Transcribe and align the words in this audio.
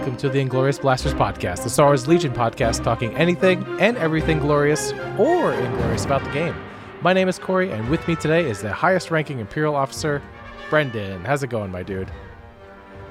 welcome 0.00 0.16
to 0.16 0.30
the 0.30 0.40
Inglorious 0.40 0.78
Blasters 0.78 1.12
podcast, 1.12 1.62
the 1.62 1.68
Star 1.68 1.88
Wars 1.88 2.08
Legion 2.08 2.32
podcast 2.32 2.82
talking 2.82 3.14
anything 3.18 3.62
and 3.78 3.98
everything 3.98 4.38
glorious 4.38 4.92
or 5.18 5.52
inglorious 5.52 6.06
about 6.06 6.24
the 6.24 6.30
game. 6.30 6.54
My 7.02 7.12
name 7.12 7.28
is 7.28 7.38
Koray, 7.38 7.70
and 7.70 7.86
with 7.90 8.08
me 8.08 8.16
today 8.16 8.48
is 8.48 8.62
the 8.62 8.72
highest 8.72 9.10
ranking 9.10 9.40
Imperial 9.40 9.76
officer, 9.76 10.22
Brendan. 10.70 11.22
How's 11.26 11.42
it 11.42 11.48
going, 11.48 11.70
my 11.70 11.82
dude? 11.82 12.10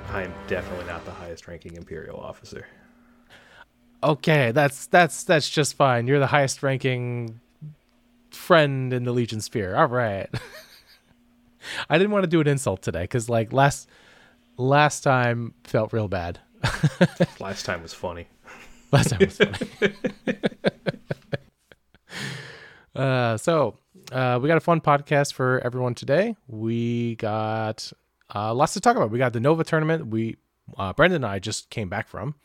I'm 0.09 0.33
definitely 0.47 0.87
not 0.87 1.05
the 1.05 1.11
highest 1.11 1.47
ranking 1.47 1.75
Imperial 1.75 2.19
officer. 2.19 2.65
Okay, 4.03 4.51
that's 4.51 4.87
that's 4.87 5.23
that's 5.23 5.47
just 5.47 5.75
fine. 5.75 6.07
You're 6.07 6.17
the 6.17 6.25
highest 6.25 6.63
ranking 6.63 7.39
friend 8.31 8.91
in 8.93 9.03
the 9.03 9.11
Legion 9.11 9.41
sphere. 9.41 9.75
All 9.75 9.85
right. 9.85 10.27
I 11.87 11.99
didn't 11.99 12.09
want 12.09 12.23
to 12.23 12.29
do 12.29 12.41
an 12.41 12.47
insult 12.47 12.81
today 12.81 13.03
because 13.03 13.29
like 13.29 13.53
last 13.53 13.87
last 14.57 15.01
time 15.01 15.53
felt 15.63 15.93
real 15.93 16.07
bad. 16.07 16.39
Last 17.39 17.65
time 17.65 17.81
was 17.81 17.93
funny. 17.93 18.27
Last 18.91 19.09
time 19.11 19.19
was 19.19 19.37
funny. 19.37 19.93
uh, 22.95 23.37
so 23.37 23.77
uh, 24.11 24.39
we 24.41 24.47
got 24.47 24.57
a 24.57 24.61
fun 24.61 24.81
podcast 24.81 25.33
for 25.33 25.59
everyone 25.63 25.95
today. 25.95 26.35
We 26.47 27.15
got 27.15 27.91
uh, 28.33 28.53
lots 28.53 28.73
to 28.73 28.79
talk 28.79 28.95
about. 28.95 29.11
We 29.11 29.19
got 29.19 29.33
the 29.33 29.39
Nova 29.39 29.63
tournament. 29.63 30.07
We 30.07 30.37
uh, 30.77 30.93
Brendan 30.93 31.23
and 31.23 31.31
I 31.31 31.39
just 31.39 31.69
came 31.69 31.89
back 31.89 32.07
from. 32.07 32.35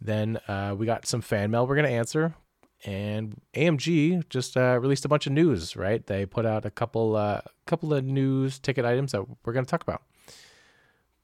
Then 0.00 0.38
uh, 0.48 0.74
we 0.78 0.86
got 0.86 1.06
some 1.06 1.20
fan 1.20 1.50
mail 1.50 1.66
we're 1.66 1.76
gonna 1.76 1.88
answer, 1.88 2.34
and 2.84 3.38
AMG 3.54 4.28
just 4.30 4.56
uh, 4.56 4.78
released 4.80 5.04
a 5.04 5.08
bunch 5.08 5.26
of 5.26 5.32
news. 5.32 5.76
Right, 5.76 6.06
they 6.06 6.24
put 6.24 6.46
out 6.46 6.64
a 6.64 6.70
couple 6.70 7.16
uh, 7.16 7.42
couple 7.66 7.92
of 7.92 8.04
news 8.04 8.58
ticket 8.58 8.84
items 8.84 9.12
that 9.12 9.24
we're 9.44 9.52
gonna 9.52 9.66
talk 9.66 9.82
about. 9.82 10.02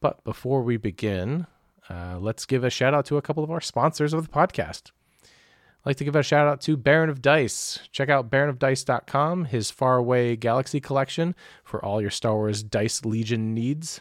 But 0.01 0.23
before 0.25 0.63
we 0.63 0.77
begin, 0.77 1.47
uh, 1.89 2.19
let's 2.19 2.47
give 2.47 2.65
a 2.65 2.71
shout 2.71 2.95
out 2.95 3.07
to 3.07 3.17
a 3.17 3.23
couple 3.23 3.45
of 3.45 3.51
our 3.51 3.61
sponsors 3.61 4.13
of 4.13 4.23
the 4.27 4.33
podcast. 4.33 4.91
I'd 5.23 5.91
like 5.91 5.97
to 5.99 6.05
give 6.05 6.17
a 6.17 6.23
shout 6.23 6.49
out 6.49 6.61
to 6.63 6.77
Baron 6.77 7.11
of 7.11 7.23
Dice. 7.23 7.79
Check 7.93 8.09
out 8.09 8.31
baronofdice.com, 8.31 9.47
his 9.47 9.71
faraway 9.71 10.35
galaxy 10.35 10.81
collection 10.81 11.35
for 11.63 11.85
all 11.85 12.01
your 12.01 12.11
Star 12.11 12.35
Wars 12.35 12.63
Dice 12.63 13.05
Legion 13.05 13.55
needs. 13.55 14.01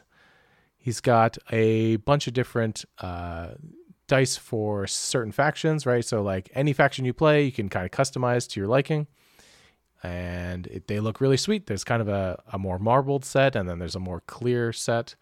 He's 0.77 0.99
got 0.99 1.37
a 1.51 1.97
bunch 1.97 2.27
of 2.27 2.33
different 2.33 2.85
uh, 2.99 3.49
dice 4.07 4.37
for 4.37 4.87
certain 4.87 5.31
factions, 5.31 5.85
right? 5.85 6.05
So, 6.05 6.21
like 6.21 6.49
any 6.53 6.73
faction 6.73 7.05
you 7.05 7.13
play, 7.13 7.43
you 7.43 7.51
can 7.51 7.69
kind 7.69 7.85
of 7.85 7.91
customize 7.91 8.47
to 8.49 8.59
your 8.59 8.67
liking. 8.67 9.07
And 10.03 10.67
it, 10.67 10.87
they 10.87 10.99
look 10.99 11.21
really 11.21 11.37
sweet. 11.37 11.65
There's 11.65 11.83
kind 11.83 12.01
of 12.01 12.07
a, 12.07 12.41
a 12.53 12.59
more 12.59 12.77
marbled 12.77 13.25
set, 13.25 13.55
and 13.55 13.67
then 13.67 13.79
there's 13.79 13.95
a 13.95 13.99
more 13.99 14.21
clear 14.21 14.71
set. 14.71 15.15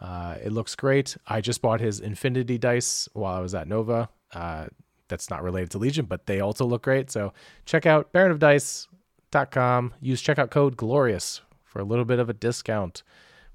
Uh, 0.00 0.36
it 0.42 0.52
looks 0.52 0.74
great. 0.74 1.16
I 1.26 1.40
just 1.40 1.60
bought 1.60 1.80
his 1.80 2.00
Infinity 2.00 2.58
dice 2.58 3.08
while 3.12 3.34
I 3.34 3.40
was 3.40 3.54
at 3.54 3.68
Nova. 3.68 4.08
Uh, 4.32 4.66
that's 5.08 5.28
not 5.28 5.42
related 5.42 5.70
to 5.72 5.78
Legion, 5.78 6.06
but 6.06 6.26
they 6.26 6.40
also 6.40 6.64
look 6.64 6.82
great. 6.82 7.10
So 7.10 7.32
check 7.66 7.84
out 7.84 8.12
baronofdice.com. 8.12 9.94
Use 10.00 10.22
checkout 10.22 10.50
code 10.50 10.76
GLORIOUS 10.76 11.40
for 11.64 11.80
a 11.80 11.84
little 11.84 12.04
bit 12.04 12.18
of 12.18 12.30
a 12.30 12.32
discount. 12.32 13.02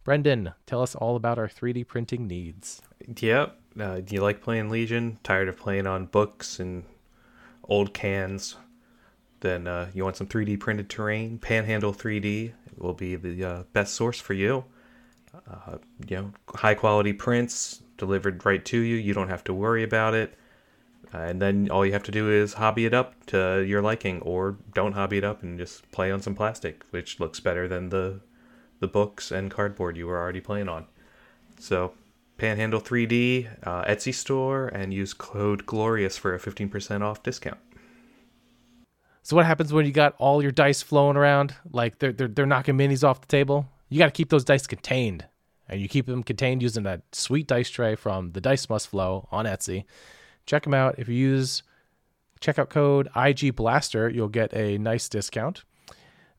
Brendan, 0.03 0.53
tell 0.67 0.83
us 0.83 0.93
all 0.93 1.15
about 1.15 1.39
our 1.39 1.47
3D 1.47 1.87
printing 1.87 2.27
needs. 2.27 2.81
Yep. 3.19 3.59
Uh, 3.79 3.99
do 4.01 4.15
you 4.15 4.21
like 4.21 4.41
playing 4.41 4.69
Legion? 4.69 5.17
Tired 5.23 5.49
of 5.49 5.57
playing 5.57 5.87
on 5.87 6.05
books 6.05 6.59
and 6.59 6.83
old 7.63 7.93
cans? 7.93 8.55
Then 9.39 9.67
uh, 9.67 9.89
you 9.93 10.03
want 10.03 10.15
some 10.15 10.27
3D 10.27 10.59
printed 10.59 10.89
terrain? 10.89 11.39
Panhandle 11.39 11.93
3D 11.93 12.53
will 12.77 12.93
be 12.93 13.15
the 13.15 13.43
uh, 13.43 13.63
best 13.73 13.95
source 13.95 14.19
for 14.19 14.33
you. 14.33 14.65
Uh, 15.49 15.77
you 16.07 16.17
know, 16.17 16.31
high 16.49 16.73
quality 16.73 17.13
prints 17.13 17.81
delivered 17.97 18.45
right 18.45 18.63
to 18.65 18.79
you. 18.79 18.95
You 18.95 19.13
don't 19.13 19.29
have 19.29 19.43
to 19.45 19.53
worry 19.53 19.83
about 19.83 20.13
it. 20.13 20.37
Uh, 21.13 21.19
and 21.19 21.41
then 21.41 21.69
all 21.69 21.85
you 21.85 21.93
have 21.93 22.03
to 22.03 22.11
do 22.11 22.29
is 22.31 22.53
hobby 22.53 22.85
it 22.85 22.93
up 22.93 23.13
to 23.27 23.61
your 23.61 23.81
liking, 23.81 24.21
or 24.21 24.57
don't 24.73 24.93
hobby 24.93 25.17
it 25.17 25.23
up 25.23 25.43
and 25.43 25.57
just 25.57 25.89
play 25.91 26.11
on 26.11 26.21
some 26.21 26.35
plastic, 26.35 26.83
which 26.89 27.19
looks 27.19 27.39
better 27.39 27.67
than 27.67 27.89
the 27.89 28.19
the 28.81 28.87
books 28.87 29.31
and 29.31 29.49
cardboard 29.49 29.95
you 29.95 30.05
were 30.05 30.19
already 30.19 30.41
playing 30.41 30.67
on. 30.67 30.85
So, 31.57 31.93
Panhandle 32.37 32.81
3D 32.81 33.47
uh, 33.63 33.85
Etsy 33.85 34.13
store, 34.13 34.67
and 34.67 34.93
use 34.93 35.13
code 35.13 35.65
Glorious 35.65 36.17
for 36.17 36.35
a 36.35 36.39
15% 36.39 37.01
off 37.01 37.23
discount. 37.23 37.57
So 39.23 39.35
what 39.35 39.45
happens 39.47 39.73
when 39.73 39.87
you 39.87 39.91
got 39.91 40.13
all 40.19 40.43
your 40.43 40.51
dice 40.51 40.83
flowing 40.83 41.17
around? 41.17 41.55
Like 41.71 41.97
they're 41.97 42.11
they're, 42.11 42.27
they're 42.27 42.45
knocking 42.45 42.77
minis 42.77 43.03
off 43.03 43.21
the 43.21 43.27
table. 43.27 43.67
You 43.89 43.99
got 43.99 44.05
to 44.05 44.11
keep 44.11 44.29
those 44.29 44.43
dice 44.43 44.67
contained, 44.67 45.25
and 45.69 45.79
you 45.79 45.87
keep 45.87 46.05
them 46.07 46.23
contained 46.23 46.61
using 46.61 46.83
that 46.83 47.03
sweet 47.11 47.47
dice 47.47 47.69
tray 47.69 47.95
from 47.95 48.31
the 48.31 48.41
Dice 48.41 48.69
Must 48.69 48.87
Flow 48.87 49.27
on 49.31 49.45
Etsy. 49.45 49.85
Check 50.45 50.63
them 50.63 50.73
out. 50.73 50.95
If 50.97 51.07
you 51.07 51.15
use 51.15 51.63
checkout 52.41 52.69
code 52.69 53.09
IG 53.15 53.55
Blaster, 53.55 54.09
you'll 54.09 54.27
get 54.27 54.53
a 54.53 54.77
nice 54.77 55.07
discount. 55.09 55.63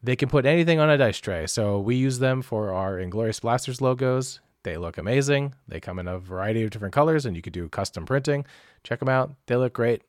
They 0.03 0.17
can 0.17 0.29
put 0.29 0.47
anything 0.47 0.79
on 0.79 0.91
a 0.91 0.99
dice 0.99 1.19
tray, 1.19 1.47
so 1.47 1.81
we 1.81 1.97
use 1.97 2.19
them 2.19 2.43
for 2.43 2.73
our 2.73 2.99
Inglorious 2.99 3.41
Blasters 3.41 3.81
logos. 3.81 4.41
They 4.63 4.77
look 4.77 4.99
amazing. 4.99 5.55
They 5.69 5.81
come 5.81 5.99
in 5.99 6.09
a 6.09 6.19
variety 6.19 6.65
of 6.65 6.71
different 6.71 6.95
colors, 6.95 7.25
and 7.25 7.37
you 7.37 7.43
could 7.43 7.53
do 7.53 7.69
custom 7.69 8.05
printing. 8.05 8.45
Check 8.83 8.99
them 8.99 9.09
out. 9.09 9.35
They 9.47 9.57
look 9.57 9.73
great. 9.73 10.03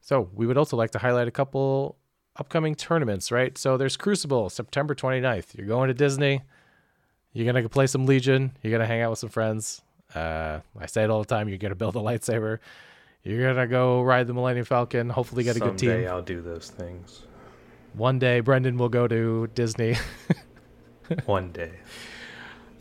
So, 0.00 0.30
we 0.32 0.46
would 0.46 0.56
also 0.56 0.76
like 0.76 0.92
to 0.92 0.98
highlight 0.98 1.28
a 1.28 1.30
couple 1.30 1.97
upcoming 2.38 2.74
tournaments, 2.74 3.30
right? 3.32 3.56
So, 3.58 3.76
there's 3.76 3.96
Crucible, 3.96 4.48
September 4.50 4.94
29th. 4.94 5.56
You're 5.56 5.66
going 5.66 5.88
to 5.88 5.94
Disney. 5.94 6.42
You're 7.32 7.50
going 7.52 7.62
to 7.62 7.68
play 7.68 7.86
some 7.86 8.06
Legion. 8.06 8.52
You're 8.62 8.70
going 8.70 8.80
to 8.80 8.86
hang 8.86 9.02
out 9.02 9.10
with 9.10 9.18
some 9.18 9.28
friends. 9.30 9.82
Uh, 10.14 10.60
I 10.78 10.86
say 10.86 11.04
it 11.04 11.10
all 11.10 11.20
the 11.20 11.26
time. 11.26 11.48
You're 11.48 11.58
going 11.58 11.70
to 11.70 11.76
build 11.76 11.94
a 11.96 12.00
lightsaber. 12.00 12.58
You're 13.22 13.42
going 13.54 13.56
to 13.56 13.66
go 13.66 14.00
ride 14.02 14.26
the 14.26 14.32
Millennium 14.34 14.64
Falcon. 14.64 15.10
Hopefully, 15.10 15.44
get 15.44 15.56
a 15.56 15.60
good 15.60 15.76
team. 15.76 15.90
Someday. 15.90 16.08
I'll 16.08 16.22
do 16.22 16.40
those 16.40 16.70
things. 16.70 17.24
One 17.94 18.18
day, 18.18 18.40
Brendan 18.40 18.78
will 18.78 18.88
go 18.88 19.06
to 19.08 19.48
Disney. 19.54 19.96
One 21.26 21.52
day. 21.52 21.72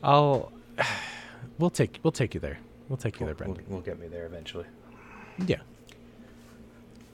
I'll. 0.03 0.51
We'll 1.59 1.71
take 1.71 1.99
we'll 2.03 2.11
take 2.11 2.35
you 2.35 2.39
there. 2.39 2.59
We'll 2.87 2.97
take 2.97 3.19
you 3.19 3.25
there, 3.25 3.33
We'll, 3.33 3.53
Brendan. 3.55 3.65
we'll 3.67 3.81
get 3.81 3.99
me 3.99 4.07
there 4.07 4.27
eventually. 4.27 4.65
Yeah. 5.47 5.57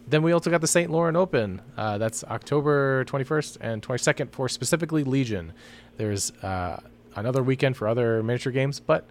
Then 0.07 0.21
we 0.21 0.31
also 0.31 0.49
got 0.49 0.61
the 0.61 0.67
St. 0.67 0.91
Lauren 0.91 1.15
Open. 1.15 1.61
Uh, 1.77 1.97
that's 1.97 2.23
October 2.25 3.05
21st 3.05 3.57
and 3.61 3.81
22nd 3.81 4.31
for 4.31 4.49
specifically 4.49 5.03
Legion. 5.03 5.53
There's 5.97 6.31
uh, 6.43 6.81
another 7.15 7.41
weekend 7.41 7.77
for 7.77 7.87
other 7.87 8.21
miniature 8.21 8.51
games, 8.51 8.79
but 8.79 9.07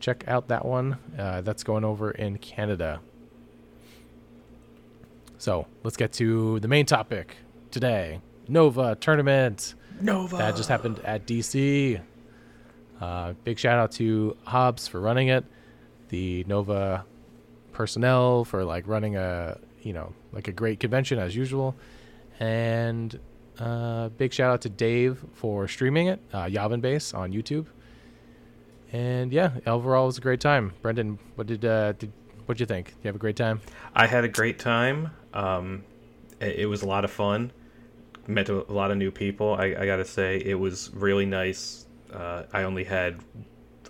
check 0.00 0.24
out 0.28 0.48
that 0.48 0.64
one. 0.64 0.98
Uh, 1.18 1.40
that's 1.40 1.64
going 1.64 1.84
over 1.84 2.10
in 2.10 2.38
Canada. 2.38 3.00
So 5.38 5.66
let's 5.82 5.96
get 5.96 6.12
to 6.14 6.60
the 6.60 6.68
main 6.68 6.86
topic 6.86 7.36
today 7.70 8.20
Nova 8.48 8.96
tournament. 8.96 9.74
Nova. 10.00 10.36
That 10.36 10.56
just 10.56 10.68
happened 10.68 11.00
at 11.04 11.26
DC. 11.26 12.00
Uh, 13.00 13.32
big 13.44 13.58
shout 13.58 13.78
out 13.78 13.92
to 13.92 14.36
Hobbs 14.44 14.86
for 14.88 15.00
running 15.00 15.28
it, 15.28 15.44
the 16.08 16.44
Nova 16.44 17.04
personnel 17.72 18.44
for 18.44 18.64
like 18.64 18.86
running 18.86 19.16
a 19.16 19.58
you 19.84 19.92
know 19.92 20.12
like 20.32 20.48
a 20.48 20.52
great 20.52 20.80
convention 20.80 21.18
as 21.18 21.36
usual, 21.36 21.76
and 22.40 23.18
uh, 23.58 24.08
big 24.10 24.32
shout 24.32 24.50
out 24.50 24.62
to 24.62 24.68
Dave 24.68 25.24
for 25.34 25.68
streaming 25.68 26.08
it, 26.08 26.20
uh, 26.32 26.44
Yavin 26.44 26.80
Base 26.80 27.14
on 27.14 27.32
YouTube. 27.32 27.66
And 28.92 29.32
yeah, 29.32 29.52
overall 29.66 30.04
it 30.04 30.06
was 30.06 30.18
a 30.18 30.20
great 30.20 30.40
time. 30.40 30.72
Brendan, 30.82 31.18
what 31.36 31.46
did 31.46 31.64
uh, 31.64 31.92
did 31.92 32.12
what 32.46 32.58
did 32.58 32.60
you 32.60 32.66
think? 32.66 32.94
You 33.02 33.08
have 33.08 33.16
a 33.16 33.18
great 33.18 33.36
time? 33.36 33.60
I 33.94 34.06
had 34.06 34.24
a 34.24 34.28
great 34.28 34.58
time. 34.58 35.10
Um, 35.32 35.84
it, 36.40 36.60
it 36.60 36.66
was 36.66 36.82
a 36.82 36.86
lot 36.86 37.04
of 37.04 37.10
fun. 37.10 37.52
Met 38.26 38.48
a 38.48 38.64
lot 38.72 38.90
of 38.90 38.96
new 38.96 39.10
people. 39.10 39.54
I, 39.54 39.66
I 39.66 39.86
gotta 39.86 40.04
say, 40.04 40.38
it 40.38 40.54
was 40.54 40.90
really 40.94 41.26
nice. 41.26 41.86
Uh, 42.12 42.44
I 42.52 42.62
only 42.62 42.84
had 42.84 43.18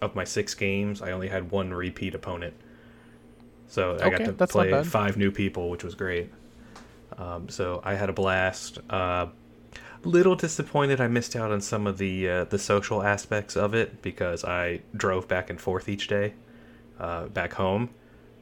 of 0.03 0.15
my 0.15 0.25
six 0.25 0.55
games, 0.55 1.03
I 1.03 1.13
only 1.13 1.29
had 1.29 1.51
one 1.51 1.73
repeat 1.73 2.15
opponent. 2.15 2.55
So 3.69 3.99
I 4.01 4.09
Okay, 4.09 4.09
got 4.09 4.25
to 4.25 4.33
that's 4.37 4.55
play 4.55 4.79
five 4.83 5.17
new 5.17 5.31
people, 5.31 5.71
which 5.71 5.85
was 5.85 5.95
great. 5.95 6.33
Um, 7.19 7.49
so 7.49 7.81
I 7.85 7.95
had 7.95 8.11
a 8.11 8.13
blast. 8.13 8.79
Uh, 8.91 9.29
little 10.05 10.37
disappointed 10.37 11.01
I 11.01 11.09
missed 11.09 11.37
out 11.37 11.51
on 11.53 11.61
some 11.61 11.87
of 11.87 11.99
the 11.99 12.29
uh, 12.29 12.45
the 12.45 12.59
social 12.59 13.03
aspects 13.03 13.57
of 13.57 13.75
it 13.75 14.03
because 14.03 14.45
I 14.45 14.83
drove 14.97 15.29
back 15.29 15.51
and 15.51 15.61
forth 15.61 15.89
each 15.89 16.09
day 16.09 16.35
uh, 16.99 17.27
back 17.29 17.55
home. 17.55 17.91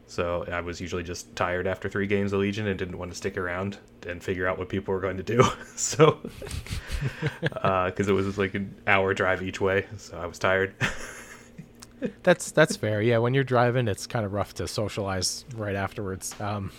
So 0.06 0.44
I 0.50 0.60
was 0.60 0.80
usually 0.80 1.04
just 1.04 1.34
tired 1.36 1.66
after 1.66 1.88
three 1.88 2.06
games 2.06 2.32
of 2.32 2.40
Legion 2.40 2.66
and 2.66 2.78
didn't 2.78 2.98
want 2.98 3.10
to 3.12 3.16
stick 3.16 3.36
around 3.38 3.78
and 4.06 4.22
figure 4.22 4.46
out 4.46 4.58
what 4.58 4.68
people 4.68 4.92
were 4.94 5.00
going 5.00 5.16
to 5.18 5.22
do. 5.22 5.44
so, 5.76 6.20
because 7.40 8.08
it 8.08 8.12
was 8.12 8.38
like 8.38 8.54
an 8.54 8.74
hour 8.86 9.14
drive 9.14 9.42
each 9.42 9.60
way, 9.60 9.86
so 9.96 10.18
I 10.18 10.26
was 10.26 10.38
tired. 10.38 10.74
That's 12.22 12.50
that's 12.50 12.76
fair. 12.76 13.00
Yeah, 13.00 13.18
when 13.18 13.34
you're 13.34 13.44
driving, 13.44 13.88
it's 13.88 14.06
kind 14.06 14.24
of 14.24 14.32
rough 14.32 14.54
to 14.54 14.68
socialize 14.68 15.44
right 15.54 15.76
afterwards. 15.76 16.38
Um, 16.40 16.72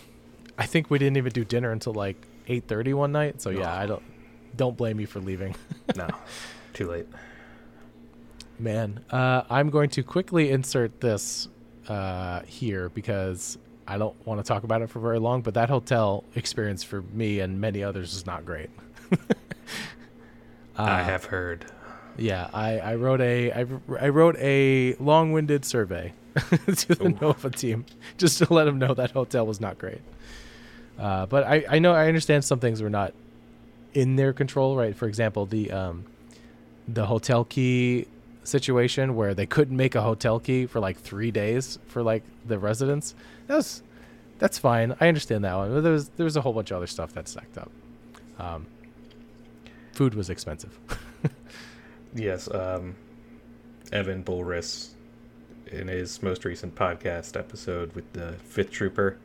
I 0.57 0.65
think 0.65 0.89
we 0.89 0.99
didn't 0.99 1.17
even 1.17 1.31
do 1.31 1.43
dinner 1.43 1.71
until 1.71 1.93
like 1.93 2.27
8:30 2.47 2.93
one 2.93 3.11
night. 3.11 3.41
So 3.41 3.49
yeah, 3.49 3.73
I 3.73 3.85
don't 3.85 4.03
don't 4.55 4.77
blame 4.77 4.99
you 4.99 5.07
for 5.07 5.19
leaving. 5.19 5.55
no, 5.95 6.07
too 6.73 6.89
late. 6.89 7.07
Man, 8.59 9.03
uh, 9.09 9.43
I'm 9.49 9.69
going 9.69 9.89
to 9.91 10.03
quickly 10.03 10.51
insert 10.51 11.01
this 11.01 11.47
uh, 11.87 12.41
here 12.41 12.89
because 12.89 13.57
I 13.87 13.97
don't 13.97 14.15
want 14.25 14.39
to 14.39 14.47
talk 14.47 14.63
about 14.63 14.81
it 14.81 14.89
for 14.89 14.99
very 14.99 15.19
long. 15.19 15.41
But 15.41 15.55
that 15.55 15.69
hotel 15.69 16.23
experience 16.35 16.83
for 16.83 17.01
me 17.01 17.39
and 17.39 17.59
many 17.59 17.83
others 17.83 18.13
is 18.13 18.25
not 18.25 18.45
great. 18.45 18.69
I 20.77 21.03
have 21.03 21.25
heard. 21.25 21.65
Yeah, 22.17 22.49
I, 22.53 22.79
I 22.79 22.95
wrote 22.95 23.21
a 23.21 23.51
I, 23.51 23.65
I 23.99 24.09
wrote 24.09 24.37
a 24.37 24.95
long-winded 24.95 25.65
survey 25.65 26.13
to 26.35 26.95
the 26.95 27.05
Ooh. 27.05 27.17
Nova 27.21 27.49
team 27.49 27.85
just 28.17 28.37
to 28.39 28.53
let 28.53 28.65
them 28.65 28.79
know 28.79 28.93
that 28.93 29.11
hotel 29.11 29.45
was 29.45 29.59
not 29.59 29.77
great. 29.77 30.01
Uh, 30.97 31.25
but 31.25 31.43
I, 31.43 31.65
I 31.69 31.79
know 31.79 31.93
I 31.93 32.07
understand 32.07 32.45
some 32.45 32.59
things 32.59 32.81
were 32.81 32.89
not 32.89 33.13
in 33.93 34.15
their 34.15 34.33
control, 34.33 34.75
right? 34.75 34.95
For 34.95 35.07
example, 35.07 35.45
the 35.45 35.71
um, 35.71 36.05
the 36.87 37.05
hotel 37.05 37.45
key 37.45 38.07
situation 38.43 39.15
where 39.15 39.33
they 39.33 39.45
couldn't 39.45 39.75
make 39.75 39.95
a 39.95 40.01
hotel 40.01 40.39
key 40.39 40.65
for 40.65 40.79
like 40.79 40.99
three 40.99 41.31
days 41.31 41.79
for 41.87 42.03
like 42.03 42.23
the 42.45 42.59
residents. 42.59 43.15
That 43.47 43.55
was 43.55 43.83
that's 44.39 44.57
fine. 44.57 44.95
I 44.99 45.07
understand 45.07 45.45
that 45.45 45.55
one. 45.55 45.73
But 45.73 45.81
there 45.81 45.93
was 45.93 46.09
there 46.09 46.25
was 46.25 46.35
a 46.35 46.41
whole 46.41 46.53
bunch 46.53 46.71
of 46.71 46.77
other 46.77 46.87
stuff 46.87 47.13
that 47.13 47.27
stacked 47.27 47.57
up. 47.57 47.71
Um, 48.39 48.67
food 49.93 50.15
was 50.15 50.29
expensive. 50.29 50.77
Yes, 52.15 52.49
um, 52.53 52.95
Evan 53.91 54.23
Bulris, 54.23 54.89
in 55.67 55.87
his 55.87 56.21
most 56.21 56.45
recent 56.45 56.75
podcast 56.75 57.37
episode 57.37 57.93
with 57.93 58.11
the 58.13 58.33
Fifth 58.43 58.71
Trooper, 58.71 59.17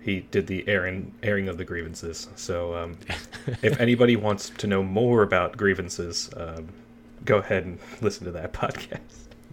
he 0.00 0.20
did 0.20 0.46
the 0.46 0.66
airing 0.68 1.12
airing 1.22 1.48
of 1.48 1.58
the 1.58 1.64
grievances. 1.64 2.28
So, 2.36 2.74
um, 2.76 2.98
if 3.62 3.80
anybody 3.80 4.16
wants 4.16 4.50
to 4.50 4.66
know 4.66 4.82
more 4.82 5.22
about 5.22 5.56
grievances, 5.56 6.30
um, 6.36 6.68
go 7.24 7.38
ahead 7.38 7.64
and 7.64 7.78
listen 8.00 8.24
to 8.24 8.30
that 8.32 8.52
podcast. 8.52 9.00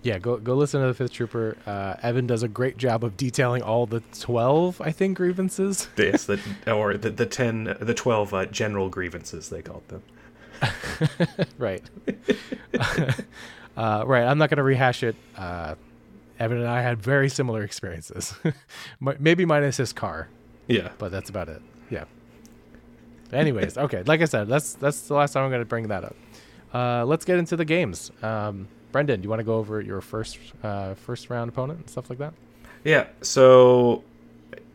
Yeah, 0.03 0.19
go 0.19 0.37
go 0.37 0.53
listen 0.55 0.81
to 0.81 0.87
the 0.87 0.93
Fifth 0.93 1.13
Trooper. 1.13 1.57
Uh, 1.65 1.95
Evan 2.03 2.27
does 2.27 2.43
a 2.43 2.47
great 2.47 2.77
job 2.77 3.03
of 3.03 3.15
detailing 3.15 3.61
all 3.61 3.85
the 3.85 4.01
twelve, 4.19 4.81
I 4.81 4.91
think, 4.91 5.17
grievances. 5.17 5.87
Yes, 5.97 6.25
the 6.25 6.39
or 6.67 6.97
the 6.97 7.09
the 7.09 7.25
ten, 7.25 7.77
the 7.79 7.93
twelve 7.93 8.33
uh, 8.33 8.45
general 8.45 8.89
grievances 8.89 9.49
they 9.49 9.61
called 9.61 9.87
them. 9.87 10.03
right, 11.57 11.83
uh, 13.77 14.03
right. 14.05 14.23
I'm 14.23 14.37
not 14.37 14.49
going 14.49 14.57
to 14.57 14.63
rehash 14.63 15.03
it. 15.03 15.15
Uh, 15.37 15.75
Evan 16.39 16.57
and 16.59 16.67
I 16.67 16.81
had 16.81 17.01
very 17.01 17.29
similar 17.29 17.63
experiences. 17.63 18.33
Maybe 18.99 19.45
minus 19.45 19.77
his 19.77 19.93
car, 19.93 20.29
Yeah, 20.67 20.89
but 20.97 21.11
that's 21.11 21.29
about 21.29 21.47
it. 21.49 21.61
Yeah. 21.89 22.05
Anyways, 23.31 23.77
okay. 23.77 24.03
Like 24.03 24.21
I 24.21 24.25
said, 24.25 24.47
that's 24.47 24.73
that's 24.73 25.01
the 25.01 25.13
last 25.15 25.33
time 25.33 25.43
I'm 25.43 25.49
going 25.49 25.61
to 25.61 25.65
bring 25.65 25.87
that 25.87 26.03
up. 26.03 26.15
Uh, 26.73 27.05
let's 27.05 27.25
get 27.25 27.37
into 27.37 27.55
the 27.55 27.65
games. 27.65 28.11
Um, 28.21 28.67
Brendan, 28.91 29.21
do 29.21 29.25
you 29.25 29.29
want 29.29 29.39
to 29.39 29.43
go 29.43 29.55
over 29.55 29.81
your 29.81 30.01
first 30.01 30.37
uh, 30.63 30.95
first 30.95 31.29
round 31.29 31.49
opponent 31.49 31.79
and 31.79 31.89
stuff 31.89 32.09
like 32.09 32.19
that? 32.19 32.33
Yeah. 32.83 33.07
So, 33.21 34.03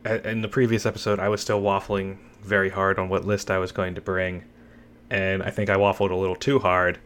in 0.05 0.43
the 0.43 0.49
previous 0.49 0.87
episode, 0.87 1.19
I 1.19 1.29
was 1.29 1.41
still 1.41 1.61
waffling 1.61 2.19
very 2.43 2.71
hard 2.71 2.99
on 2.99 3.09
what 3.09 3.25
list 3.27 3.51
I 3.51 3.59
was 3.59 3.73
going 3.73 3.95
to 3.97 4.01
bring, 4.01 4.45
and 5.11 5.43
I 5.43 5.51
think 5.51 5.71
I 5.71 5.77
waffled 5.77 6.11
a 6.11 6.17
little 6.17 6.37
too 6.37 6.59
hard. 6.59 6.99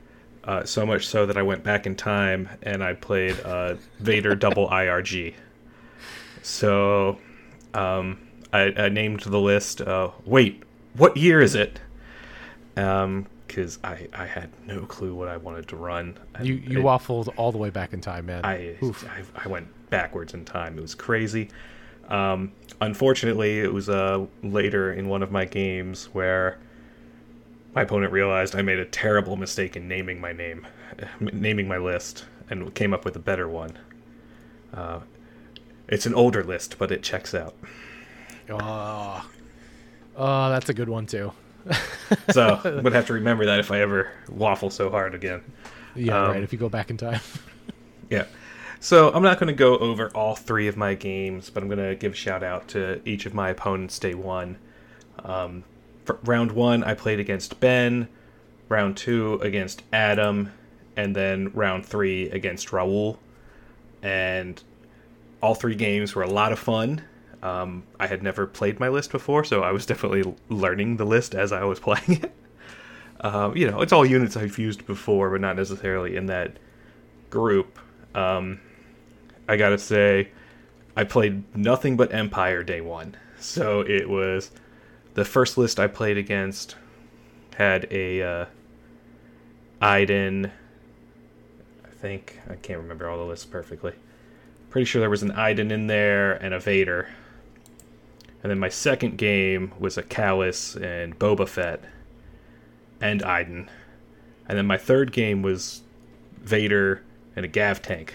Uh, 0.44 0.65
so 0.65 0.85
much 0.85 1.06
so 1.06 1.25
that 1.27 1.37
I 1.37 1.43
went 1.43 1.62
back 1.62 1.87
in 1.87 1.94
time 1.94 2.49
and 2.62 2.83
I 2.83 2.94
played 2.94 3.39
uh, 3.41 3.77
Vader 4.00 4.35
Double 4.35 4.69
IRG. 4.71 5.35
So, 6.43 7.19
um, 7.75 8.19
I, 8.53 8.73
I 8.77 8.89
named 8.89 9.21
the 9.21 9.41
list. 9.41 9.81
Uh, 9.81 10.11
wait, 10.25 10.62
what 10.94 11.17
year 11.17 11.41
is 11.41 11.55
it? 11.55 11.81
Um, 12.77 13.27
because 13.47 13.79
I 13.85 14.09
I 14.15 14.25
had 14.25 14.49
no 14.67 14.81
clue 14.87 15.15
what 15.15 15.29
I 15.29 15.37
wanted 15.37 15.69
to 15.69 15.77
run. 15.77 16.19
You 16.43 16.55
you 16.55 16.79
It- 16.81 16.85
waffled 16.85 17.29
all 17.37 17.53
the 17.53 17.59
way 17.59 17.69
back 17.71 17.93
in 17.93 18.00
time, 18.00 18.27
man. 18.27 18.44
I, 18.44 18.77
I 18.83 19.23
I 19.44 19.49
went 19.49 19.69
backwards 19.91 20.33
in 20.33 20.44
time. 20.47 20.79
It 20.79 20.81
was 20.81 20.94
crazy. 20.94 21.50
Um, 22.09 22.53
unfortunately, 22.81 23.61
it 23.61 23.73
was 23.73 23.89
uh, 23.91 24.25
later 24.43 24.93
in 24.94 25.09
one 25.09 25.23
of 25.23 25.31
my 25.31 25.44
games 25.44 26.06
where 26.15 26.59
my 27.75 27.83
opponent 27.83 28.13
realized 28.13 28.55
I 28.55 28.63
made 28.63 28.79
a 28.79 28.85
terrible 28.85 29.37
mistake 29.37 29.77
in 29.77 29.89
naming 29.89 30.21
my 30.21 30.33
name, 30.33 30.67
naming 31.21 31.69
my 31.69 31.79
list, 31.79 32.25
and 32.51 32.75
came 32.75 32.93
up 32.93 33.05
with 33.05 33.17
a 33.17 33.21
better 33.21 33.49
one. 33.49 33.79
Uh, 34.75 35.01
it's 35.89 36.07
an 36.07 36.15
older 36.15 36.43
list, 36.45 36.77
but 36.79 36.91
it 36.93 37.03
checks 37.03 37.35
out. 37.35 37.55
Oh, 38.51 39.29
oh, 40.17 40.51
that's 40.51 40.69
a 40.69 40.75
good 40.75 40.89
one 40.89 41.07
too. 41.07 41.33
So 42.31 42.61
I'm 42.65 42.83
gonna 42.83 42.97
have 42.97 43.07
to 43.07 43.13
remember 43.15 43.47
that 43.47 43.61
if 43.61 43.71
I 43.71 43.81
ever 43.81 44.11
waffle 44.29 44.71
so 44.71 44.91
hard 44.91 45.15
again. 45.15 45.43
Yeah, 45.95 46.23
Um, 46.25 46.31
right. 46.33 46.43
If 46.43 46.53
you 46.53 46.59
go 46.59 46.69
back 46.69 46.91
in 46.91 46.97
time. 46.97 47.21
Yeah. 48.11 48.27
So 48.81 49.11
I'm 49.13 49.23
not 49.23 49.39
going 49.39 49.47
to 49.47 49.55
go 49.55 49.79
over 49.79 50.11
all 50.11 50.35
three 50.37 50.69
of 50.69 50.77
my 50.77 50.95
games, 50.95 51.49
but 51.49 51.63
I'm 51.63 51.69
going 51.71 51.79
to 51.89 51.95
give 51.95 52.13
a 52.13 52.17
shout 52.17 52.43
out 52.43 52.69
to 52.69 53.01
each 53.09 53.25
of 53.25 53.33
my 53.33 53.49
opponents 53.51 53.99
day 53.99 54.13
one. 54.15 54.59
Um, 55.21 55.65
round 56.25 56.53
one, 56.53 56.85
I 56.85 56.95
played 56.95 57.21
against 57.21 57.61
Ben. 57.61 58.09
Round 58.69 58.97
two 58.97 59.35
against 59.43 59.83
Adam, 59.93 60.51
and 60.97 61.15
then 61.15 61.53
round 61.53 61.85
three 61.85 62.31
against 62.31 62.69
Raul. 62.69 63.19
And 64.03 64.63
all 65.43 65.55
three 65.55 65.75
games 65.75 66.15
were 66.15 66.23
a 66.23 66.31
lot 66.31 66.53
of 66.53 66.59
fun. 66.59 67.03
Um, 67.43 67.83
I 67.99 68.07
had 68.07 68.23
never 68.23 68.47
played 68.47 68.81
my 68.81 68.89
list 68.89 69.11
before, 69.13 69.45
so 69.45 69.63
I 69.63 69.73
was 69.73 69.85
definitely 69.93 70.35
learning 70.49 70.97
the 70.97 71.05
list 71.05 71.35
as 71.35 71.53
I 71.53 71.65
was 71.65 71.81
playing 71.81 72.23
it. 72.23 72.33
Um, 73.21 73.57
you 73.57 73.71
know, 73.71 73.83
it's 73.83 73.93
all 73.93 74.05
units 74.05 74.37
I've 74.37 74.59
used 74.59 74.87
before, 74.87 75.31
but 75.31 75.41
not 75.41 75.57
necessarily 75.57 76.17
in 76.17 76.27
that 76.27 76.57
group. 77.31 77.79
Um, 78.15 78.61
I 79.49 79.57
gotta 79.57 79.79
say, 79.79 80.31
I 80.97 81.05
played 81.05 81.55
nothing 81.55 81.97
but 81.97 82.13
Empire 82.13 82.63
day 82.63 82.81
one. 82.81 83.17
So 83.39 83.81
it 83.81 84.09
was 84.09 84.51
the 85.14 85.25
first 85.25 85.59
list 85.59 85.79
I 85.79 85.87
played 85.87 86.17
against 86.17 86.76
had 87.56 87.87
a 87.91 88.23
uh, 88.23 88.47
Iden. 89.81 90.50
I 91.85 91.88
think 92.00 92.41
I 92.49 92.55
can't 92.55 92.81
remember 92.81 93.09
all 93.09 93.19
the 93.19 93.25
lists 93.25 93.44
perfectly. 93.44 93.93
Pretty 94.70 94.87
sure 94.87 95.00
there 95.00 95.11
was 95.11 95.23
an 95.23 95.32
Iden 95.32 95.70
in 95.70 95.87
there 95.87 96.32
and 96.32 96.55
a 96.55 96.59
Vader. 96.59 97.09
And 98.43 98.50
then 98.50 98.59
my 98.59 98.70
second 98.70 99.19
game 99.19 99.73
was 99.79 99.97
a 99.97 100.03
Kallus 100.03 100.75
and 100.81 101.19
Boba 101.19 101.49
Fett 101.49 101.85
and 103.00 103.23
Iden. 103.23 103.70
And 104.48 104.58
then 104.58 104.67
my 104.67 104.79
third 104.79 105.13
game 105.13 105.43
was 105.43 105.82
Vader 106.41 107.03
and 107.37 107.44
a 107.44 107.48
Gav 107.48 107.82
tank. 107.82 108.15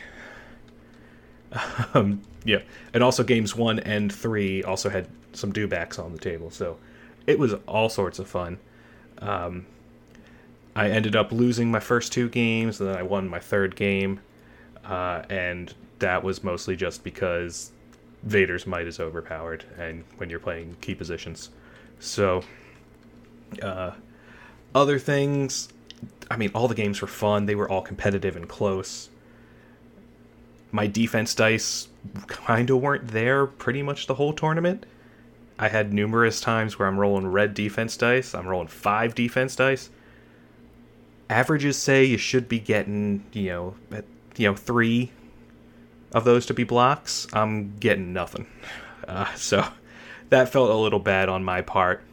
Um, 1.93 2.21
yeah, 2.43 2.59
and 2.93 3.01
also 3.01 3.23
games 3.23 3.55
one 3.55 3.79
and 3.79 4.11
three 4.13 4.61
also 4.63 4.89
had 4.89 5.07
some 5.31 5.53
dewbacks 5.53 5.97
on 5.97 6.11
the 6.11 6.19
table, 6.19 6.51
so 6.51 6.77
it 7.27 7.37
was 7.37 7.53
all 7.67 7.89
sorts 7.89 8.17
of 8.19 8.27
fun. 8.27 8.57
Um, 9.19 9.67
I 10.75 10.89
ended 10.89 11.15
up 11.15 11.31
losing 11.31 11.69
my 11.69 11.79
first 11.79 12.11
two 12.11 12.29
games, 12.29 12.79
and 12.79 12.89
then 12.89 12.97
I 12.97 13.03
won 13.03 13.27
my 13.27 13.39
third 13.39 13.75
game, 13.75 14.19
uh, 14.85 15.23
and 15.29 15.73
that 15.99 16.23
was 16.23 16.43
mostly 16.43 16.75
just 16.75 17.03
because 17.03 17.71
Vader's 18.23 18.65
might 18.65 18.87
is 18.87 18.99
overpowered, 18.99 19.65
and 19.77 20.03
when 20.17 20.29
you're 20.29 20.39
playing 20.39 20.77
key 20.81 20.95
positions, 20.95 21.49
so. 21.99 22.43
Uh, 23.61 23.91
other 24.75 24.99
things, 24.99 25.69
I 26.29 26.37
mean, 26.37 26.51
all 26.53 26.67
the 26.67 26.75
games 26.75 27.01
were 27.01 27.07
fun. 27.07 27.45
They 27.45 27.55
were 27.55 27.69
all 27.69 27.81
competitive 27.81 28.35
and 28.35 28.47
close. 28.47 29.09
My 30.71 30.87
defense 30.87 31.33
dice 31.33 31.87
kind 32.27 32.69
of 32.69 32.81
weren't 32.81 33.07
there 33.07 33.47
pretty 33.47 33.81
much 33.81 34.07
the 34.07 34.15
whole 34.15 34.33
tournament. 34.33 34.85
I 35.59 35.69
had 35.69 35.93
numerous 35.93 36.39
times 36.39 36.77
where 36.77 36.87
I'm 36.87 36.99
rolling 36.99 37.27
red 37.27 37.53
defense 37.53 37.97
dice. 37.97 38.35
I'm 38.35 38.47
rolling 38.47 38.67
five 38.67 39.15
defense 39.15 39.55
dice. 39.55 39.89
Averages 41.29 41.77
say 41.77 42.05
you 42.05 42.17
should 42.17 42.47
be 42.47 42.59
getting, 42.59 43.25
you 43.33 43.49
know, 43.49 43.75
at, 43.91 44.05
you 44.37 44.47
know, 44.47 44.55
three 44.55 45.11
of 46.13 46.23
those 46.23 46.45
to 46.45 46.53
be 46.53 46.63
blocks. 46.63 47.27
I'm 47.33 47.75
getting 47.77 48.13
nothing. 48.13 48.47
Uh, 49.07 49.33
so 49.35 49.65
that 50.31 50.49
felt 50.49 50.69
a 50.69 50.75
little 50.75 50.99
bad 50.99 51.29
on 51.29 51.41
my 51.41 51.61
part. 51.61 52.03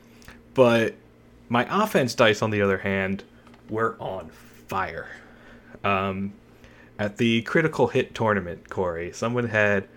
But 0.55 0.95
my 1.49 1.67
offense 1.69 2.15
dice, 2.15 2.41
on 2.41 2.51
the 2.51 2.63
other 2.63 2.79
hand, 2.79 3.25
were 3.69 3.97
on 3.99 4.31
fire. 4.69 5.09
Um, 5.83 6.33
at 6.99 7.17
the 7.17 7.43
critical 7.43 7.89
hit 7.89 8.15
tournament, 8.15 8.69
Koray, 8.69 9.15
someone 9.15 9.49
had 9.49 9.89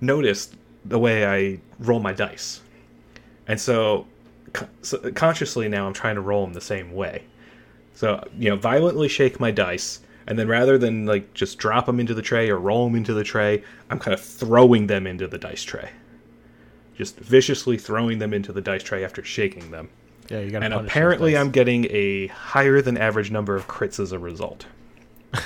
noticed 0.00 0.56
the 0.84 0.98
way 0.98 1.26
I 1.26 1.60
roll 1.78 2.00
my 2.00 2.12
dice, 2.12 2.60
and 3.48 3.60
so, 3.60 4.06
so 4.82 4.98
consciously 5.12 5.68
now 5.68 5.86
I'm 5.86 5.92
trying 5.92 6.14
to 6.16 6.20
roll 6.20 6.44
them 6.44 6.54
the 6.54 6.60
same 6.60 6.92
way. 6.92 7.24
So 7.94 8.26
you 8.38 8.50
know, 8.50 8.56
violently 8.56 9.08
shake 9.08 9.40
my 9.40 9.50
dice, 9.50 10.00
and 10.26 10.38
then 10.38 10.48
rather 10.48 10.78
than 10.78 11.06
like 11.06 11.32
just 11.34 11.58
drop 11.58 11.86
them 11.86 12.00
into 12.00 12.14
the 12.14 12.22
tray 12.22 12.50
or 12.50 12.58
roll 12.58 12.86
them 12.86 12.96
into 12.96 13.14
the 13.14 13.24
tray, 13.24 13.62
I'm 13.90 13.98
kind 13.98 14.14
of 14.14 14.20
throwing 14.20 14.86
them 14.86 15.06
into 15.06 15.26
the 15.26 15.38
dice 15.38 15.62
tray. 15.62 15.90
Just 16.96 17.18
viciously 17.18 17.76
throwing 17.76 18.18
them 18.18 18.32
into 18.32 18.52
the 18.52 18.60
dice 18.60 18.82
tray 18.82 19.04
after 19.04 19.22
shaking 19.22 19.70
them. 19.70 19.88
Yeah, 20.28 20.40
you 20.40 20.50
got. 20.50 20.60
To 20.60 20.64
And 20.64 20.74
apparently, 20.74 21.36
I'm 21.36 21.50
getting 21.50 21.86
a 21.90 22.26
higher 22.28 22.82
than 22.82 22.96
average 22.96 23.30
number 23.30 23.54
of 23.54 23.68
crits 23.68 24.00
as 24.00 24.12
a 24.12 24.18
result. 24.18 24.66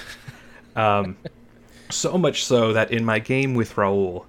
Um, 0.76 1.16
so 1.90 2.16
much 2.16 2.45
so 2.45 2.73
that 2.73 2.90
in 2.90 3.04
my 3.04 3.19
game 3.19 3.54
with 3.54 3.75
Raul, 3.75 4.26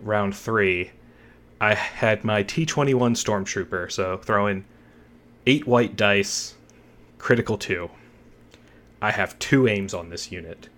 round 0.00 0.34
three, 0.34 0.90
I 1.60 1.74
had 1.74 2.24
my 2.24 2.42
T21 2.42 3.12
Stormtrooper, 3.12 3.90
so 3.90 4.18
throwing 4.18 4.64
eight 5.46 5.66
white 5.66 5.96
dice, 5.96 6.54
critical 7.18 7.56
two. 7.56 7.90
I 9.00 9.10
have 9.10 9.38
two 9.38 9.66
aims 9.68 9.94
on 9.94 10.10
this 10.10 10.30
unit 10.30 10.68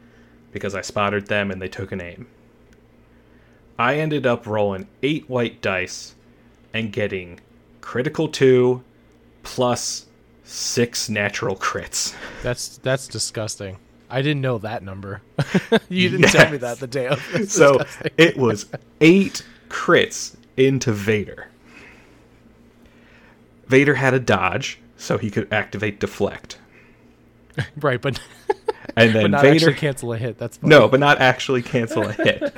because 0.52 0.74
I 0.74 0.80
spotted 0.80 1.26
them 1.26 1.50
and 1.50 1.60
they 1.60 1.68
took 1.68 1.92
an 1.92 2.00
aim. 2.00 2.26
I 3.78 3.96
ended 3.96 4.26
up 4.26 4.46
rolling 4.46 4.88
eight 5.02 5.28
white 5.28 5.62
dice 5.62 6.14
and 6.74 6.92
getting 6.92 7.40
critical 7.80 8.28
two 8.28 8.82
plus 9.42 10.06
six 10.44 11.08
natural 11.08 11.56
crits. 11.56 12.14
That's 12.42 12.78
that's 12.78 13.08
disgusting. 13.08 13.78
I 14.10 14.22
didn't 14.22 14.40
know 14.40 14.58
that 14.58 14.82
number. 14.82 15.20
you 15.88 16.08
didn't 16.08 16.20
yes. 16.20 16.32
tell 16.32 16.50
me 16.50 16.56
that 16.58 16.78
the 16.78 16.86
day 16.86 17.08
of. 17.08 17.20
so 17.48 17.78
it 18.16 18.36
was 18.38 18.66
eight 19.00 19.44
crits 19.68 20.34
into 20.58 20.92
Vader. 20.92 21.48
Vader 23.66 23.94
had 23.94 24.14
a 24.14 24.20
dodge, 24.20 24.80
so 24.96 25.18
he 25.18 25.30
could 25.30 25.52
activate 25.52 26.00
deflect. 26.00 26.58
right, 27.80 28.00
but 28.00 28.20
and 28.96 29.14
then 29.14 29.22
but 29.22 29.30
not 29.30 29.42
Vader 29.42 29.72
cancel 29.72 30.12
a 30.12 30.18
hit. 30.18 30.38
That's 30.38 30.56
funny. 30.56 30.70
no, 30.70 30.88
but 30.88 31.00
not 31.00 31.20
actually 31.20 31.62
cancel 31.62 32.08
a 32.08 32.12
hit. 32.12 32.54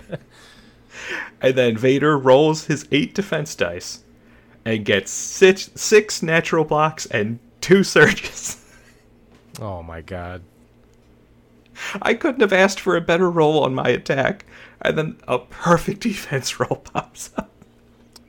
and 1.41 1.55
then 1.55 1.77
Vader 1.77 2.17
rolls 2.17 2.67
his 2.67 2.87
eight 2.93 3.15
defense 3.15 3.55
dice 3.55 4.05
and 4.65 4.85
gets 4.85 5.11
six, 5.11 5.71
six 5.75 6.23
natural 6.23 6.65
blocks 6.65 7.07
and 7.07 7.39
two 7.61 7.83
surges. 7.83 8.57
Oh 9.61 9.83
my 9.83 10.01
god. 10.01 10.43
I 12.03 12.15
couldn't 12.15 12.41
have 12.41 12.53
asked 12.53 12.79
for 12.79 12.95
a 12.95 13.01
better 13.01 13.31
roll 13.31 13.65
on 13.65 13.75
my 13.75 13.89
attack, 13.89 14.45
and 14.83 14.99
then 14.99 15.17
a 15.27 15.39
perfect 15.39 16.01
defense 16.01 16.61
roll 16.61 16.77
pops 16.77 17.31
up. 17.37 17.50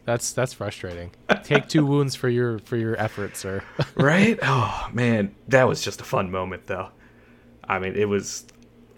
That's 0.05 0.33
that's 0.33 0.53
frustrating. 0.53 1.11
Take 1.43 1.67
two 1.67 1.85
wounds 1.85 2.15
for 2.15 2.27
your 2.27 2.59
for 2.59 2.75
your 2.75 2.99
effort, 2.99 3.37
sir. 3.37 3.63
right? 3.95 4.37
Oh 4.41 4.89
man, 4.93 5.35
that 5.47 5.67
was 5.67 5.81
just 5.81 6.01
a 6.01 6.03
fun 6.03 6.31
moment 6.31 6.67
though. 6.67 6.89
I 7.63 7.79
mean, 7.79 7.95
it 7.95 8.09
was 8.09 8.45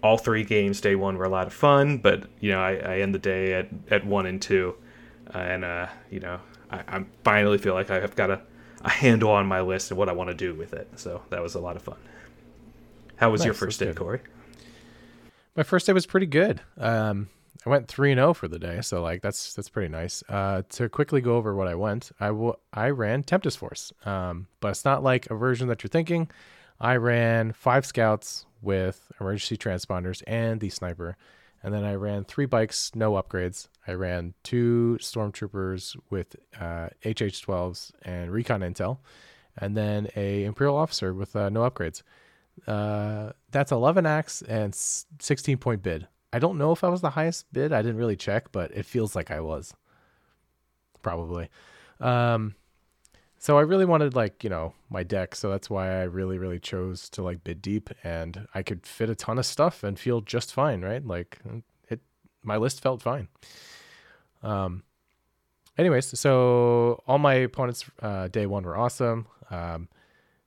all 0.02 0.18
three 0.18 0.44
games 0.44 0.80
day 0.80 0.94
one 0.94 1.16
were 1.16 1.24
a 1.24 1.30
lot 1.30 1.46
of 1.46 1.52
fun, 1.52 1.98
but 1.98 2.24
you 2.40 2.50
know, 2.52 2.60
I, 2.60 2.72
I 2.74 2.98
end 3.00 3.14
the 3.14 3.18
day 3.18 3.54
at, 3.54 3.68
at 3.90 4.06
one 4.06 4.26
and 4.26 4.40
two, 4.40 4.74
uh, 5.34 5.38
and 5.38 5.64
uh, 5.64 5.86
you 6.10 6.20
know, 6.20 6.40
I, 6.70 6.78
I 6.86 7.04
finally 7.24 7.58
feel 7.58 7.74
like 7.74 7.90
I 7.90 8.00
have 8.00 8.14
got 8.14 8.30
a, 8.30 8.40
a 8.82 8.90
handle 8.90 9.30
on 9.30 9.46
my 9.46 9.60
list 9.60 9.90
and 9.90 9.98
what 9.98 10.08
I 10.08 10.12
want 10.12 10.28
to 10.28 10.34
do 10.34 10.54
with 10.54 10.74
it. 10.74 10.88
So 10.96 11.22
that 11.30 11.42
was 11.42 11.54
a 11.54 11.60
lot 11.60 11.76
of 11.76 11.82
fun. 11.82 11.96
How 13.16 13.30
was 13.30 13.40
nice, 13.40 13.46
your 13.46 13.54
first 13.54 13.80
day, 13.80 13.86
good. 13.86 13.96
Koray? 13.96 14.20
My 15.56 15.62
first 15.62 15.86
day 15.86 15.92
was 15.92 16.06
pretty 16.06 16.26
good. 16.26 16.60
Um, 16.76 17.28
I 17.66 17.70
went 17.70 17.88
three 17.88 18.12
and 18.12 18.18
zero 18.18 18.30
oh 18.30 18.34
for 18.34 18.46
the 18.48 18.58
day, 18.58 18.80
so 18.82 19.02
like 19.02 19.22
that's 19.22 19.54
that's 19.54 19.70
pretty 19.70 19.88
nice. 19.88 20.22
Uh, 20.28 20.62
to 20.70 20.88
quickly 20.88 21.20
go 21.20 21.36
over 21.36 21.54
what 21.54 21.68
I 21.68 21.74
went, 21.74 22.10
I 22.20 22.26
w- 22.28 22.56
I 22.72 22.90
ran 22.90 23.22
Tempest 23.22 23.58
Force, 23.58 23.92
um, 24.04 24.48
but 24.60 24.68
it's 24.68 24.84
not 24.84 25.02
like 25.02 25.30
a 25.30 25.34
version 25.34 25.68
that 25.68 25.82
you're 25.82 25.88
thinking. 25.88 26.30
I 26.80 26.96
ran 26.96 27.52
five 27.52 27.86
scouts 27.86 28.44
with 28.60 29.10
emergency 29.20 29.56
transponders 29.56 30.22
and 30.26 30.60
the 30.60 30.68
sniper, 30.68 31.16
and 31.62 31.72
then 31.72 31.84
I 31.84 31.94
ran 31.94 32.24
three 32.24 32.46
bikes, 32.46 32.90
no 32.94 33.12
upgrades. 33.12 33.68
I 33.86 33.92
ran 33.92 34.34
two 34.42 34.98
stormtroopers 35.00 35.96
with 36.10 36.36
uh, 36.60 36.88
HH12s 37.04 37.92
and 38.02 38.30
recon 38.30 38.60
intel, 38.60 38.98
and 39.56 39.74
then 39.74 40.08
a 40.16 40.44
imperial 40.44 40.76
officer 40.76 41.14
with 41.14 41.34
uh, 41.34 41.48
no 41.48 41.60
upgrades. 41.68 42.02
Uh, 42.66 43.32
that's 43.50 43.72
11 43.72 44.04
acts 44.06 44.42
and 44.42 44.74
16 44.74 45.56
point 45.58 45.82
bid. 45.82 46.08
I 46.34 46.40
don't 46.40 46.58
know 46.58 46.72
if 46.72 46.82
I 46.82 46.88
was 46.88 47.00
the 47.00 47.10
highest 47.10 47.52
bid. 47.52 47.72
I 47.72 47.80
didn't 47.80 47.96
really 47.96 48.16
check, 48.16 48.50
but 48.50 48.72
it 48.72 48.86
feels 48.86 49.14
like 49.14 49.30
I 49.30 49.38
was. 49.38 49.72
Probably. 51.00 51.48
Um, 52.00 52.56
so 53.38 53.56
I 53.56 53.60
really 53.60 53.84
wanted 53.84 54.16
like, 54.16 54.42
you 54.42 54.50
know, 54.50 54.74
my 54.90 55.04
deck, 55.04 55.36
so 55.36 55.48
that's 55.48 55.70
why 55.70 56.00
I 56.00 56.02
really 56.02 56.36
really 56.38 56.58
chose 56.58 57.08
to 57.10 57.22
like 57.22 57.44
bid 57.44 57.62
deep 57.62 57.88
and 58.02 58.48
I 58.52 58.64
could 58.64 58.84
fit 58.84 59.10
a 59.10 59.14
ton 59.14 59.38
of 59.38 59.46
stuff 59.46 59.84
and 59.84 59.96
feel 59.96 60.22
just 60.22 60.52
fine, 60.52 60.80
right? 60.80 61.06
Like 61.06 61.38
it 61.88 62.00
my 62.42 62.56
list 62.56 62.80
felt 62.80 63.00
fine. 63.00 63.28
Um 64.42 64.82
anyways, 65.78 66.18
so 66.18 67.00
all 67.06 67.18
my 67.18 67.34
opponents 67.34 67.84
uh, 68.02 68.26
day 68.26 68.46
1 68.46 68.64
were 68.64 68.76
awesome. 68.76 69.28
Um, 69.50 69.88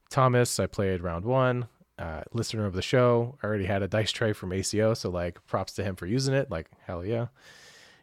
Thomas, 0.10 0.60
I 0.60 0.66
played 0.66 1.02
round 1.02 1.24
1 1.24 1.66
uh, 2.00 2.22
listener 2.34 2.66
of 2.66 2.74
the 2.74 2.82
show. 2.82 3.38
I 3.42 3.48
already 3.48 3.66
had 3.66 3.82
a 3.82 3.88
dice 3.88 4.12
tray 4.12 4.34
from 4.34 4.54
ACO, 4.54 4.94
so 4.94 5.10
like 5.10 5.46
props 5.48 5.74
to 5.74 5.84
him 5.84 5.96
for 5.96 6.06
using 6.06 6.34
it. 6.34 6.52
Like 6.52 6.70
hell 6.86 7.04
yeah. 7.04 7.28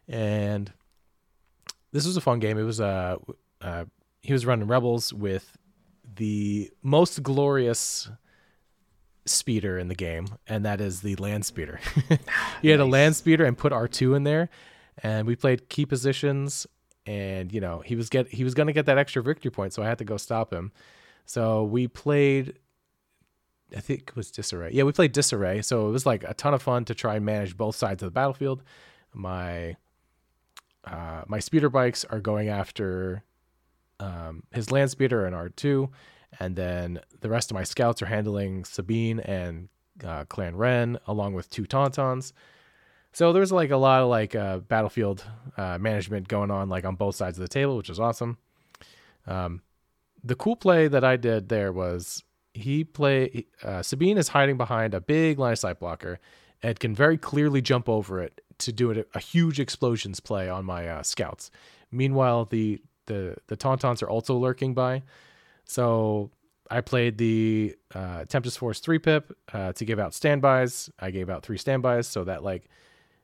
And 0.09 0.73
this 1.93 2.07
was 2.07 2.17
a 2.17 2.21
fun 2.21 2.41
game. 2.41 2.59
It 2.59 2.65
was 2.65 2.81
uh, 2.81 3.17
uh 3.61 3.85
he 4.23 4.33
was 4.33 4.47
running 4.47 4.67
Rebels 4.67 5.13
with 5.13 5.57
the 6.17 6.71
most 6.83 7.23
glorious 7.23 8.11
speeder 9.27 9.79
in 9.79 9.89
the 9.89 9.95
game, 9.95 10.27
and 10.47 10.65
that 10.65 10.81
is 10.81 11.01
the 11.01 11.17
land 11.17 11.47
speeder. 11.47 11.81
he 12.63 12.69
had 12.69 12.81
a 12.81 12.85
land 12.85 13.17
speeder 13.17 13.45
and 13.45 13.57
put 13.57 13.73
R 13.73 13.89
two 13.89 14.15
in 14.15 14.25
there, 14.25 14.51
and 15.03 15.27
we 15.27 15.37
played 15.37 15.69
key 15.69 15.87
positions. 15.87 16.67
And 17.07 17.53
you 17.53 17.61
know 17.61 17.81
he 17.85 17.97
was 17.97 18.09
get 18.09 18.29
he 18.29 18.45
was 18.45 18.55
gonna 18.55 18.73
get 18.73 18.87
that 18.87 18.99
extra 18.99 19.23
victory 19.23 19.51
point, 19.51 19.73
so 19.73 19.83
I 19.83 19.87
had 19.87 19.99
to 19.99 20.05
go 20.05 20.17
stop 20.17 20.53
him. 20.53 20.73
So 21.27 21.65
we 21.65 21.87
played 21.87 22.55
I 23.77 23.81
think 23.81 24.03
it 24.09 24.17
was 24.17 24.31
disarray. 24.31 24.71
Yeah, 24.73 24.85
we 24.85 24.93
played 24.93 25.13
disarray, 25.13 25.63
so 25.63 25.89
it 25.89 25.93
was 25.93 26.07
like 26.07 26.25
a 26.25 26.35
ton 26.35 26.55
of 26.55 26.63
fun 26.63 26.85
to 26.87 26.95
try 26.95 27.17
and 27.17 27.25
manage 27.25 27.57
both 27.57 27.77
sides 27.77 28.03
of 28.03 28.07
the 28.07 28.13
battlefield. 28.13 28.63
My 29.13 29.77
uh, 30.85 31.23
my 31.27 31.39
speeder 31.39 31.71
bikes 31.71 32.05
are 32.05 32.21
going 32.21 32.49
after 32.49 33.25
um, 34.01 34.43
his 34.53 34.71
land 34.71 34.91
speeder 34.91 35.25
and 35.25 35.35
R 35.35 35.49
two, 35.49 35.91
and 36.39 36.57
then 36.57 37.01
the 37.21 37.29
rest 37.29 37.51
of 37.51 37.55
my 37.55 37.65
scouts 37.65 38.03
are 38.03 38.07
handling 38.07 38.65
Sabine 38.65 39.21
and 39.21 39.69
uh, 40.05 40.25
Clan 40.25 40.57
Wren 40.57 40.99
along 41.07 41.35
with 41.35 41.49
two 41.49 41.65
Tauntauns. 41.65 42.33
So 43.13 43.33
there's 43.33 43.53
like 43.53 43.71
a 43.71 43.77
lot 43.77 44.03
of 44.03 44.09
like 44.09 44.35
uh, 44.35 44.59
battlefield 44.59 45.25
uh, 45.57 45.79
management 45.79 46.27
going 46.27 46.51
on 46.51 46.69
like 46.69 46.85
on 46.85 46.97
both 46.97 47.15
sides 47.15 47.39
of 47.39 47.43
the 47.43 47.49
table, 47.49 47.77
which 47.77 47.89
is 47.89 48.01
awesome. 48.01 48.39
Um, 49.27 49.63
the 50.23 50.35
cool 50.35 50.57
play 50.57 50.89
that 50.89 51.05
I 51.05 51.17
did 51.17 51.49
there 51.49 51.73
was 51.73 52.25
he 52.55 52.85
play 52.85 53.47
uh, 53.63 53.83
Sabine 53.83 54.17
is 54.17 54.29
hiding 54.29 54.57
behind 54.57 54.95
a 54.95 55.01
big 55.01 55.39
line 55.39 55.53
of 55.53 55.59
sight 55.59 55.81
blocker 55.81 56.21
and 56.63 56.79
can 56.81 56.95
very 56.95 57.19
clearly 57.19 57.61
jump 57.61 57.89
over 57.89 58.21
it 58.21 58.41
to 58.59 58.73
do 58.73 58.91
it 58.91 59.09
a 59.15 59.19
huge 59.19 59.61
explosions 59.61 60.21
play 60.21 60.49
on 60.49 60.65
my 60.65 60.89
uh, 60.89 61.03
scouts. 61.03 61.51
Meanwhile, 61.91 62.47
the 62.47 62.81
the 63.07 63.37
the 63.49 63.57
tauntauns 63.57 64.03
are 64.03 64.09
also 64.09 64.37
lurking 64.37 64.73
by, 64.73 65.03
so 65.65 66.31
I 66.71 66.81
played 66.81 67.19
the 67.19 67.77
uh, 67.95 68.25
Tempest 68.27 68.59
Force 68.59 68.81
three 68.81 69.01
pip 69.01 69.37
uh, 69.53 69.73
to 69.73 69.85
give 69.85 69.99
out 69.99 70.15
standbys. 70.15 70.89
I 70.99 71.11
gave 71.11 71.29
out 71.29 71.43
three 71.43 71.59
standbys, 71.59 72.07
so 72.07 72.25
that 72.25 72.45
like 72.45 72.69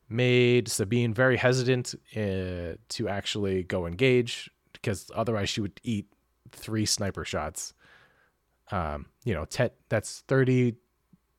made 0.09 0.69
Sabine 0.69 1.15
very 1.15 1.37
hesitant 1.37 1.95
uh, 2.17 2.75
to 2.89 3.09
actually 3.09 3.63
go 3.63 3.87
engage 3.87 4.51
because 4.73 5.09
otherwise 5.15 5.49
she 5.49 5.61
would 5.61 5.81
eat 5.85 6.07
three 6.51 6.85
sniper 6.85 7.25
shots 7.25 7.75
um, 8.71 9.07
you 9.25 9.35
know, 9.35 9.45
te- 9.45 9.71
that's 9.89 10.21
30, 10.29 10.75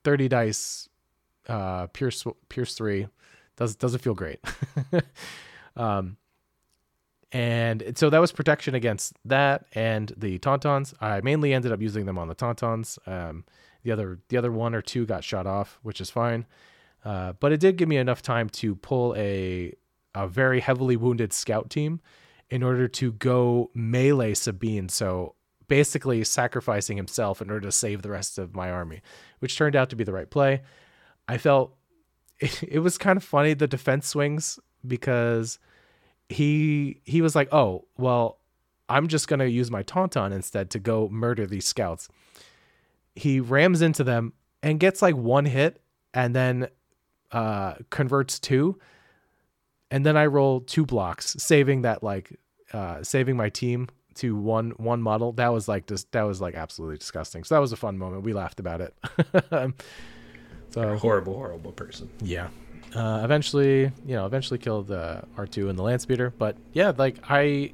30 0.03 0.27
dice, 0.27 0.89
uh, 1.47 1.87
Pierce, 1.87 2.23
Pierce 2.49 2.75
three 2.75 3.07
does, 3.55 3.75
doesn't 3.75 3.99
feel 3.99 4.13
great. 4.13 4.39
um, 5.75 6.17
and 7.31 7.93
so 7.95 8.09
that 8.09 8.19
was 8.19 8.31
protection 8.31 8.75
against 8.75 9.13
that 9.25 9.65
and 9.73 10.13
the 10.17 10.37
tauntauns. 10.39 10.93
I 10.99 11.21
mainly 11.21 11.53
ended 11.53 11.71
up 11.71 11.81
using 11.81 12.05
them 12.05 12.17
on 12.17 12.27
the 12.27 12.35
tauntauns. 12.35 12.97
Um, 13.07 13.45
the 13.83 13.91
other, 13.91 14.19
the 14.27 14.37
other 14.37 14.51
one 14.51 14.75
or 14.75 14.81
two 14.81 15.05
got 15.05 15.23
shot 15.23 15.47
off, 15.47 15.79
which 15.81 16.01
is 16.01 16.09
fine. 16.09 16.45
Uh, 17.03 17.33
but 17.33 17.51
it 17.51 17.59
did 17.59 17.77
give 17.77 17.87
me 17.87 17.97
enough 17.97 18.21
time 18.21 18.49
to 18.49 18.75
pull 18.75 19.15
a, 19.15 19.73
a 20.13 20.27
very 20.27 20.59
heavily 20.59 20.97
wounded 20.97 21.31
scout 21.33 21.69
team 21.69 22.01
in 22.49 22.63
order 22.63 22.87
to 22.87 23.13
go 23.13 23.71
melee 23.73 24.33
Sabine. 24.33 24.89
So 24.89 25.35
basically 25.71 26.21
sacrificing 26.25 26.97
himself 26.97 27.41
in 27.41 27.49
order 27.49 27.65
to 27.65 27.71
save 27.71 28.01
the 28.01 28.09
rest 28.09 28.37
of 28.37 28.53
my 28.53 28.69
army, 28.69 29.01
which 29.39 29.57
turned 29.57 29.73
out 29.73 29.89
to 29.89 29.95
be 29.95 30.03
the 30.03 30.11
right 30.11 30.29
play. 30.29 30.61
I 31.29 31.37
felt 31.37 31.77
it, 32.41 32.61
it 32.67 32.79
was 32.79 32.97
kind 32.97 33.15
of 33.15 33.23
funny 33.23 33.53
the 33.53 33.67
defense 33.67 34.05
swings 34.05 34.59
because 34.85 35.59
he 36.27 36.99
he 37.05 37.21
was 37.21 37.37
like, 37.37 37.47
"Oh, 37.53 37.85
well, 37.97 38.39
I'm 38.89 39.07
just 39.07 39.29
going 39.29 39.39
to 39.39 39.49
use 39.49 39.71
my 39.71 39.81
tauntaun 39.83 40.33
instead 40.33 40.71
to 40.71 40.79
go 40.79 41.07
murder 41.07 41.47
these 41.47 41.67
scouts." 41.67 42.09
He 43.15 43.39
rams 43.39 43.81
into 43.81 44.03
them 44.03 44.33
and 44.61 44.77
gets 44.77 45.01
like 45.01 45.15
one 45.15 45.45
hit 45.45 45.81
and 46.13 46.35
then 46.35 46.67
uh 47.31 47.75
converts 47.89 48.41
two 48.41 48.77
and 49.89 50.05
then 50.05 50.17
I 50.17 50.25
roll 50.25 50.59
two 50.59 50.85
blocks, 50.85 51.33
saving 51.39 51.83
that 51.83 52.03
like 52.03 52.37
uh 52.73 53.03
saving 53.03 53.37
my 53.37 53.47
team 53.47 53.87
to 54.15 54.35
one 54.35 54.71
one 54.71 55.01
model 55.01 55.31
that 55.33 55.49
was 55.53 55.67
like 55.67 55.87
just 55.87 56.11
that 56.11 56.23
was 56.23 56.41
like 56.41 56.55
absolutely 56.55 56.97
disgusting 56.97 57.43
so 57.43 57.55
that 57.55 57.61
was 57.61 57.71
a 57.71 57.77
fun 57.77 57.97
moment 57.97 58.23
we 58.23 58.33
laughed 58.33 58.59
about 58.59 58.81
it 58.81 58.93
So 60.71 60.97
horrible, 60.97 61.33
horrible 61.33 61.73
person. 61.73 62.09
Yeah. 62.21 62.47
Uh, 62.95 63.21
eventually, 63.23 63.91
you 64.05 64.15
know, 64.15 64.25
eventually 64.25 64.57
killed 64.57 64.89
uh, 64.89 65.21
R2 65.37 65.69
and 65.69 65.77
the 65.77 65.83
land 65.83 66.01
speeder, 66.01 66.33
but 66.37 66.55
yeah, 66.73 66.93
like 66.97 67.17
I, 67.29 67.73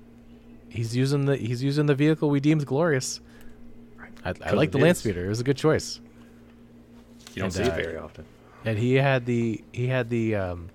he's 0.69 0.95
using 0.95 1.25
the 1.25 1.37
he's 1.37 1.63
using 1.63 1.85
the 1.85 1.95
vehicle 1.95 2.29
we 2.29 2.39
deemed 2.39 2.65
glorious. 2.65 3.19
I, 4.25 4.33
I 4.43 4.51
like 4.51 4.71
the 4.71 4.79
land 4.79 4.97
speeder; 4.97 5.25
it 5.25 5.29
was 5.29 5.39
a 5.39 5.43
good 5.43 5.57
choice. 5.57 5.99
You 7.33 7.43
don't 7.43 7.45
And, 7.45 7.53
see 7.53 7.63
uh, 7.63 7.67
it 7.67 7.83
very 7.83 7.97
often. 7.97 8.25
And 8.65 8.77
he 8.77 8.95
had 8.95 9.25
the 9.25 9.63
he 9.71 9.87
had 9.87 10.09
the 10.09 10.35
um, 10.35 10.69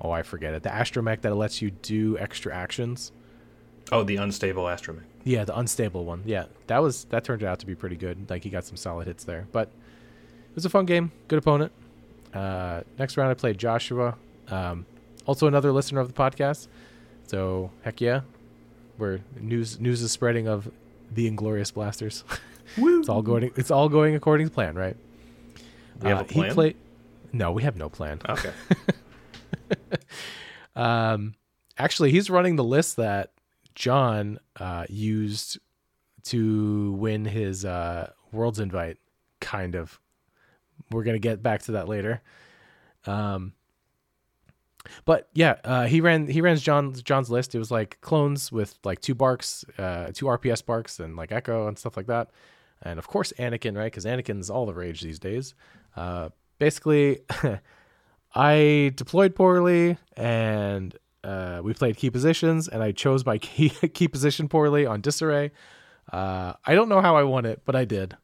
oh 0.00 0.10
I 0.10 0.22
forget 0.22 0.54
it, 0.54 0.62
the 0.62 0.70
astromech 0.70 1.22
that 1.22 1.34
lets 1.34 1.60
you 1.62 1.70
do 1.70 2.18
extra 2.18 2.54
actions. 2.54 3.10
Oh, 3.90 4.02
the 4.02 4.16
unstable 4.16 4.64
astromech. 4.64 5.02
Yeah, 5.24 5.44
the 5.44 5.58
unstable 5.58 6.04
one. 6.04 6.22
Yeah, 6.26 6.44
that 6.66 6.82
was 6.82 7.04
that 7.06 7.24
turned 7.24 7.42
out 7.42 7.58
to 7.60 7.66
be 7.66 7.74
pretty 7.74 7.96
good. 7.96 8.28
Like 8.30 8.44
he 8.44 8.50
got 8.50 8.64
some 8.64 8.76
solid 8.76 9.06
hits 9.06 9.24
there, 9.24 9.46
but 9.52 9.68
it 9.68 10.54
was 10.54 10.64
a 10.64 10.70
fun 10.70 10.86
game. 10.86 11.12
Good 11.28 11.38
opponent. 11.38 11.72
Uh, 12.34 12.82
next 12.98 13.16
round, 13.16 13.30
I 13.30 13.34
played 13.34 13.56
Joshua, 13.58 14.16
um, 14.48 14.84
also 15.26 15.46
another 15.46 15.72
listener 15.72 16.00
of 16.00 16.08
the 16.08 16.14
podcast. 16.14 16.68
So 17.26 17.70
heck 17.82 18.00
yeah, 18.00 18.20
where 18.96 19.20
news 19.40 19.80
news 19.80 20.02
is 20.02 20.12
spreading 20.12 20.46
of 20.48 20.70
the 21.12 21.26
Inglorious 21.26 21.70
Blasters. 21.70 22.24
it's 22.76 23.08
all 23.08 23.22
going. 23.22 23.50
It's 23.56 23.70
all 23.70 23.88
going 23.88 24.14
according 24.14 24.48
to 24.48 24.52
plan, 24.52 24.74
right? 24.74 24.96
We 26.02 26.08
have 26.10 26.18
Uh, 26.18 26.22
a 26.22 26.24
plan? 26.24 26.48
He 26.48 26.54
played. 26.54 26.76
No, 27.32 27.52
we 27.52 27.62
have 27.62 27.76
no 27.76 27.88
plan. 27.88 28.20
Okay. 28.28 28.52
Um, 30.76 31.34
actually, 31.76 32.12
he's 32.12 32.30
running 32.30 32.54
the 32.56 32.62
list 32.64 32.96
that 32.96 33.32
John 33.78 34.40
uh, 34.58 34.86
used 34.88 35.58
to 36.24 36.92
win 36.94 37.24
his 37.24 37.64
uh, 37.64 38.10
World's 38.32 38.58
Invite. 38.58 38.96
Kind 39.40 39.76
of. 39.76 40.00
We're 40.90 41.04
gonna 41.04 41.20
get 41.20 41.44
back 41.44 41.62
to 41.62 41.72
that 41.72 41.88
later. 41.88 42.20
Um, 43.06 43.52
but 45.04 45.28
yeah, 45.32 45.56
uh, 45.62 45.86
he 45.86 46.00
ran 46.00 46.26
he 46.26 46.40
ran 46.40 46.56
John's 46.56 47.02
John's 47.02 47.30
list. 47.30 47.54
It 47.54 47.58
was 47.60 47.70
like 47.70 48.00
clones 48.00 48.50
with 48.50 48.76
like 48.82 49.00
two 49.00 49.14
BARCs, 49.14 49.64
uh, 49.78 50.10
two 50.12 50.26
RPS 50.26 50.64
BARCs, 50.64 50.98
and 50.98 51.14
like 51.14 51.30
Echo 51.30 51.68
and 51.68 51.78
stuff 51.78 51.96
like 51.96 52.06
that. 52.06 52.30
And 52.82 52.98
of 52.98 53.06
course 53.06 53.32
Anakin, 53.38 53.76
right? 53.76 53.92
Because 53.92 54.06
Anakin's 54.06 54.50
all 54.50 54.66
the 54.66 54.74
rage 54.74 55.02
these 55.02 55.20
days. 55.20 55.54
Uh, 55.94 56.30
basically, 56.58 57.20
I 58.34 58.92
deployed 58.96 59.36
poorly, 59.36 59.98
and 60.16 60.96
uh, 61.28 61.60
we 61.62 61.74
played 61.74 61.98
key 61.98 62.10
positions, 62.10 62.68
and 62.68 62.82
I 62.82 62.92
chose 62.92 63.26
my 63.26 63.36
key 63.46 63.68
key 63.68 64.08
position 64.08 64.48
poorly 64.48 64.86
on 64.86 65.02
disarray. 65.02 65.50
Uh, 66.10 66.54
I 66.64 66.74
don't 66.74 66.88
know 66.88 67.02
how 67.02 67.16
I 67.16 67.22
won 67.24 67.44
it, 67.44 67.62
but 67.66 67.76
I 67.76 67.84
did. 67.84 68.16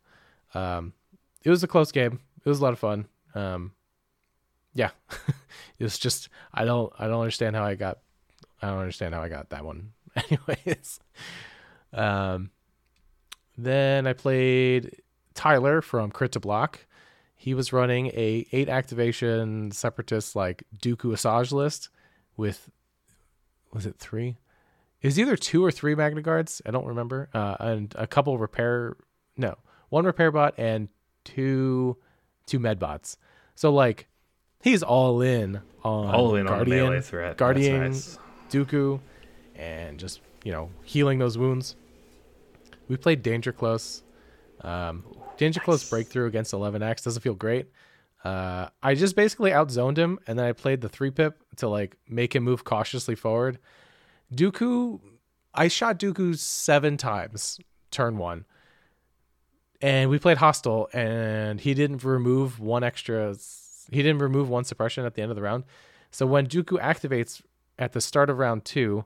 Um, 0.55 0.95
it 1.43 1.51
was 1.51 1.63
a 1.63 1.69
close 1.69 1.93
game. 1.93 2.21
It 2.43 2.49
was 2.49 2.61
a 2.61 2.63
lot 2.63 2.73
of 2.73 2.79
fun. 2.79 3.07
Um, 3.35 3.73
yeah, 4.73 4.91
it 5.79 5.85
was 5.85 5.99
just 5.99 6.31
I 6.53 6.65
don't 6.65 6.93
I 6.99 7.07
don't 7.07 7.21
understand 7.21 7.57
how 7.57 7.65
I 7.65 7.75
got 7.75 7.99
I 8.63 8.69
don't 8.69 8.79
understand 8.79 9.15
how 9.15 9.23
I 9.23 9.29
got 9.29 9.51
that 9.51 9.65
one. 9.65 9.93
Anyways, 10.17 11.01
um, 11.93 12.51
then 13.59 14.07
I 14.07 14.15
played 14.15 15.03
Tyler 15.35 15.83
from 15.83 16.11
Crit 16.11 16.33
2 16.33 16.41
Block. 16.41 16.87
He 17.37 17.53
was 17.53 17.73
running 17.73 18.07
a 18.15 18.47
eight 18.53 18.71
activation 18.71 19.73
separatist 19.73 20.35
like 20.35 20.65
Dooku 20.81 21.13
Asajj 21.13 21.53
list 21.53 21.91
with 22.37 22.71
was 23.75 23.85
it 23.85 23.97
three? 23.99 24.39
It 25.03 25.09
was 25.09 25.19
either 25.19 25.37
two 25.37 25.63
or 25.63 25.71
three 25.71 25.95
Magna 25.95 26.23
Guards. 26.23 26.63
I 26.65 26.71
don't 26.71 26.87
remember. 26.87 27.29
Uh, 27.35 27.57
and 27.61 27.95
a 27.99 28.07
couple 28.07 28.39
repair 28.39 28.97
no 29.37 29.57
one 29.91 30.05
repair 30.05 30.31
bot 30.31 30.55
and 30.57 30.89
two 31.25 31.97
two 32.47 32.59
med 32.59 32.79
bots. 32.79 33.19
So 33.55 33.73
like 33.73 34.09
he's 34.63 34.83
all 34.83 35.21
in 35.21 35.61
on 35.83 36.15
All 36.15 36.35
in 36.37 36.47
on 36.47 36.59
the 36.61 36.65
Guardian, 36.65 36.85
melee 36.87 37.01
threat. 37.01 37.37
Guardian, 37.37 37.81
nice. 37.81 38.19
Dooku, 38.51 39.01
and 39.57 39.99
just 39.99 40.21
you 40.45 40.53
know 40.53 40.71
healing 40.85 41.19
those 41.19 41.37
wounds. 41.37 41.77
We 42.89 42.97
played 42.97 43.23
Danger 43.23 43.53
Close. 43.53 44.03
Um, 44.61 45.05
Danger 45.37 45.61
Close 45.61 45.89
breakthrough 45.89 46.27
against 46.27 46.53
11x 46.53 47.05
doesn't 47.05 47.23
feel 47.23 47.35
great. 47.35 47.67
Uh, 48.25 48.69
I 48.83 48.95
just 48.95 49.17
basically 49.17 49.53
outzoned 49.53 49.99
him, 49.99 50.19
and 50.27 50.39
then 50.39 50.47
I 50.47 50.53
played 50.53 50.81
the 50.81 50.89
three 50.89 51.11
pip 51.11 51.43
to 51.59 51.69
like 51.69 51.97
make 52.09 52.35
him 52.35 52.45
move 52.45 52.65
cautiously 52.65 53.15
forward. 53.15 53.59
Dooku, 54.35 55.01
I 55.55 55.69
shot 55.69 55.99
Dooku 55.99 56.37
seven 56.37 56.97
times 56.97 57.61
turn 57.91 58.19
one, 58.19 58.45
and 59.81 60.11
we 60.11 60.19
played 60.19 60.39
hostile, 60.39 60.89
and 60.93 61.61
he 61.61 61.75
didn't 61.75 62.05
remove 62.05 62.59
one 62.59 62.83
extra. 62.83 63.35
He 63.91 64.03
didn't 64.03 64.23
remove 64.23 64.49
one 64.49 64.65
suppression 64.65 65.05
at 65.05 65.15
the 65.15 65.23
end 65.23 65.31
of 65.31 65.37
the 65.37 65.43
round. 65.43 65.65
So 66.11 66.27
when 66.27 66.47
Dooku 66.47 66.81
activates 66.81 67.43
at 67.79 67.93
the 67.93 68.01
start 68.01 68.31
of 68.31 68.39
round 68.39 68.65
two, 68.65 69.05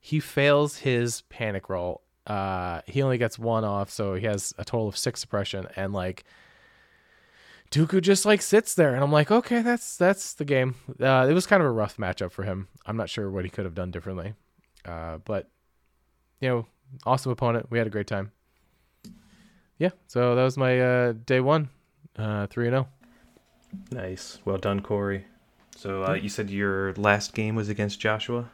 he 0.00 0.20
fails 0.20 0.78
his 0.78 1.22
panic 1.22 1.68
roll. 1.68 2.02
Uh, 2.26 2.82
he 2.86 3.02
only 3.02 3.16
gets 3.16 3.38
one 3.38 3.64
off, 3.64 3.90
so 3.90 4.14
he 4.14 4.26
has 4.26 4.52
a 4.58 4.64
total 4.64 4.88
of 4.88 4.96
six 4.96 5.20
suppression, 5.20 5.66
and 5.76 5.92
like 5.92 6.24
Dooku 7.70 8.00
just 8.00 8.24
like 8.24 8.40
sits 8.42 8.74
there, 8.74 8.94
and 8.94 9.04
I'm 9.04 9.12
like, 9.12 9.30
okay, 9.30 9.60
that's 9.62 9.96
that's 9.96 10.32
the 10.34 10.44
game. 10.44 10.74
Uh, 11.00 11.26
it 11.28 11.34
was 11.34 11.46
kind 11.46 11.62
of 11.62 11.68
a 11.68 11.72
rough 11.72 11.96
matchup 11.98 12.32
for 12.32 12.44
him. 12.44 12.68
I'm 12.86 12.96
not 12.96 13.10
sure 13.10 13.30
what 13.30 13.44
he 13.44 13.50
could 13.50 13.64
have 13.66 13.74
done 13.74 13.90
differently, 13.90 14.34
uh, 14.86 15.18
but 15.24 15.50
you 16.40 16.48
know, 16.48 16.66
awesome 17.04 17.30
opponent. 17.32 17.66
We 17.70 17.78
had 17.78 17.86
a 17.86 17.90
great 17.90 18.06
time. 18.06 18.32
Yeah, 19.78 19.90
so 20.06 20.34
that 20.34 20.42
was 20.42 20.56
my 20.56 20.80
uh, 20.80 21.12
day 21.26 21.40
one, 21.40 21.68
uh, 22.16 22.46
three 22.46 22.66
and 22.68 22.72
zero. 22.74 22.88
Nice. 23.90 24.38
Well 24.44 24.56
done, 24.58 24.80
Koray. 24.80 25.24
So 25.76 26.04
uh, 26.04 26.14
you 26.14 26.28
said 26.30 26.48
your 26.50 26.94
last 26.94 27.34
game 27.34 27.54
was 27.54 27.68
against 27.68 28.00
Joshua, 28.00 28.48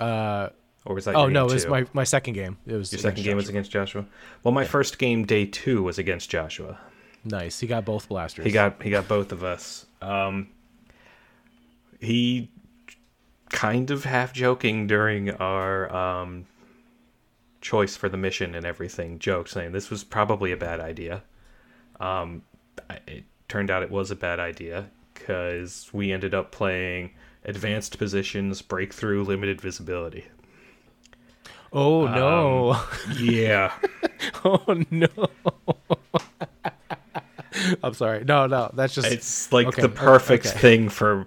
Uh, 0.00 0.48
or 0.86 0.94
was 0.94 1.04
that? 1.04 1.14
oh 1.14 1.22
your 1.24 1.30
no, 1.30 1.42
game 1.46 1.50
it 1.50 1.54
was 1.54 1.64
two? 1.64 1.70
my 1.70 1.86
my 1.92 2.04
second 2.04 2.32
game. 2.32 2.56
It 2.66 2.72
was 2.74 2.90
Your 2.92 2.98
second 2.98 3.22
game 3.24 3.36
was 3.36 3.48
against 3.48 3.70
Joshua. 3.70 4.06
Well, 4.42 4.52
my 4.52 4.64
first 4.64 4.98
game, 4.98 5.24
day 5.26 5.44
two, 5.46 5.82
was 5.82 5.98
against 5.98 6.30
Joshua. 6.30 6.78
Nice. 7.24 7.60
He 7.60 7.66
got 7.66 7.84
both 7.84 8.08
blasters. 8.08 8.44
He 8.44 8.52
got 8.52 8.82
he 8.82 8.90
got 8.90 9.08
both 9.08 9.32
of 9.32 9.44
us. 9.44 9.86
Um, 10.00 10.48
he 12.00 12.50
kind 13.50 13.90
of 13.90 14.04
half 14.04 14.32
joking 14.32 14.86
during 14.86 15.30
our 15.30 15.94
um, 15.94 16.46
choice 17.60 17.96
for 17.96 18.08
the 18.08 18.16
mission 18.16 18.54
and 18.54 18.66
everything, 18.66 19.18
joked 19.18 19.50
saying 19.50 19.72
this 19.72 19.90
was 19.90 20.04
probably 20.04 20.52
a 20.52 20.56
bad 20.56 20.80
idea. 20.80 21.22
Um, 22.00 22.42
it 23.06 23.24
turned 23.48 23.70
out 23.70 23.82
it 23.82 23.90
was 23.90 24.10
a 24.10 24.16
bad 24.16 24.40
idea 24.40 24.90
because 25.14 25.88
we 25.92 26.12
ended 26.12 26.34
up 26.34 26.50
playing 26.50 27.10
advanced 27.44 27.98
positions, 27.98 28.62
breakthrough, 28.62 29.22
limited 29.24 29.60
visibility. 29.60 30.24
Oh 31.72 32.06
no! 32.06 32.80
Yeah. 33.18 33.72
oh 34.44 34.82
no! 34.90 35.08
I'm 37.82 37.94
sorry. 37.94 38.24
No, 38.24 38.46
no, 38.46 38.70
that's 38.74 38.94
just 38.94 39.10
it's 39.10 39.52
like 39.52 39.66
Okay, 39.68 39.82
the 39.82 39.88
perfect 39.88 40.46
okay. 40.46 40.58
thing 40.58 40.88
for 40.88 41.26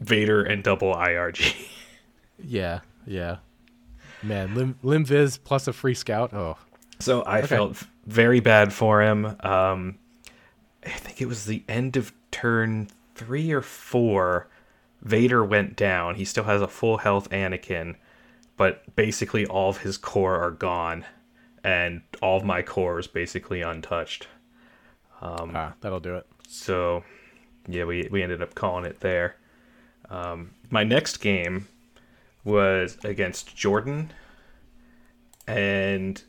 Vader 0.00 0.42
and 0.42 0.62
double 0.62 0.94
IRG. 0.94 1.54
yeah, 2.38 2.80
yeah. 3.06 3.38
Man, 4.22 4.54
lim, 4.54 4.78
lim 4.82 5.04
vis 5.04 5.36
plus 5.38 5.66
a 5.68 5.72
free 5.72 5.94
scout. 5.94 6.32
Oh, 6.32 6.56
So 7.00 7.22
I 7.22 7.42
Okay. 7.42 7.46
felt 7.48 7.76
very 8.06 8.40
bad 8.40 8.72
for 8.72 9.02
him. 9.02 9.26
Um, 9.40 9.98
I 10.84 10.90
think 10.90 11.20
it 11.20 11.26
was 11.26 11.44
the 11.46 11.62
end 11.68 11.96
of 11.96 12.12
turn 12.30 12.88
three 13.14 13.52
or 13.52 13.62
four. 13.62 14.48
Vader 15.02 15.44
went 15.44 15.76
down. 15.76 16.16
He 16.16 16.24
still 16.24 16.44
has 16.44 16.62
a 16.62 16.68
full 16.68 16.98
health 16.98 17.28
Anakin, 17.30 17.96
but 18.56 18.94
basically 18.96 19.46
all 19.46 19.70
of 19.70 19.78
his 19.78 19.96
core 19.98 20.36
are 20.36 20.50
gone, 20.52 21.04
and 21.64 22.02
all 22.20 22.36
of 22.38 22.44
my 22.44 22.62
core 22.62 22.98
is 23.00 23.06
basically 23.08 23.62
untouched. 23.62 24.28
Ah, 25.54 25.74
that'll 25.80 26.00
do 26.00 26.16
it. 26.16 26.26
So, 26.48 27.04
yeah, 27.68 27.84
we 27.84 28.08
we 28.10 28.22
ended 28.22 28.42
up 28.42 28.54
calling 28.54 28.84
it 28.84 29.00
there. 29.00 29.36
Um, 30.10 30.50
my 30.70 30.84
next 30.84 31.18
game 31.18 31.68
was 32.44 32.98
against 33.04 33.56
Jordan, 33.56 34.12
and 35.46 36.22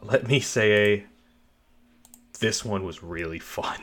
let 0.00 0.26
me 0.28 0.40
say, 0.40 1.04
this 2.40 2.64
one 2.64 2.84
was 2.84 3.02
really 3.02 3.38
fun. 3.38 3.80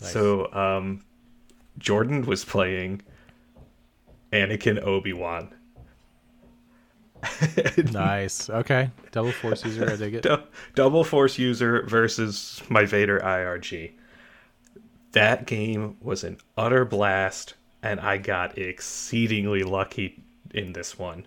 So, 0.00 0.52
um, 0.52 1.04
Jordan 1.78 2.26
was 2.26 2.44
playing 2.44 3.02
Anakin 4.32 4.82
Obi 4.84 5.12
Wan. 5.12 5.54
Nice. 7.92 8.48
Okay, 8.50 8.90
double 9.12 9.32
force 9.32 9.64
user. 9.64 9.90
I 9.90 9.96
dig 9.96 10.14
it. 10.14 10.22
Du- 10.22 10.42
double 10.74 11.04
force 11.04 11.38
user 11.38 11.82
versus 11.86 12.62
my 12.68 12.84
Vader 12.84 13.18
IRG. 13.20 13.92
That 15.12 15.46
game 15.46 15.96
was 16.00 16.22
an 16.24 16.38
utter 16.56 16.84
blast, 16.84 17.54
and 17.82 17.98
I 18.00 18.18
got 18.18 18.56
exceedingly 18.58 19.62
lucky 19.62 20.22
in 20.52 20.72
this 20.72 20.98
one. 20.98 21.26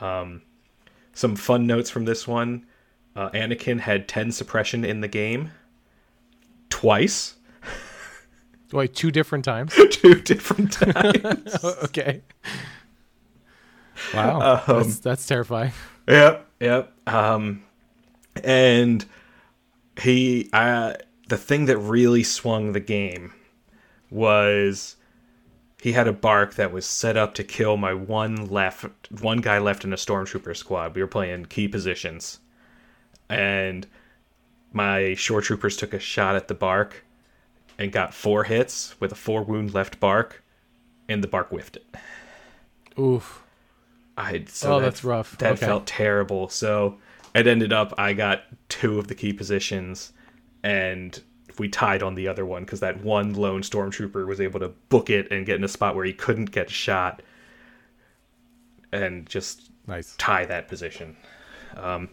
Um, 0.00 0.42
some 1.14 1.36
fun 1.36 1.66
notes 1.66 1.90
from 1.90 2.04
this 2.04 2.26
one: 2.28 2.66
uh, 3.16 3.30
Anakin 3.30 3.80
had 3.80 4.08
ten 4.08 4.30
suppression 4.32 4.84
in 4.84 5.00
the 5.00 5.08
game, 5.08 5.50
twice. 6.70 7.34
Wait, 8.72 8.94
two 8.94 9.10
different 9.10 9.44
times? 9.46 9.74
two 9.90 10.16
different 10.16 10.72
times. 10.74 11.64
okay. 11.84 12.22
Wow, 14.14 14.62
Um, 14.66 14.82
that's, 14.82 14.98
that's 15.00 15.26
terrifying. 15.26 15.72
Yep, 16.06 16.46
yep. 16.60 16.92
Um, 17.06 17.62
and 18.42 19.04
he, 20.00 20.48
uh, 20.52 20.94
the 21.28 21.36
thing 21.36 21.66
that 21.66 21.78
really 21.78 22.22
swung 22.22 22.72
the 22.72 22.80
game 22.80 23.32
was 24.10 24.96
he 25.82 25.92
had 25.92 26.08
a 26.08 26.12
BARC 26.12 26.54
that 26.54 26.72
was 26.72 26.86
set 26.86 27.16
up 27.16 27.34
to 27.34 27.44
kill 27.44 27.76
my 27.76 27.92
one 27.94 28.46
left, 28.46 28.86
one 29.20 29.38
guy 29.38 29.58
left 29.58 29.84
in 29.84 29.92
a 29.92 29.96
stormtrooper 29.96 30.56
squad. 30.56 30.94
We 30.94 31.02
were 31.02 31.08
playing 31.08 31.46
key 31.46 31.68
positions, 31.68 32.40
and 33.28 33.86
my 34.72 35.14
shore 35.14 35.40
troopers 35.40 35.76
took 35.76 35.92
a 35.92 35.98
shot 35.98 36.36
at 36.36 36.48
the 36.48 36.54
BARC 36.54 37.04
and 37.78 37.92
got 37.92 38.14
four 38.14 38.44
hits 38.44 38.98
with 39.00 39.12
a 39.12 39.16
four 39.16 39.42
wound 39.44 39.74
left 39.74 40.00
BARC, 40.00 40.42
and 41.08 41.22
the 41.22 41.28
BARC 41.28 41.50
whiffed 41.50 41.76
it. 41.76 41.86
Oof. 42.98 43.44
I 44.18 44.44
so 44.48 44.74
Oh, 44.74 44.80
that- 44.80 44.84
that's 44.86 45.04
rough. 45.04 45.38
That 45.38 45.52
Okay. 45.54 45.66
felt 45.66 45.86
terrible. 45.86 46.48
So 46.48 46.98
it 47.34 47.46
ended 47.46 47.72
up 47.72 47.94
I 47.96 48.12
got 48.12 48.44
two 48.68 48.98
of 48.98 49.08
the 49.08 49.14
key 49.14 49.32
positions, 49.32 50.12
and 50.62 51.20
we 51.58 51.68
tied 51.68 52.02
on 52.02 52.14
the 52.14 52.26
other 52.28 52.44
one 52.46 52.64
because 52.64 52.80
that 52.80 53.02
one 53.02 53.32
lone 53.34 53.62
stormtrooper 53.62 54.26
was 54.26 54.40
able 54.40 54.60
to 54.60 54.68
book 54.88 55.08
it 55.10 55.30
and 55.30 55.46
get 55.46 55.56
in 55.56 55.64
a 55.64 55.68
spot 55.68 55.94
where 55.96 56.04
he 56.04 56.12
couldn't 56.12 56.50
get 56.52 56.68
shot, 56.70 57.22
and 58.92 59.26
just 59.26 59.70
Nice. 59.86 60.14
tie 60.18 60.44
that 60.46 60.68
position. 60.68 61.16
Um, 61.76 62.08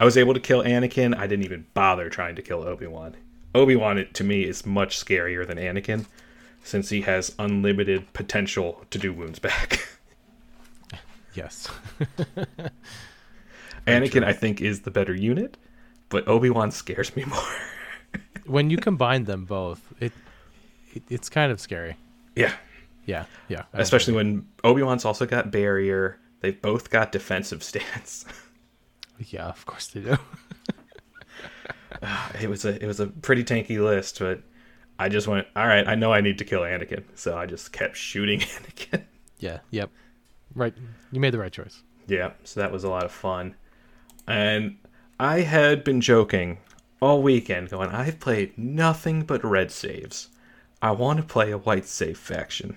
I 0.00 0.04
was 0.04 0.16
able 0.16 0.34
to 0.34 0.40
kill 0.40 0.62
Anakin. 0.62 1.16
I 1.16 1.26
didn't 1.26 1.44
even 1.44 1.66
bother 1.74 2.08
trying 2.10 2.34
to 2.36 2.42
kill 2.42 2.62
Obi 2.66 2.86
Wan. 2.86 3.14
Obi 3.54 3.76
Wan 3.76 4.04
to 4.12 4.24
me 4.24 4.42
is 4.44 4.66
much 4.66 4.98
scarier 5.02 5.46
than 5.46 5.56
Anakin, 5.58 6.06
since 6.64 6.88
he 6.90 7.02
has 7.02 7.34
unlimited 7.38 8.12
potential 8.12 8.84
to 8.90 8.98
do 8.98 9.12
wounds 9.12 9.38
back. 9.38 9.88
Yes. 11.34 11.68
Anakin, 13.86 14.24
I 14.24 14.32
think, 14.32 14.60
is 14.60 14.80
the 14.82 14.90
better 14.90 15.14
unit, 15.14 15.56
but 16.08 16.26
Obi 16.28 16.50
Wan 16.50 16.70
scares 16.70 17.14
me 17.16 17.24
more. 17.24 17.42
when 18.46 18.70
you 18.70 18.76
combine 18.78 19.24
them 19.24 19.44
both, 19.44 19.92
it, 20.00 20.12
it 20.94 21.02
it's 21.10 21.28
kind 21.28 21.52
of 21.52 21.60
scary. 21.60 21.96
yeah, 22.36 22.54
Yeah. 23.06 23.24
Yeah. 23.48 23.64
I 23.74 23.80
especially 23.80 24.14
when 24.14 24.46
Obi 24.62 24.82
Wan's 24.82 25.04
also 25.04 25.26
got 25.26 25.50
barrier. 25.50 26.18
They've 26.40 26.60
both 26.60 26.90
got 26.90 27.12
defensive 27.12 27.62
stance. 27.70 28.24
Yeah, 29.28 29.46
of 29.48 29.64
course 29.66 29.88
they 29.88 30.00
do. 30.00 30.16
it 32.40 32.48
was 32.48 32.64
a 32.64 32.82
it 32.82 32.86
was 32.86 33.00
a 33.00 33.06
pretty 33.06 33.44
tanky 33.44 33.82
list, 33.82 34.18
but 34.18 34.42
I 34.98 35.08
just 35.08 35.26
went, 35.26 35.46
all 35.56 35.66
right, 35.66 35.86
I 35.86 35.94
know 35.94 36.12
I 36.12 36.20
need 36.20 36.38
to 36.38 36.44
kill 36.44 36.60
Anakin, 36.62 37.04
so 37.14 37.36
I 37.36 37.46
just 37.46 37.72
kept 37.72 37.96
shooting 37.96 38.40
Anakin. 38.40 39.04
yeah. 39.38 39.58
Yep. 39.70 39.90
Right. 40.54 40.74
You 41.12 41.20
made 41.20 41.34
the 41.34 41.38
right 41.38 41.52
choice. 41.52 41.82
Yeah, 42.06 42.32
so 42.44 42.60
that 42.60 42.72
was 42.72 42.84
a 42.84 42.88
lot 42.90 43.04
of 43.04 43.12
fun. 43.12 43.54
And 44.26 44.76
I 45.18 45.40
had 45.40 45.84
been 45.84 46.00
joking 46.00 46.58
all 47.00 47.22
weekend, 47.22 47.70
going, 47.70 47.90
I've 47.90 48.20
played 48.20 48.56
nothing 48.56 49.22
but 49.22 49.44
red 49.44 49.70
saves. 49.70 50.28
I 50.80 50.90
want 50.92 51.18
to 51.18 51.24
play 51.24 51.50
a 51.50 51.58
white 51.58 51.86
save 51.86 52.18
faction. 52.18 52.76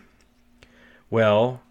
Well, 1.10 1.62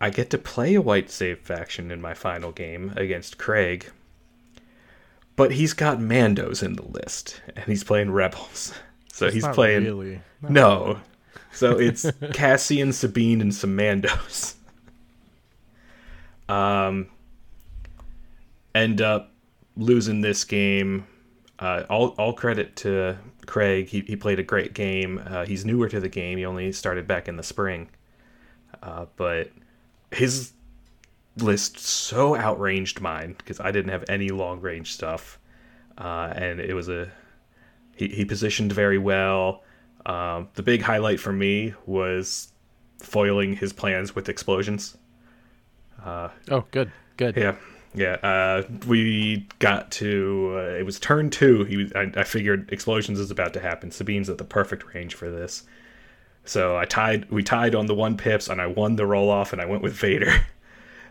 I 0.00 0.10
get 0.10 0.30
to 0.30 0.38
play 0.38 0.74
a 0.74 0.82
white 0.82 1.10
save 1.10 1.40
faction 1.40 1.90
in 1.90 2.00
my 2.00 2.14
final 2.14 2.52
game 2.52 2.92
against 2.96 3.38
Craig, 3.38 3.90
but 5.36 5.52
he's 5.52 5.72
got 5.72 5.98
Mandos 5.98 6.62
in 6.62 6.74
the 6.74 6.86
list, 6.86 7.40
and 7.56 7.64
he's 7.66 7.84
playing 7.84 8.10
Rebels. 8.10 8.72
So 9.12 9.26
It's 9.26 9.34
he's 9.34 9.44
not 9.44 9.54
playing. 9.54 9.84
Really. 9.84 10.20
No. 10.42 10.98
So 11.52 11.78
it's 11.78 12.04
Cassian, 12.32 12.92
Sabine, 12.92 13.40
and 13.40 13.54
some 13.54 13.76
Mandos. 13.76 14.53
Um, 16.48 17.08
end 18.74 19.00
up 19.00 19.32
losing 19.76 20.20
this 20.20 20.44
game. 20.44 21.06
Uh, 21.58 21.84
all 21.88 22.08
all 22.18 22.32
credit 22.32 22.76
to 22.76 23.16
Craig. 23.46 23.88
He 23.88 24.00
he 24.00 24.16
played 24.16 24.38
a 24.38 24.42
great 24.42 24.74
game. 24.74 25.22
Uh, 25.24 25.44
he's 25.44 25.64
newer 25.64 25.88
to 25.88 26.00
the 26.00 26.08
game. 26.08 26.38
He 26.38 26.44
only 26.44 26.72
started 26.72 27.06
back 27.06 27.28
in 27.28 27.36
the 27.36 27.42
spring, 27.42 27.88
uh, 28.82 29.06
but 29.16 29.50
his 30.10 30.52
list 31.38 31.78
so 31.78 32.36
outranged 32.36 33.00
mine 33.00 33.34
because 33.38 33.60
I 33.60 33.70
didn't 33.72 33.90
have 33.90 34.04
any 34.08 34.28
long 34.28 34.60
range 34.60 34.92
stuff, 34.92 35.38
uh, 35.98 36.32
and 36.34 36.60
it 36.60 36.74
was 36.74 36.88
a 36.88 37.10
he, 37.96 38.08
he 38.08 38.24
positioned 38.24 38.72
very 38.72 38.98
well. 38.98 39.62
Um, 40.06 40.48
the 40.54 40.62
big 40.62 40.82
highlight 40.82 41.20
for 41.20 41.32
me 41.32 41.74
was 41.86 42.52
foiling 42.98 43.56
his 43.56 43.72
plans 43.72 44.14
with 44.14 44.28
explosions. 44.28 44.96
Oh, 46.04 46.64
good. 46.70 46.90
Good. 47.16 47.36
Yeah, 47.36 47.56
yeah. 47.94 48.14
Uh, 48.22 48.62
we 48.86 49.46
got 49.58 49.90
to 49.92 50.54
uh, 50.56 50.78
it 50.78 50.84
was 50.84 50.98
turn 50.98 51.30
two. 51.30 51.64
He 51.64 51.76
was, 51.76 51.92
I, 51.92 52.10
I 52.16 52.24
figured 52.24 52.70
explosions 52.72 53.18
is 53.18 53.30
about 53.30 53.52
to 53.54 53.60
happen. 53.60 53.90
Sabine's 53.90 54.28
at 54.28 54.38
the 54.38 54.44
perfect 54.44 54.92
range 54.94 55.14
for 55.14 55.30
this, 55.30 55.62
so 56.44 56.76
I 56.76 56.84
tied. 56.86 57.30
We 57.30 57.42
tied 57.42 57.74
on 57.74 57.86
the 57.86 57.94
one 57.94 58.16
pips, 58.16 58.48
and 58.48 58.60
I 58.60 58.66
won 58.66 58.96
the 58.96 59.06
roll 59.06 59.30
off, 59.30 59.52
and 59.52 59.62
I 59.62 59.66
went 59.66 59.82
with 59.82 59.94
Vader. 59.94 60.46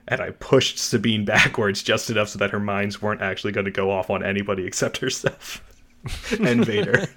And 0.06 0.19
I 0.19 0.32
pushed 0.32 0.79
Sabine 0.79 1.23
backwards 1.23 1.82
just 1.82 2.10
enough 2.10 2.27
so 2.27 2.39
that 2.39 2.49
her 2.51 2.60
mines 2.60 3.01
weren't 3.01 3.21
actually 3.21 3.53
going 3.53 3.63
to 3.63 3.71
go 3.71 3.89
off 3.89 4.10
on 4.10 4.21
anybody 4.21 4.65
except 4.67 4.97
herself 4.97 5.63
and 6.41 6.65
Vader. 6.65 7.08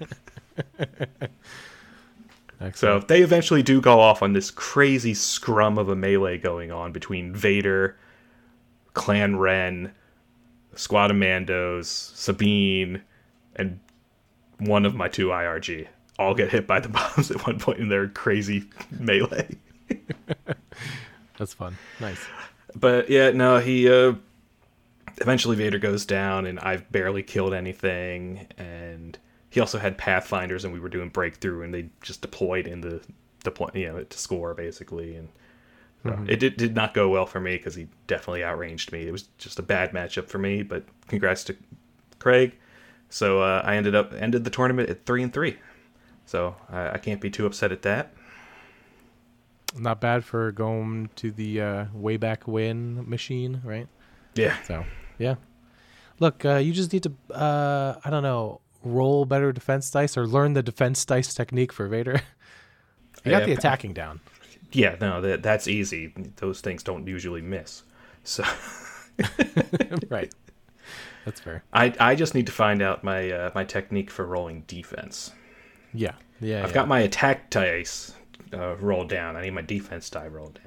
So 2.73 2.99
they 2.99 3.21
eventually 3.21 3.61
do 3.61 3.79
go 3.81 3.99
off 3.99 4.23
on 4.23 4.33
this 4.33 4.49
crazy 4.49 5.13
scrum 5.13 5.77
of 5.77 5.89
a 5.89 5.95
melee 5.95 6.37
going 6.37 6.71
on 6.71 6.91
between 6.91 7.33
Vader, 7.33 7.97
Clan 8.93 9.35
Wren, 9.35 9.93
Squad 10.75 11.11
of 11.11 11.17
Mandos, 11.17 11.85
Sabine, 11.85 13.01
and 13.55 13.79
one 14.57 14.85
of 14.85 14.95
my 14.95 15.07
two 15.07 15.27
IRG. 15.27 15.87
All 16.17 16.33
get 16.33 16.49
hit 16.49 16.65
by 16.65 16.79
the 16.79 16.89
bombs 17.15 17.29
at 17.29 17.45
one 17.45 17.59
point 17.59 17.79
in 17.79 17.89
their 17.89 18.07
crazy 18.07 18.65
melee. 18.91 19.55
That's 21.37 21.53
fun. 21.53 21.77
Nice. 21.99 22.25
But 22.75 23.09
yeah, 23.09 23.31
no, 23.31 23.59
he 23.59 23.89
uh 23.89 24.13
eventually 25.19 25.55
Vader 25.55 25.79
goes 25.79 26.05
down 26.05 26.45
and 26.45 26.59
I've 26.59 26.91
barely 26.91 27.23
killed 27.23 27.53
anything 27.53 28.47
and 28.57 29.17
he 29.57 29.59
also 29.59 29.79
had 29.79 29.97
pathfinders 29.97 30.63
and 30.63 30.71
we 30.71 30.79
were 30.79 30.87
doing 30.87 31.09
breakthrough 31.09 31.63
and 31.63 31.73
they 31.73 31.89
just 32.03 32.21
deployed 32.21 32.67
in 32.67 32.81
the 32.81 33.01
deploy 33.43 33.67
you 33.73 33.91
know 33.91 34.03
to 34.03 34.17
score 34.19 34.53
basically 34.53 35.15
and 35.15 35.29
so 36.03 36.25
it 36.27 36.39
did, 36.39 36.57
did 36.57 36.75
not 36.75 36.93
go 36.93 37.09
well 37.09 37.25
for 37.25 37.39
me 37.39 37.57
because 37.57 37.73
he 37.73 37.87
definitely 38.05 38.43
outranged 38.43 38.91
me. 38.91 39.07
It 39.07 39.11
was 39.11 39.23
just 39.39 39.57
a 39.57 39.63
bad 39.63 39.93
matchup 39.93 40.27
for 40.27 40.37
me, 40.37 40.61
but 40.61 40.83
congrats 41.07 41.43
to 41.45 41.55
Craig. 42.19 42.55
So 43.09 43.41
uh, 43.41 43.63
I 43.65 43.77
ended 43.77 43.95
up 43.95 44.13
ended 44.13 44.43
the 44.43 44.51
tournament 44.51 44.91
at 44.91 45.07
three 45.07 45.23
and 45.23 45.33
three. 45.33 45.57
So 46.27 46.55
I, 46.69 46.91
I 46.91 46.97
can't 46.99 47.19
be 47.19 47.31
too 47.31 47.47
upset 47.47 47.71
at 47.71 47.81
that. 47.81 48.13
Not 49.75 49.99
bad 49.99 50.23
for 50.23 50.51
going 50.51 51.09
to 51.15 51.31
the 51.31 51.61
uh, 51.61 51.85
way 51.93 52.17
back 52.17 52.47
win 52.47 53.09
machine, 53.09 53.59
right? 53.65 53.87
Yeah, 54.35 54.55
So, 54.61 54.85
yeah. 55.17 55.35
Look, 56.19 56.45
uh, 56.45 56.57
you 56.57 56.73
just 56.73 56.93
need 56.93 57.03
to, 57.03 57.13
uh, 57.33 57.95
I 58.05 58.09
don't 58.11 58.23
know, 58.23 58.61
roll 58.87 59.25
better 59.25 59.51
defense 59.51 59.89
dice 59.91 60.17
or 60.17 60.25
learn 60.27 60.53
the 60.53 60.63
defense 60.63 61.03
dice 61.05 61.33
technique 61.33 61.71
for 61.73 61.87
Vader. 61.87 62.21
you 63.25 63.31
got 63.31 63.41
Yeah, 63.41 63.45
the 63.47 63.53
attacking 63.53 63.93
down. 63.93 64.19
yeah, 64.71 64.95
no, 65.01 65.21
that 65.21 65.43
that's 65.43 65.67
easy. 65.67 66.13
Those 66.37 66.61
things 66.61 66.83
don't 66.83 67.07
usually 67.07 67.41
miss. 67.41 67.83
So 68.23 68.43
right. 70.09 70.33
That's 71.25 71.39
fair. 71.41 71.63
I 71.73 71.93
I 71.99 72.15
just 72.15 72.33
need 72.35 72.45
to 72.47 72.53
find 72.53 72.81
out 72.81 73.03
my 73.03 73.29
uh, 73.31 73.51
my 73.55 73.63
technique 73.65 74.09
for 74.11 74.25
rolling 74.25 74.63
defense. 74.67 75.31
Yeah. 75.93 76.13
Yeah. 76.39 76.63
I've 76.63 76.69
yeah. 76.69 76.73
got 76.73 76.87
my 76.87 76.99
attack 76.99 77.49
dice 77.49 78.13
uh, 78.53 78.75
rolled 78.77 79.09
down. 79.09 79.35
I 79.35 79.41
need 79.41 79.51
my 79.53 79.61
defense 79.61 80.09
die 80.09 80.27
rolled 80.27 80.55
down. 80.55 80.63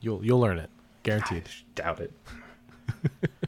You'll 0.00 0.24
you'll 0.24 0.40
learn 0.40 0.58
it, 0.58 0.70
guaranteed. 1.02 1.44
Doubt 1.74 2.00
it. 2.00 2.12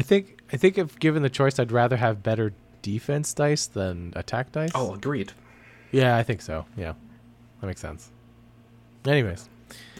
I 0.00 0.02
think 0.02 0.38
I 0.50 0.56
think 0.56 0.78
if 0.78 0.98
given 0.98 1.22
the 1.22 1.28
choice, 1.28 1.58
I'd 1.58 1.70
rather 1.70 1.98
have 1.98 2.22
better 2.22 2.54
defense 2.80 3.34
dice 3.34 3.66
than 3.66 4.14
attack 4.16 4.50
dice. 4.50 4.70
Oh, 4.74 4.94
agreed. 4.94 5.32
yeah, 5.92 6.16
I 6.16 6.22
think 6.22 6.40
so. 6.40 6.64
Yeah, 6.74 6.94
that 7.60 7.66
makes 7.66 7.82
sense. 7.82 8.10
Anyways, 9.06 9.46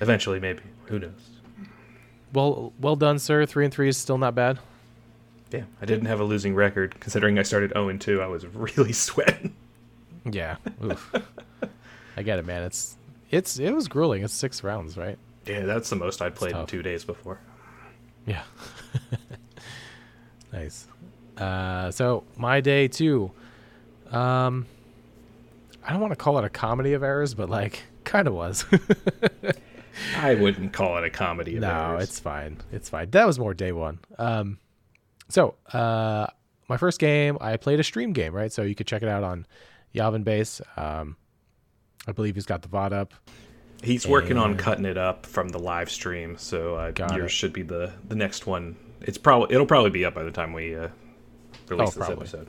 Eventually, 0.01 0.41
maybe. 0.41 0.63
Who 0.87 1.01
knows? 1.01 1.13
well 2.33 2.73
well 2.81 2.97
done, 2.97 3.19
sir. 3.19 3.45
Three 3.45 3.67
and 3.67 3.75
three 3.75 3.91
is 3.91 3.99
still 3.99 4.17
not 4.17 4.35
bad. 4.35 4.59
Yeah, 5.53 5.65
I 5.83 5.85
didn't 5.85 6.07
have 6.07 6.19
a 6.21 6.25
losing 6.25 6.55
record. 6.55 6.99
Considering 7.01 7.39
I 7.39 7.43
started 7.43 7.73
0 7.73 7.89
and 7.91 8.01
2, 8.01 8.23
I 8.23 8.27
was 8.29 8.47
really 8.47 8.93
sweating. 9.07 9.55
Yeah. 10.25 10.57
Oof. 10.83 11.13
I 12.17 12.23
get 12.23 12.39
it, 12.39 12.47
man. 12.47 12.63
It's 12.63 12.97
it's 13.31 13.59
it 13.59 13.73
was 13.75 13.87
grueling. 13.87 14.25
It's 14.25 14.33
six 14.33 14.65
rounds, 14.65 14.97
right? 14.97 15.19
Yeah, 15.47 15.67
that's 15.67 15.91
the 15.91 15.97
most 15.97 16.23
I'd 16.23 16.35
played 16.35 16.57
in 16.57 16.65
two 16.67 16.83
days 16.83 17.05
before. 17.05 17.39
Yeah. 18.25 18.45
nice. 20.53 20.87
Uh, 21.37 21.91
so 21.91 22.25
my 22.37 22.61
day 22.61 22.89
too. 22.89 23.31
Um, 24.11 24.67
I 25.85 25.93
don't 25.93 26.01
want 26.01 26.13
to 26.13 26.17
call 26.17 26.39
it 26.39 26.45
a 26.45 26.51
comedy 26.51 26.93
of 26.93 27.03
errors, 27.03 27.35
but 27.35 27.49
like 27.49 27.83
kind 28.05 28.29
of 28.29 28.35
was. 28.35 28.65
I 30.17 30.35
wouldn't 30.35 30.73
call 30.73 30.99
it 30.99 31.05
a 31.05 31.11
comedy 31.11 31.57
of 31.57 31.63
no, 31.63 31.69
errors. 31.69 32.05
it's 32.05 32.21
fine. 32.21 32.59
It's 32.73 32.89
fine. 32.89 33.11
That 33.11 33.27
was 33.27 33.39
more 33.39 33.55
day 33.55 33.73
one. 33.73 33.99
Um, 34.19 34.59
so 35.29 35.55
uh, 35.73 36.27
my 36.69 36.77
first 36.77 36.99
game, 36.99 37.39
I 37.41 37.57
played 37.57 37.81
a 37.81 37.85
stream 37.85 38.13
game, 38.13 38.35
right? 38.35 38.53
So 38.53 38.63
you 38.63 38.75
could 38.75 38.87
check 38.87 39.03
it 39.03 39.09
out 39.09 39.25
on 39.25 39.47
Yavin 39.95 40.25
Base. 40.25 40.61
Um, 40.77 41.17
I 42.07 42.13
believe 42.13 42.35
he's 42.35 42.47
got 42.47 42.63
the 42.63 42.69
VOD 42.69 42.93
up. 42.93 43.15
He's 43.83 44.07
working 44.07 44.37
on 44.37 44.57
cutting 44.57 44.85
it 44.85 44.99
up 44.99 45.25
from 45.25 45.49
the 45.49 45.59
live 45.59 45.91
stream, 45.91 46.37
so 46.37 46.75
uh, 46.75 46.93
yours 47.15 47.33
should 47.33 47.53
be 47.53 47.63
the 47.63 47.93
the 48.09 48.15
next 48.15 48.47
one. 48.47 48.77
It's 49.03 49.19
probably 49.19 49.55
it'll 49.55 49.67
probably 49.67 49.91
be 49.91 50.05
up 50.05 50.15
by 50.15 50.23
the 50.25 50.31
time 50.31 50.53
we 50.53 50.75
uh, 50.77 50.89
release 51.69 51.81
Oh, 51.81 51.85
this 51.87 51.95
probably. 51.97 52.17
episode. 52.17 52.49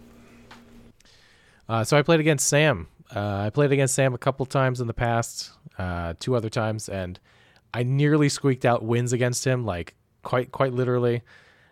Uh, 1.69 1.83
so 1.83 1.97
I 1.97 2.01
played 2.01 2.19
against 2.19 2.47
Sam. 2.47 2.87
Uh, 3.15 3.43
I 3.45 3.49
played 3.49 3.71
against 3.71 3.93
Sam 3.95 4.13
a 4.13 4.17
couple 4.17 4.45
times 4.45 4.81
in 4.81 4.87
the 4.87 4.93
past, 4.93 5.51
uh, 5.77 6.13
two 6.19 6.35
other 6.35 6.49
times, 6.49 6.89
and 6.89 7.19
I 7.73 7.83
nearly 7.83 8.29
squeaked 8.29 8.65
out 8.65 8.83
wins 8.83 9.13
against 9.13 9.45
him, 9.45 9.65
like 9.65 9.95
quite 10.23 10.51
quite 10.51 10.73
literally, 10.73 11.21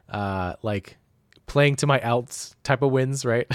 uh, 0.09 0.53
like 0.61 0.97
playing 1.47 1.75
to 1.77 1.87
my 1.87 1.99
outs 2.01 2.55
type 2.63 2.81
of 2.81 2.91
wins, 2.91 3.25
right? 3.25 3.47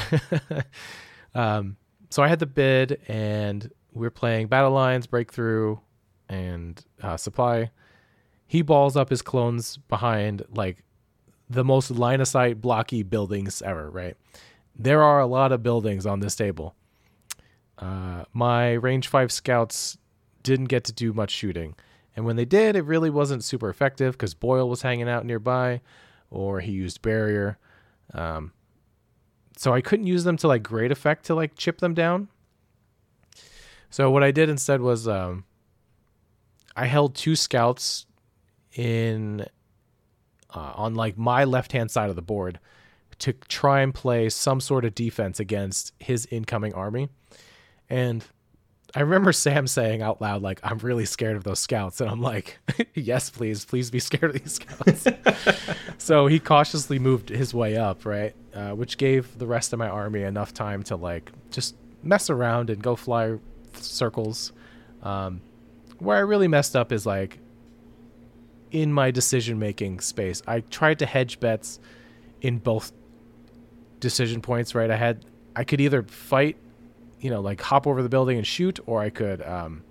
um, 1.34 1.76
so 2.10 2.22
I 2.22 2.28
had 2.28 2.38
the 2.38 2.46
bid, 2.46 3.00
and 3.08 3.70
we 3.92 4.06
are 4.06 4.10
playing 4.10 4.48
battle 4.48 4.70
lines, 4.70 5.06
breakthrough, 5.06 5.78
and 6.28 6.82
uh, 7.02 7.16
supply. 7.16 7.70
He 8.46 8.62
balls 8.62 8.96
up 8.96 9.08
his 9.10 9.22
clones 9.22 9.76
behind 9.88 10.42
like 10.54 10.84
the 11.48 11.64
most 11.64 11.90
line 11.90 12.20
of 12.20 12.28
sight 12.28 12.60
blocky 12.60 13.02
buildings 13.02 13.62
ever, 13.62 13.90
right? 13.90 14.16
There 14.76 15.02
are 15.02 15.20
a 15.20 15.26
lot 15.26 15.52
of 15.52 15.62
buildings 15.62 16.06
on 16.06 16.20
this 16.20 16.36
table. 16.36 16.74
Uh, 17.78 18.24
my 18.32 18.72
range 18.72 19.08
five 19.08 19.30
scouts 19.30 19.98
didn't 20.42 20.66
get 20.66 20.84
to 20.84 20.92
do 20.92 21.12
much 21.12 21.30
shooting, 21.30 21.74
and 22.16 22.24
when 22.24 22.36
they 22.36 22.44
did, 22.44 22.76
it 22.76 22.84
really 22.84 23.10
wasn't 23.10 23.44
super 23.44 23.68
effective 23.68 24.12
because 24.14 24.34
Boyle 24.34 24.68
was 24.68 24.82
hanging 24.82 25.08
out 25.08 25.26
nearby, 25.26 25.80
or 26.30 26.60
he 26.60 26.72
used 26.72 27.02
barrier. 27.02 27.58
Um, 28.12 28.52
so 29.56 29.72
I 29.72 29.80
couldn't 29.80 30.06
use 30.06 30.24
them 30.24 30.36
to 30.38 30.48
like 30.48 30.62
great 30.62 30.92
effect 30.92 31.26
to 31.26 31.34
like 31.34 31.56
chip 31.56 31.78
them 31.78 31.94
down. 31.94 32.28
So 33.90 34.10
what 34.10 34.24
I 34.24 34.30
did 34.30 34.48
instead 34.48 34.80
was 34.80 35.06
um, 35.06 35.44
I 36.76 36.86
held 36.86 37.14
two 37.14 37.36
scouts 37.36 38.06
in 38.72 39.46
uh, 40.54 40.72
on 40.76 40.94
like 40.94 41.18
my 41.18 41.44
left 41.44 41.72
hand 41.72 41.90
side 41.90 42.10
of 42.10 42.16
the 42.16 42.22
board 42.22 42.58
to 43.18 43.32
try 43.32 43.80
and 43.80 43.94
play 43.94 44.28
some 44.28 44.60
sort 44.60 44.84
of 44.84 44.94
defense 44.94 45.40
against 45.40 45.92
his 45.98 46.26
incoming 46.30 46.74
army. 46.74 47.08
And 47.88 48.24
I 48.94 49.00
remember 49.00 49.32
Sam 49.32 49.66
saying 49.66 50.02
out 50.02 50.20
loud, 50.20 50.42
like, 50.42 50.60
I'm 50.62 50.78
really 50.78 51.04
scared 51.04 51.36
of 51.36 51.44
those 51.44 51.58
scouts. 51.58 52.00
And 52.00 52.10
I'm 52.10 52.20
like, 52.20 52.58
yes, 52.94 53.30
please, 53.30 53.64
please 53.64 53.90
be 53.90 53.98
scared 53.98 54.34
of 54.34 54.42
these 54.42 54.54
scouts. 54.54 55.06
so 55.98 56.26
he 56.26 56.38
cautiously 56.38 56.98
moved 56.98 57.28
his 57.28 57.52
way 57.54 57.76
up, 57.76 58.04
right? 58.04 58.34
Uh, 58.54 58.70
which 58.70 58.98
gave 58.98 59.38
the 59.38 59.46
rest 59.46 59.72
of 59.72 59.78
my 59.78 59.88
army 59.88 60.22
enough 60.22 60.54
time 60.54 60.82
to, 60.84 60.96
like, 60.96 61.30
just 61.50 61.74
mess 62.02 62.30
around 62.30 62.70
and 62.70 62.82
go 62.82 62.96
fly 62.96 63.36
circles. 63.74 64.52
Um, 65.02 65.40
where 65.98 66.16
I 66.16 66.20
really 66.20 66.48
messed 66.48 66.76
up 66.76 66.92
is, 66.92 67.06
like, 67.06 67.38
in 68.74 68.92
my 68.92 69.12
decision 69.12 69.56
making 69.58 70.00
space. 70.00 70.42
I 70.48 70.60
tried 70.60 70.98
to 70.98 71.06
hedge 71.06 71.38
bets 71.38 71.78
in 72.42 72.58
both 72.58 72.92
decision 74.00 74.42
points, 74.42 74.74
right? 74.74 74.90
I 74.90 74.96
had 74.96 75.24
I 75.54 75.62
could 75.62 75.80
either 75.80 76.02
fight, 76.02 76.56
you 77.20 77.30
know, 77.30 77.40
like 77.40 77.60
hop 77.60 77.86
over 77.86 78.02
the 78.02 78.08
building 78.08 78.36
and 78.36 78.44
shoot, 78.44 78.80
or 78.84 79.00
I 79.00 79.10
could 79.10 79.40
um 79.42 79.84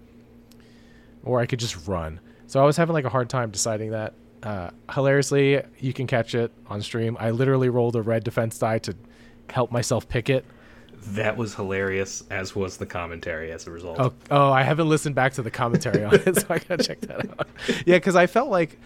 or 1.23 1.39
I 1.39 1.45
could 1.45 1.59
just 1.59 1.87
run. 1.87 2.19
So 2.45 2.61
I 2.61 2.65
was 2.65 2.75
having 2.75 2.93
like 2.93 3.05
a 3.05 3.09
hard 3.09 3.29
time 3.29 3.51
deciding 3.51 3.91
that. 3.91 4.13
Uh 4.43 4.71
hilariously, 4.93 5.61
you 5.79 5.93
can 5.93 6.05
catch 6.05 6.35
it 6.35 6.51
on 6.67 6.81
stream. 6.81 7.15
I 7.21 7.31
literally 7.31 7.69
rolled 7.69 7.95
a 7.95 8.01
red 8.01 8.25
defense 8.25 8.59
die 8.59 8.79
to 8.79 8.93
help 9.49 9.71
myself 9.71 10.09
pick 10.09 10.29
it. 10.29 10.43
That 11.07 11.37
was 11.37 11.55
hilarious, 11.55 12.23
as 12.29 12.55
was 12.55 12.77
the 12.77 12.85
commentary 12.85 13.51
as 13.51 13.67
a 13.67 13.71
result. 13.71 13.99
Oh, 13.99 14.13
oh, 14.31 14.51
I 14.51 14.63
haven't 14.63 14.89
listened 14.89 15.15
back 15.15 15.33
to 15.33 15.41
the 15.41 15.51
commentary 15.51 16.03
on 16.03 16.15
it, 16.15 16.35
so 16.39 16.45
I 16.49 16.59
gotta 16.59 16.83
check 16.83 17.01
that 17.01 17.29
out. 17.29 17.47
Yeah, 17.85 17.97
because 17.97 18.15
I 18.15 18.27
felt 18.27 18.49
like, 18.49 18.79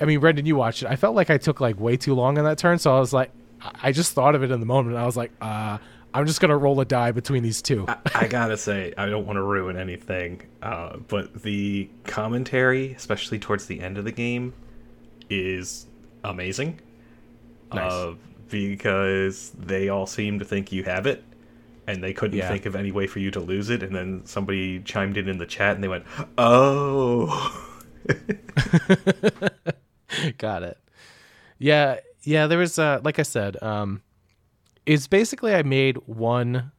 I 0.00 0.04
mean, 0.04 0.20
Brendan, 0.20 0.46
you 0.46 0.56
watched 0.56 0.82
it. 0.82 0.88
I 0.88 0.96
felt 0.96 1.14
like 1.14 1.30
I 1.30 1.38
took 1.38 1.60
like 1.60 1.78
way 1.78 1.96
too 1.96 2.14
long 2.14 2.38
on 2.38 2.44
that 2.44 2.58
turn, 2.58 2.78
so 2.78 2.94
I 2.96 3.00
was 3.00 3.12
like, 3.12 3.30
I 3.60 3.92
just 3.92 4.12
thought 4.12 4.34
of 4.34 4.42
it 4.42 4.50
in 4.50 4.60
the 4.60 4.66
moment. 4.66 4.94
And 4.94 5.02
I 5.02 5.06
was 5.06 5.16
like, 5.16 5.32
uh, 5.40 5.78
I'm 6.14 6.26
just 6.26 6.40
gonna 6.40 6.56
roll 6.56 6.80
a 6.80 6.84
die 6.84 7.12
between 7.12 7.42
these 7.42 7.60
two. 7.62 7.84
I, 7.88 7.96
I 8.14 8.26
gotta 8.26 8.56
say, 8.56 8.94
I 8.96 9.06
don't 9.06 9.26
want 9.26 9.36
to 9.36 9.42
ruin 9.42 9.76
anything, 9.76 10.42
uh, 10.62 10.96
but 11.08 11.42
the 11.42 11.88
commentary, 12.04 12.92
especially 12.92 13.38
towards 13.38 13.66
the 13.66 13.80
end 13.80 13.98
of 13.98 14.04
the 14.04 14.12
game, 14.12 14.54
is 15.30 15.86
amazing. 16.24 16.80
Nice. 17.72 17.92
Uh, 17.92 18.14
because 18.48 19.50
they 19.58 19.88
all 19.88 20.06
seem 20.06 20.38
to 20.38 20.44
think 20.44 20.72
you 20.72 20.84
have 20.84 21.06
it, 21.06 21.24
and 21.86 22.02
they 22.02 22.12
couldn't 22.12 22.38
Yeah. 22.38 22.48
think 22.48 22.66
of 22.66 22.76
any 22.76 22.92
way 22.92 23.06
for 23.06 23.18
you 23.18 23.30
to 23.32 23.40
lose 23.40 23.70
it. 23.70 23.82
And 23.82 23.94
then 23.94 24.24
somebody 24.26 24.80
chimed 24.80 25.16
in 25.16 25.28
in 25.28 25.38
the 25.38 25.46
chat, 25.46 25.74
and 25.74 25.84
they 25.84 25.88
went, 25.88 26.04
"Oh." 26.38 27.62
Got 30.38 30.62
it. 30.62 30.78
Yeah, 31.58 31.98
yeah. 32.22 32.46
There 32.46 32.58
was, 32.58 32.78
uh, 32.78 33.00
like 33.02 33.18
I 33.18 33.22
said, 33.22 33.60
um, 33.62 34.02
it's 34.84 35.06
basically 35.06 35.54
I 35.54 35.62
made 35.62 35.96
one. 36.06 36.72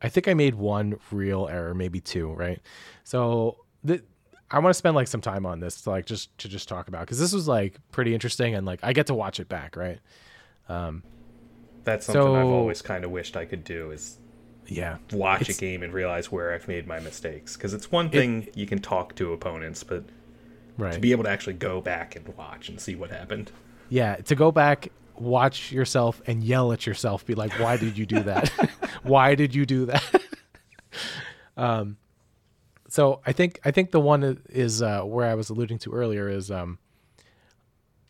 I 0.00 0.08
think 0.08 0.26
I 0.26 0.34
made 0.34 0.54
one 0.56 0.96
real 1.10 1.48
error, 1.48 1.74
maybe 1.74 2.00
two, 2.00 2.32
right? 2.32 2.60
So 3.04 3.58
the, 3.84 4.02
I 4.50 4.58
want 4.58 4.74
to 4.74 4.78
spend 4.78 4.96
like 4.96 5.06
some 5.06 5.20
time 5.20 5.46
on 5.46 5.60
this 5.60 5.82
to 5.82 5.90
like 5.90 6.06
just 6.06 6.36
to 6.38 6.48
just 6.48 6.68
talk 6.68 6.88
about 6.88 7.02
because 7.02 7.20
this 7.20 7.32
was 7.32 7.46
like 7.46 7.76
pretty 7.92 8.12
interesting 8.12 8.54
and 8.54 8.66
like 8.66 8.80
I 8.82 8.92
get 8.92 9.06
to 9.06 9.14
watch 9.14 9.38
it 9.38 9.48
back, 9.48 9.76
right? 9.76 10.00
That's 11.84 12.06
something 12.06 12.36
I've 12.36 12.46
always 12.46 12.82
kind 12.82 13.04
of 13.04 13.10
wished 13.10 13.36
I 13.36 13.44
could 13.44 13.64
do 13.64 13.90
is 13.92 14.16
Yeah, 14.66 14.98
watch 15.12 15.48
a 15.48 15.54
game 15.54 15.82
and 15.82 15.92
realize 15.92 16.30
where 16.30 16.54
I've 16.54 16.68
made 16.68 16.86
my 16.86 17.00
mistakes. 17.00 17.56
Because 17.56 17.74
it's 17.74 17.90
one 17.90 18.10
thing 18.10 18.48
you 18.54 18.66
can 18.66 18.80
talk 18.80 19.14
to 19.16 19.32
opponents, 19.32 19.82
but 19.82 20.04
right. 20.78 20.92
to 20.92 21.00
be 21.00 21.12
able 21.12 21.24
to 21.24 21.30
actually 21.30 21.54
go 21.54 21.80
back 21.80 22.16
and 22.16 22.26
watch 22.36 22.68
and 22.68 22.80
see 22.80 22.94
what 22.94 23.10
happened. 23.10 23.50
yeah, 23.88 24.16
to 24.16 24.34
go 24.34 24.50
back, 24.52 24.88
watch 25.16 25.72
yourself 25.72 26.22
and 26.26 26.42
yell 26.42 26.72
at 26.72 26.86
yourself, 26.86 27.26
be 27.26 27.34
like, 27.34 27.52
"Why 27.58 27.76
did 27.76 27.98
you 27.98 28.06
do 28.06 28.22
that? 28.22 28.48
Why 29.02 29.34
did 29.34 29.54
you 29.54 29.66
do 29.66 29.86
that?" 29.86 30.22
um, 31.56 31.96
so 32.88 33.20
I 33.26 33.32
think 33.32 33.58
I 33.64 33.70
think 33.70 33.90
the 33.90 34.00
one 34.00 34.42
is 34.50 34.82
uh, 34.82 35.02
where 35.02 35.26
I 35.26 35.34
was 35.34 35.50
alluding 35.50 35.78
to 35.80 35.92
earlier 35.92 36.28
is 36.28 36.50
um, 36.50 36.78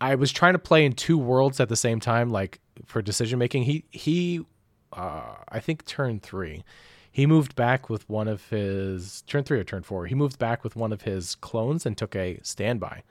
I 0.01 0.17
was 0.17 0.33
trying 0.33 0.55
to 0.55 0.59
play 0.59 0.85
in 0.85 0.95
two 0.95 1.17
worlds 1.17 1.61
at 1.61 1.69
the 1.69 1.77
same 1.77 2.01
time, 2.01 2.31
like 2.31 2.59
for 2.85 3.01
decision 3.01 3.38
making. 3.38 3.62
He 3.62 3.85
he, 3.91 4.45
uh, 4.92 5.37
I 5.48 5.61
think 5.61 5.85
turn 5.85 6.20
three, 6.20 6.64
he 7.11 7.26
moved 7.26 7.55
back 7.55 7.90
with 7.90 8.09
one 8.09 8.28
of 8.28 8.48
his 8.48 9.22
turn 9.22 9.44
three 9.44 9.59
or 9.59 9.64
turn 9.64 9.83
four. 9.83 10.07
He 10.07 10.14
moved 10.14 10.38
back 10.38 10.64
with 10.64 10.76
one 10.76 10.92
of 10.92 11.02
his 11.02 11.35
clones 11.35 11.85
and 11.85 11.96
took 11.96 12.16
a 12.16 12.38
standby, 12.42 13.02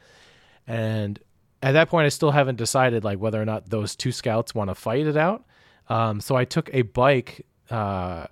and 0.67 1.19
at 1.63 1.73
that 1.73 1.89
point, 1.89 2.05
I 2.05 2.09
still 2.09 2.31
haven't 2.31 2.55
decided 2.55 3.03
like 3.03 3.19
whether 3.19 3.41
or 3.41 3.45
not 3.45 3.69
those 3.69 3.95
two 3.95 4.11
scouts 4.11 4.55
want 4.55 4.69
to 4.69 4.75
fight 4.75 5.05
it 5.05 5.17
out. 5.17 5.45
Um, 5.89 6.19
so 6.21 6.35
I 6.35 6.45
took 6.45 6.69
a 6.73 6.81
bike, 6.81 7.45
uh, 7.69 8.27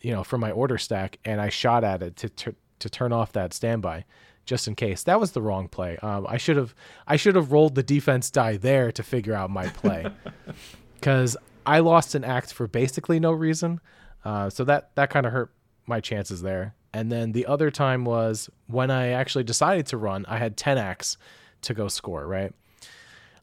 you 0.00 0.12
know, 0.12 0.24
from 0.24 0.40
my 0.40 0.50
order 0.50 0.78
stack, 0.78 1.18
and 1.24 1.40
I 1.40 1.48
shot 1.48 1.84
at 1.84 2.02
it 2.02 2.16
to 2.16 2.28
to, 2.28 2.54
to 2.78 2.90
turn 2.90 3.12
off 3.12 3.32
that 3.32 3.52
standby, 3.52 4.04
just 4.46 4.66
in 4.68 4.74
case. 4.74 5.02
That 5.02 5.20
was 5.20 5.32
the 5.32 5.42
wrong 5.42 5.68
play. 5.68 5.98
Um, 5.98 6.26
I 6.28 6.38
should 6.38 6.56
have 6.56 6.74
I 7.06 7.16
should 7.16 7.34
have 7.34 7.52
rolled 7.52 7.74
the 7.74 7.82
defense 7.82 8.30
die 8.30 8.56
there 8.56 8.90
to 8.92 9.02
figure 9.02 9.34
out 9.34 9.50
my 9.50 9.68
play, 9.68 10.06
because 10.94 11.36
I 11.66 11.80
lost 11.80 12.14
an 12.14 12.24
act 12.24 12.52
for 12.52 12.66
basically 12.66 13.20
no 13.20 13.32
reason. 13.32 13.80
Uh, 14.24 14.50
so 14.50 14.64
that 14.64 14.94
that 14.94 15.10
kind 15.10 15.26
of 15.26 15.32
hurt 15.32 15.52
my 15.86 16.00
chances 16.00 16.42
there. 16.42 16.74
And 16.94 17.10
then 17.10 17.32
the 17.32 17.46
other 17.46 17.70
time 17.70 18.04
was 18.04 18.50
when 18.66 18.90
I 18.90 19.08
actually 19.08 19.44
decided 19.44 19.86
to 19.86 19.96
run. 19.96 20.24
I 20.28 20.38
had 20.38 20.56
ten 20.56 20.78
acts 20.78 21.16
to 21.62 21.74
go 21.74 21.88
score. 21.88 22.26
Right. 22.26 22.52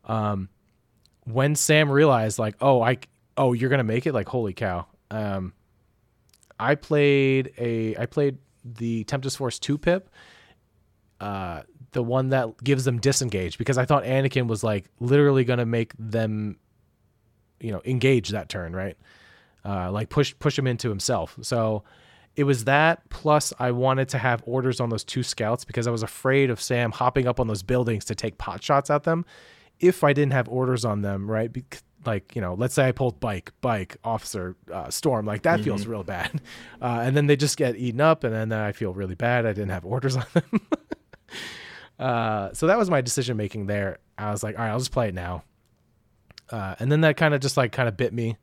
Um, 0.05 0.49
when 1.25 1.55
Sam 1.55 1.91
realized 1.91 2.39
like, 2.39 2.55
oh, 2.61 2.81
I 2.81 2.97
oh 3.37 3.53
you're 3.53 3.69
gonna 3.69 3.83
make 3.83 4.05
it. 4.05 4.13
Like 4.13 4.29
holy 4.29 4.53
cow. 4.53 4.85
Um, 5.11 5.53
I 6.59 6.75
played 6.75 7.53
a 7.57 7.95
I 7.97 8.05
played 8.05 8.37
the 8.63 9.03
Tempest 9.05 9.37
Force 9.37 9.59
two 9.59 9.77
pip. 9.77 10.09
Uh, 11.19 11.63
the 11.91 12.03
one 12.03 12.29
that 12.29 12.63
gives 12.63 12.85
them 12.85 12.99
disengage 12.99 13.57
because 13.57 13.77
I 13.77 13.85
thought 13.85 14.03
Anakin 14.03 14.47
was 14.47 14.63
like 14.63 14.89
literally 14.99 15.43
gonna 15.43 15.65
make 15.65 15.93
them, 15.97 16.57
you 17.59 17.71
know, 17.71 17.81
engage 17.85 18.29
that 18.29 18.49
turn 18.49 18.75
right, 18.75 18.97
uh, 19.65 19.91
like 19.91 20.09
push 20.09 20.33
push 20.39 20.57
him 20.57 20.67
into 20.67 20.89
himself. 20.89 21.37
So 21.41 21.83
it 22.35 22.43
was 22.43 22.65
that 22.65 23.07
plus 23.09 23.51
I 23.59 23.71
wanted 23.71 24.09
to 24.09 24.17
have 24.17 24.41
orders 24.45 24.79
on 24.79 24.89
those 24.89 25.03
two 25.03 25.23
scouts 25.23 25.65
because 25.65 25.87
I 25.87 25.91
was 25.91 26.03
afraid 26.03 26.49
of 26.49 26.61
Sam 26.61 26.91
hopping 26.91 27.27
up 27.27 27.39
on 27.39 27.47
those 27.47 27.63
buildings 27.63 28.05
to 28.05 28.15
take 28.15 28.37
pot 28.37 28.63
shots 28.63 28.89
at 28.89 29.03
them 29.03 29.25
if 29.79 30.03
I 30.03 30.13
didn't 30.13 30.33
have 30.33 30.47
orders 30.47 30.85
on 30.85 31.01
them, 31.01 31.29
right? 31.29 31.51
Bec- 31.51 31.83
like 32.05 32.33
you 32.33 32.39
know 32.41 32.53
let's 32.53 32.73
say 32.73 32.87
i 32.87 32.93
pulled 32.93 33.19
bike 33.19 33.51
bike 33.59 33.97
officer 34.05 34.55
uh, 34.71 34.89
storm 34.89 35.25
like 35.25 35.41
that 35.41 35.59
feels 35.59 35.85
real 35.85 36.03
bad. 36.03 36.39
Uh, 36.81 37.01
and 37.03 37.17
then 37.17 37.27
they 37.27 37.35
just 37.35 37.57
get 37.57 37.75
eaten 37.75 37.99
up 37.99 38.23
and 38.23 38.33
then 38.33 38.53
i 38.53 38.71
feel 38.71 38.93
really 38.93 39.15
bad. 39.15 39.45
I 39.45 39.49
didn't 39.51 39.71
have 39.71 39.83
orders 39.85 40.15
on 40.15 40.25
them. 40.33 40.61
Uh, 41.99 42.53
so 42.53 42.67
that 42.67 42.77
was 42.77 42.89
my 42.89 43.01
decision 43.01 43.35
making 43.35 43.65
there. 43.65 43.97
I 44.17 44.31
was 44.31 44.41
like 44.41 44.57
all 44.57 44.63
right 44.63 44.71
i'll 44.71 44.79
just 44.79 44.93
play 44.93 45.09
it 45.09 45.13
now 45.13 45.43
uh, 46.51 46.75
and 46.79 46.91
then 46.91 47.01
that 47.01 47.17
kind 47.17 47.33
of 47.33 47.41
just 47.41 47.57
like 47.57 47.71
kind 47.71 47.87
of 47.87 47.97
bit 47.97 48.13
me 48.13 48.37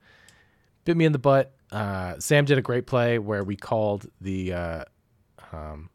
bit 0.85 0.97
me 0.97 1.05
in 1.05 1.13
the 1.13 1.19
butt 1.19 1.53
uh, 1.73 2.15
sam 2.19 2.45
did 2.45 2.59
a 2.59 2.63
great 2.63 2.87
play 2.87 3.19
where 3.19 3.43
we 3.43 3.57
called 3.57 4.07
the 4.21 4.53
uh, 4.53 4.85
um, 5.53 5.91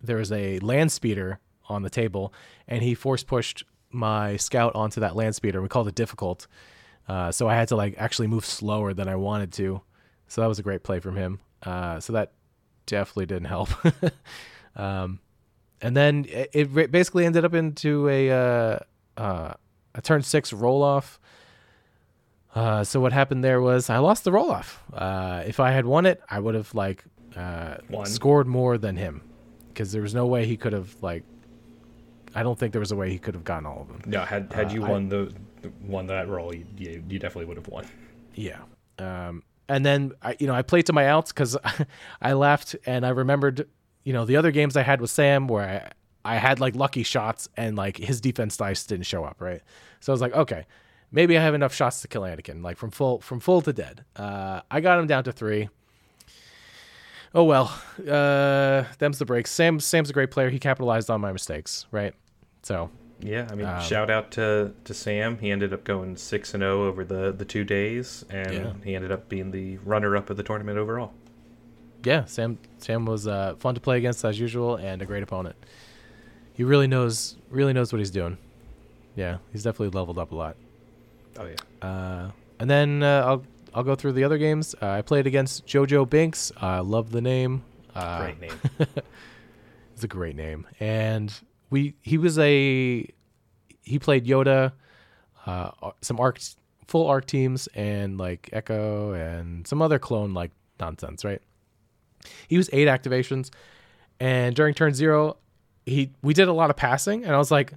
there 0.00 0.16
was 0.16 0.32
a 0.32 0.58
land 0.60 0.90
speeder 0.92 1.38
on 1.68 1.82
the 1.82 1.90
table 1.90 2.32
and 2.66 2.82
he 2.82 2.94
force 2.94 3.22
pushed 3.22 3.64
my 3.90 4.36
scout 4.36 4.74
onto 4.74 5.00
that 5.00 5.14
land 5.14 5.34
speeder. 5.34 5.62
We 5.62 5.68
called 5.68 5.88
it 5.88 5.94
difficult. 5.94 6.46
Uh, 7.08 7.30
so 7.30 7.48
I 7.48 7.54
had 7.54 7.68
to 7.68 7.76
like 7.76 7.94
actually 7.98 8.28
move 8.28 8.44
slower 8.44 8.94
than 8.94 9.08
I 9.08 9.16
wanted 9.16 9.52
to. 9.54 9.80
So 10.28 10.40
that 10.40 10.46
was 10.46 10.58
a 10.58 10.62
great 10.62 10.82
play 10.82 11.00
from 11.00 11.16
him. 11.16 11.40
Uh, 11.62 12.00
so 12.00 12.14
that 12.14 12.32
definitely 12.86 13.26
didn't 13.26 13.46
help. 13.46 13.68
um, 14.76 15.20
and 15.80 15.96
then 15.96 16.26
it, 16.28 16.50
it 16.52 16.90
basically 16.90 17.26
ended 17.26 17.44
up 17.44 17.54
into 17.54 18.08
a 18.08 18.80
uh, 19.94 19.96
uh, 19.96 19.98
a 19.98 20.02
turn 20.02 20.22
six 20.22 20.52
roll 20.52 20.82
off. 20.82 21.18
Uh, 22.54 22.84
so 22.84 23.00
what 23.00 23.12
happened 23.12 23.42
there 23.42 23.60
was 23.60 23.88
I 23.88 23.98
lost 23.98 24.24
the 24.24 24.32
roll 24.32 24.50
off. 24.50 24.82
Uh, 24.92 25.42
if 25.46 25.58
I 25.60 25.70
had 25.70 25.86
won 25.86 26.04
it, 26.06 26.20
I 26.28 26.38
would 26.38 26.54
have 26.54 26.74
like 26.74 27.04
uh, 27.36 27.76
scored 28.04 28.46
more 28.46 28.76
than 28.76 28.96
him 28.96 29.22
because 29.68 29.92
there 29.92 30.02
was 30.02 30.14
no 30.14 30.26
way 30.26 30.44
he 30.46 30.56
could 30.56 30.72
have 30.72 30.94
like. 31.02 31.24
I 32.34 32.42
don't 32.42 32.58
think 32.58 32.72
there 32.72 32.80
was 32.80 32.92
a 32.92 32.96
way 32.96 33.10
he 33.10 33.18
could 33.18 33.34
have 33.34 33.44
gotten 33.44 33.66
all 33.66 33.82
of 33.82 33.88
them. 33.88 34.02
No, 34.06 34.20
had 34.22 34.52
had 34.52 34.72
you 34.72 34.82
Uh, 34.84 34.86
I- 34.86 34.90
won 34.90 35.08
the 35.08 35.32
won 35.86 36.06
that 36.08 36.28
roll, 36.28 36.54
you, 36.54 36.66
you, 36.76 37.04
you 37.08 37.18
definitely 37.18 37.44
would 37.46 37.56
have 37.56 37.68
won. 37.68 37.86
Yeah. 38.34 38.58
Um, 38.98 39.42
and 39.68 39.86
then 39.86 40.12
I, 40.22 40.34
you 40.40 40.46
know, 40.48 40.54
I 40.54 40.62
played 40.62 40.86
to 40.86 40.92
my 40.92 41.06
outs 41.06 41.32
because 41.32 41.56
I 42.20 42.32
left 42.32 42.74
and 42.84 43.06
I 43.06 43.10
remembered, 43.10 43.68
you 44.02 44.12
know, 44.12 44.24
the 44.24 44.36
other 44.36 44.50
games 44.50 44.76
I 44.76 44.82
had 44.82 45.00
with 45.00 45.10
Sam 45.10 45.46
where 45.46 45.62
I, 45.64 45.92
I 46.24 46.36
had 46.36 46.60
like 46.60 46.74
lucky 46.76 47.02
shots 47.02 47.48
and 47.56 47.76
like 47.76 47.96
his 47.96 48.20
defense 48.20 48.56
dice 48.56 48.84
didn't 48.86 49.06
show 49.06 49.24
up, 49.24 49.40
right? 49.40 49.60
So 50.00 50.12
I 50.12 50.14
was 50.14 50.20
like, 50.20 50.34
okay, 50.34 50.66
maybe 51.10 51.36
I 51.36 51.42
have 51.42 51.54
enough 51.54 51.74
shots 51.74 52.00
to 52.02 52.08
kill 52.08 52.22
Anakin, 52.22 52.62
like 52.62 52.76
from 52.76 52.90
full 52.90 53.20
from 53.20 53.40
full 53.40 53.60
to 53.62 53.72
dead. 53.72 54.04
Uh, 54.16 54.60
I 54.70 54.80
got 54.80 54.98
him 54.98 55.06
down 55.06 55.24
to 55.24 55.32
three. 55.32 55.68
Oh 57.34 57.44
well, 57.44 57.72
uh, 58.08 58.84
them's 58.98 59.18
the 59.18 59.24
breaks. 59.24 59.50
Sam 59.50 59.80
Sam's 59.80 60.10
a 60.10 60.12
great 60.12 60.30
player. 60.30 60.50
He 60.50 60.58
capitalized 60.58 61.08
on 61.10 61.20
my 61.20 61.32
mistakes, 61.32 61.86
right? 61.90 62.14
So 62.62 62.90
Yeah, 63.20 63.48
I 63.50 63.54
mean, 63.54 63.66
Um, 63.66 63.80
shout 63.80 64.10
out 64.10 64.30
to, 64.32 64.72
to 64.84 64.92
Sam. 64.94 65.38
He 65.38 65.50
ended 65.50 65.72
up 65.72 65.82
going 65.84 66.16
six 66.16 66.52
and 66.54 66.60
zero 66.62 66.86
over 66.86 67.04
the 67.04 67.32
the 67.32 67.44
two 67.46 67.64
days, 67.64 68.24
and 68.28 68.52
Yeah. 68.52 68.72
he 68.84 68.94
ended 68.94 69.10
up 69.12 69.28
being 69.30 69.50
the 69.50 69.78
runner 69.78 70.14
up 70.16 70.28
of 70.28 70.36
the 70.36 70.42
tournament 70.42 70.76
overall. 70.78 71.12
yeah, 72.04 72.24
Sam 72.26 72.58
Sam 72.78 73.06
was 73.06 73.26
uh, 73.26 73.54
fun 73.58 73.74
to 73.76 73.80
play 73.80 73.96
against 73.96 74.24
as 74.24 74.38
usual 74.38 74.76
and 74.76 75.00
a 75.00 75.06
great 75.06 75.22
opponent. 75.22 75.56
He 76.54 76.64
really 76.64 76.86
knows 76.86 77.36
really 77.50 77.72
knows 77.72 77.92
what 77.92 77.98
he's 77.98 78.10
doing. 78.10 78.38
Yeah, 79.16 79.38
he's 79.52 79.62
definitely 79.62 79.96
leveled 79.98 80.18
up 80.18 80.32
a 80.32 80.34
lot. 80.34 80.56
Oh 81.38 81.46
yeah, 81.46 81.86
Uh, 81.88 82.30
and 82.58 82.68
then 82.70 83.02
uh, 83.02 83.22
I'll 83.26 83.42
I'll 83.74 83.82
go 83.84 83.94
through 83.94 84.12
the 84.12 84.24
other 84.24 84.38
games. 84.38 84.74
Uh, 84.80 84.88
I 84.90 85.02
played 85.02 85.26
against 85.26 85.66
JoJo 85.66 86.08
Binks. 86.10 86.52
I 86.58 86.80
love 86.80 87.10
the 87.10 87.20
name. 87.22 87.62
Uh, 87.94 88.20
great 88.20 88.40
name. 88.40 88.52
It's 89.94 90.04
a 90.04 90.08
great 90.08 90.34
name. 90.36 90.66
And 90.80 91.32
we 91.70 91.94
he 92.02 92.18
was 92.18 92.38
a 92.38 93.06
he 93.82 93.98
played 93.98 94.26
Yoda, 94.26 94.72
uh, 95.46 95.70
some 96.00 96.18
arc 96.18 96.38
full 96.88 97.06
arc 97.06 97.26
teams 97.26 97.66
and 97.74 98.18
like 98.18 98.48
Echo 98.52 99.12
and 99.12 99.66
some 99.66 99.80
other 99.82 99.98
clone 99.98 100.34
like 100.34 100.50
nonsense, 100.80 101.24
right? 101.24 101.40
He 102.48 102.56
was 102.56 102.68
eight 102.72 102.88
activations, 102.88 103.50
and 104.20 104.54
during 104.56 104.74
turn 104.74 104.94
zero, 104.94 105.36
he 105.86 106.10
we 106.22 106.34
did 106.34 106.48
a 106.48 106.52
lot 106.52 106.70
of 106.70 106.76
passing, 106.76 107.24
and 107.24 107.34
I 107.34 107.38
was 107.38 107.50
like, 107.50 107.72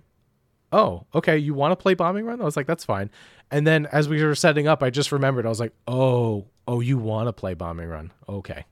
oh, 0.71 1.05
okay, 1.13 1.37
you 1.37 1.53
want 1.53 1.71
to 1.71 1.75
play 1.75 1.93
bombing 1.93 2.25
run? 2.25 2.41
I 2.41 2.45
was 2.45 2.55
like, 2.57 2.67
that's 2.67 2.83
fine. 2.85 3.09
And 3.51 3.65
then 3.65 3.85
as 3.91 4.09
we 4.09 4.23
were 4.23 4.35
setting 4.35 4.67
up, 4.67 4.81
I 4.83 4.89
just 4.89 5.11
remembered 5.11 5.45
I 5.45 5.49
was 5.49 5.59
like, 5.59 5.73
oh, 5.87 6.45
oh, 6.67 6.79
you 6.81 6.97
want 6.97 7.27
to 7.27 7.33
play 7.33 7.53
bombing 7.53 7.87
run? 7.87 8.11
Okay. 8.27 8.65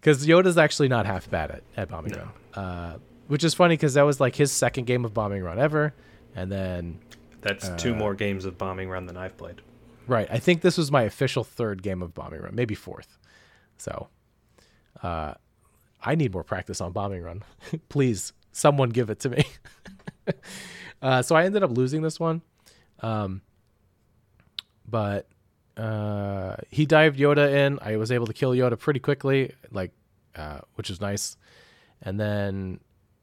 because 0.00 0.26
Yoda's 0.26 0.58
actually 0.58 0.88
not 0.88 1.06
half 1.06 1.28
bad 1.30 1.50
at, 1.50 1.62
at 1.76 1.88
bombing 1.88 2.12
No. 2.12 2.18
run, 2.18 2.64
uh, 2.64 2.98
which 3.28 3.44
is 3.44 3.54
funny 3.54 3.74
because 3.74 3.94
that 3.94 4.02
was 4.02 4.20
like 4.20 4.34
his 4.34 4.50
second 4.52 4.86
game 4.86 5.04
of 5.04 5.14
bombing 5.14 5.42
run 5.42 5.58
ever, 5.58 5.94
and 6.34 6.50
then 6.50 6.98
That's 7.42 7.68
Uh, 7.68 7.76
two 7.76 7.94
more 7.94 8.14
games 8.14 8.44
of 8.44 8.56
bombing 8.58 8.88
run 8.88 9.06
than 9.06 9.16
I've 9.16 9.36
played. 9.36 9.60
right, 10.06 10.28
I 10.30 10.38
think 10.38 10.62
this 10.62 10.78
was 10.78 10.90
my 10.90 11.02
official 11.02 11.44
third 11.44 11.82
game 11.82 12.02
of 12.02 12.14
bombing 12.14 12.40
run, 12.40 12.54
maybe 12.54 12.74
fourth. 12.74 13.18
So, 13.78 14.08
uh, 15.02 15.34
I 16.02 16.14
need 16.14 16.32
more 16.32 16.44
practice 16.44 16.80
on 16.80 16.92
bombing 16.92 17.22
run. 17.22 17.42
Please, 17.88 18.32
someone 18.52 18.90
give 18.90 19.10
it 19.10 19.20
to 19.20 19.30
me. 19.30 19.44
uh, 21.02 21.22
so 21.22 21.36
I 21.36 21.44
ended 21.44 21.62
up 21.62 21.70
losing 21.70 22.02
this 22.02 22.18
one, 22.18 22.42
um, 23.00 23.42
but 24.88 25.28
uh, 25.76 26.56
he 26.70 26.86
dived 26.86 27.18
Yoda 27.18 27.50
in. 27.50 27.78
I 27.80 27.96
was 27.96 28.10
able 28.10 28.26
to 28.26 28.32
kill 28.32 28.52
Yoda 28.52 28.78
pretty 28.78 29.00
quickly, 29.00 29.54
like, 29.70 29.92
uh, 30.34 30.60
which 30.74 30.90
is 30.90 31.00
nice. 31.00 31.36
And 32.02 32.18
then 32.18 32.80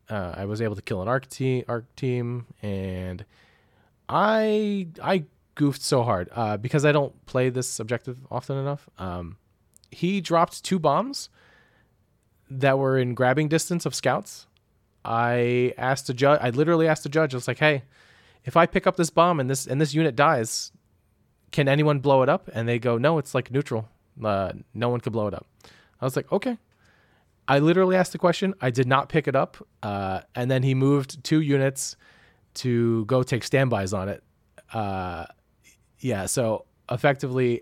uh, 0.10 0.34
I 0.36 0.46
was 0.46 0.62
able 0.62 0.76
to 0.76 0.82
kill 0.82 1.02
an 1.02 1.08
arc 1.08 1.28
team, 1.28 1.66
arc 1.68 1.94
team, 1.96 2.46
and 2.62 3.26
I 4.08 4.88
I 5.04 5.26
goofed 5.56 5.82
so 5.82 6.04
hard 6.04 6.30
uh, 6.34 6.58
because 6.58 6.86
I 6.86 6.94
don't 6.94 7.26
play 7.26 7.50
this 7.50 7.80
objective 7.80 8.18
often 8.32 8.58
enough. 8.58 8.90
Um, 8.98 9.38
he 9.92 10.22
dropped 10.22 10.64
two 10.64 10.80
bombs 10.80 11.30
that 12.50 12.78
were 12.78 12.98
in 12.98 13.14
grabbing 13.14 13.48
distance 13.48 13.86
of 13.86 13.96
scouts. 13.96 14.48
I 15.06 15.74
asked 15.78 16.08
the 16.08 16.14
judge. 16.14 16.40
I 16.42 16.50
literally 16.50 16.88
asked 16.88 17.04
the 17.04 17.10
judge. 17.10 17.34
I 17.34 17.38
was 17.38 17.48
like, 17.48 17.60
"Hey, 17.60 17.84
if 18.46 18.58
I 18.58 18.66
pick 18.66 18.86
up 18.88 18.98
this 18.98 19.10
bomb 19.10 19.40
and 19.40 19.50
this 19.50 19.66
and 19.68 19.80
this 19.80 19.94
unit 19.94 20.16
dies, 20.16 20.72
can 21.52 21.68
anyone 21.68 22.00
blow 22.00 22.22
it 22.22 22.30
up?" 22.30 22.50
And 22.54 22.68
they 22.68 22.80
go, 22.80 22.98
"No, 22.98 23.18
it's 23.18 23.34
like 23.34 23.52
neutral. 23.52 23.88
Uh, 24.24 24.54
no 24.74 24.90
one 24.90 25.00
could 25.00 25.14
blow 25.14 25.28
it 25.28 25.34
up." 25.34 25.46
I 26.02 26.06
was 26.06 26.16
like, 26.16 26.32
"Okay." 26.32 26.58
I 27.48 27.58
literally 27.60 27.96
asked 27.96 28.12
the 28.12 28.20
question. 28.20 28.54
I 28.62 28.70
did 28.70 28.88
not 28.88 29.10
pick 29.10 29.28
it 29.28 29.36
up, 29.36 29.58
uh, 29.82 30.22
and 30.36 30.52
then 30.52 30.62
he 30.62 30.76
moved 30.76 31.24
two 31.24 31.42
units 31.42 31.98
to 32.56 33.06
go 33.06 33.24
take 33.24 33.44
standbys 33.44 33.92
on 33.92 34.08
it. 34.08 34.24
Uh, 34.72 35.26
yeah, 36.00 36.28
so 36.28 36.66
effectively 36.92 37.62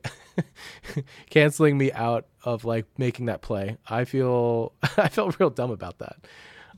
canceling 1.29 1.77
me 1.77 1.91
out 1.91 2.27
of 2.43 2.65
like 2.65 2.85
making 2.97 3.27
that 3.27 3.41
play. 3.41 3.77
I 3.87 4.05
feel 4.05 4.73
I 4.97 5.09
felt 5.09 5.39
real 5.39 5.49
dumb 5.49 5.71
about 5.71 5.99
that. 5.99 6.17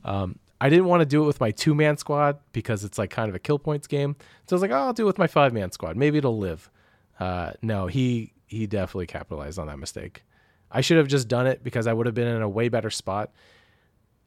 Um, 0.04 0.38
I 0.60 0.68
didn't 0.68 0.86
want 0.86 1.00
to 1.00 1.06
do 1.06 1.22
it 1.22 1.26
with 1.26 1.40
my 1.40 1.50
two 1.50 1.74
man 1.74 1.96
squad 1.96 2.38
because 2.52 2.84
it's 2.84 2.98
like 2.98 3.10
kind 3.10 3.28
of 3.28 3.34
a 3.34 3.38
kill 3.38 3.58
points 3.58 3.86
game. 3.86 4.16
So 4.46 4.54
I 4.54 4.56
was 4.56 4.62
like, 4.62 4.70
oh, 4.70 4.76
I'll 4.76 4.92
do 4.92 5.04
it 5.04 5.06
with 5.06 5.18
my 5.18 5.26
five 5.26 5.52
man 5.52 5.70
squad. 5.70 5.96
Maybe 5.96 6.18
it'll 6.18 6.38
live. 6.38 6.70
Uh, 7.18 7.52
no, 7.62 7.86
he 7.86 8.32
he 8.46 8.66
definitely 8.66 9.06
capitalized 9.06 9.58
on 9.58 9.68
that 9.68 9.78
mistake. 9.78 10.22
I 10.70 10.80
should 10.82 10.98
have 10.98 11.08
just 11.08 11.28
done 11.28 11.46
it 11.46 11.64
because 11.64 11.86
I 11.86 11.92
would 11.92 12.06
have 12.06 12.14
been 12.14 12.28
in 12.28 12.42
a 12.42 12.48
way 12.48 12.68
better 12.68 12.90
spot 12.90 13.32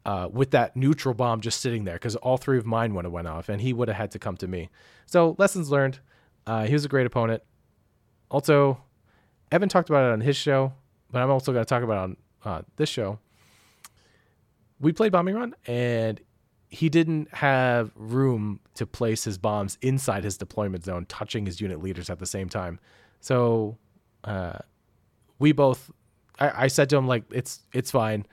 uh, 0.05 0.27
with 0.31 0.51
that 0.51 0.75
neutral 0.75 1.13
bomb 1.13 1.41
just 1.41 1.62
sitting 1.62 1.86
there 1.86 1.95
because 1.95 2.15
all 2.17 2.38
three 2.38 2.57
of 2.57 2.65
mine 2.65 2.93
would 2.93 3.05
have 3.05 3.13
went 3.13 3.27
off 3.27 3.49
and 3.49 3.62
he 3.62 3.73
would 3.73 3.88
have 3.88 3.97
had 3.97 4.12
to 4.12 4.19
come 4.19 4.38
to 4.38 4.47
me. 4.47 4.69
So 5.05 5.36
lessons 5.38 5.69
learned. 5.69 5.99
Uh, 6.45 6.65
he 6.65 6.73
was 6.73 6.83
a 6.83 6.89
great 6.89 7.05
opponent. 7.05 7.43
Also, 8.33 8.81
Evan 9.51 9.69
talked 9.69 9.89
about 9.91 10.09
it 10.09 10.11
on 10.11 10.19
his 10.19 10.35
show, 10.35 10.73
but 11.11 11.21
I'm 11.21 11.29
also 11.29 11.53
going 11.53 11.63
to 11.63 11.69
talk 11.69 11.83
about 11.83 11.97
on 11.97 12.17
uh, 12.43 12.61
this 12.77 12.89
show. 12.89 13.19
We 14.79 14.91
played 14.91 15.11
bombing 15.11 15.36
run 15.36 15.53
and 15.67 16.19
he 16.67 16.89
didn't 16.89 17.31
have 17.31 17.91
room 17.95 18.59
to 18.73 18.88
place 18.88 19.23
his 19.23 19.38
bombs 19.38 19.77
inside 19.84 20.23
his 20.23 20.36
deployment 20.36 20.84
zone, 20.84 21.05
touching 21.05 21.45
his 21.45 21.61
unit 21.61 21.81
leaders 21.81 22.09
at 22.09 22.17
the 22.17 22.25
same 22.25 22.49
time. 22.49 22.79
So 23.19 23.77
uh, 24.23 24.57
we 25.38 25.51
both, 25.51 25.91
I, 26.39 26.63
I 26.63 26.67
said 26.67 26.89
to 26.89 26.97
him 26.97 27.07
like, 27.07 27.25
it's 27.31 27.61
it's 27.71 27.91
fine, 27.91 28.25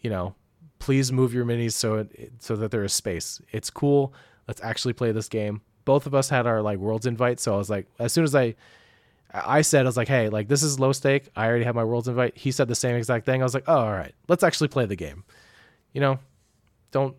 you 0.00 0.08
know, 0.08 0.34
please 0.78 1.12
move 1.12 1.34
your 1.34 1.44
minis 1.44 1.72
so 1.72 1.96
it, 1.96 2.32
so 2.38 2.56
that 2.56 2.70
there 2.70 2.82
is 2.82 2.94
space. 2.94 3.42
It's 3.52 3.68
cool. 3.68 4.14
Let's 4.48 4.62
actually 4.62 4.94
play 4.94 5.12
this 5.12 5.28
game. 5.28 5.60
Both 5.84 6.06
of 6.06 6.14
us 6.14 6.30
had 6.30 6.46
our 6.46 6.62
like 6.62 6.78
worlds 6.78 7.04
invite, 7.04 7.40
so 7.40 7.52
I 7.52 7.58
was 7.58 7.68
like, 7.68 7.86
as 7.98 8.14
soon 8.14 8.24
as 8.24 8.34
I 8.34 8.54
I 9.32 9.60
said, 9.62 9.82
I 9.84 9.88
was 9.88 9.96
like, 9.96 10.08
hey, 10.08 10.28
like 10.30 10.48
this 10.48 10.62
is 10.62 10.80
low 10.80 10.92
stake. 10.92 11.28
I 11.36 11.46
already 11.46 11.64
have 11.64 11.74
my 11.74 11.84
worlds 11.84 12.08
invite. 12.08 12.36
He 12.36 12.50
said 12.50 12.66
the 12.68 12.74
same 12.74 12.96
exact 12.96 13.26
thing. 13.26 13.42
I 13.42 13.44
was 13.44 13.54
like, 13.54 13.64
oh, 13.66 13.78
all 13.78 13.92
right, 13.92 14.14
let's 14.28 14.42
actually 14.42 14.68
play 14.68 14.86
the 14.86 14.96
game. 14.96 15.24
You 15.92 16.00
know, 16.00 16.18
don't 16.92 17.14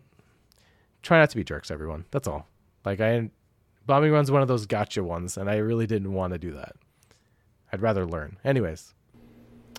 try 1.02 1.18
not 1.20 1.30
to 1.30 1.36
be 1.36 1.44
jerks, 1.44 1.70
everyone. 1.70 2.04
That's 2.10 2.26
all. 2.26 2.46
Like 2.84 3.00
I, 3.00 3.30
bombing 3.86 4.10
run's 4.12 4.30
one 4.30 4.42
of 4.42 4.48
those 4.48 4.66
gotcha 4.66 5.04
ones, 5.04 5.36
and 5.36 5.48
I 5.48 5.56
really 5.56 5.86
didn't 5.86 6.12
want 6.12 6.32
to 6.32 6.38
do 6.38 6.52
that. 6.54 6.74
I'd 7.72 7.80
rather 7.82 8.04
learn, 8.04 8.38
anyways, 8.44 8.92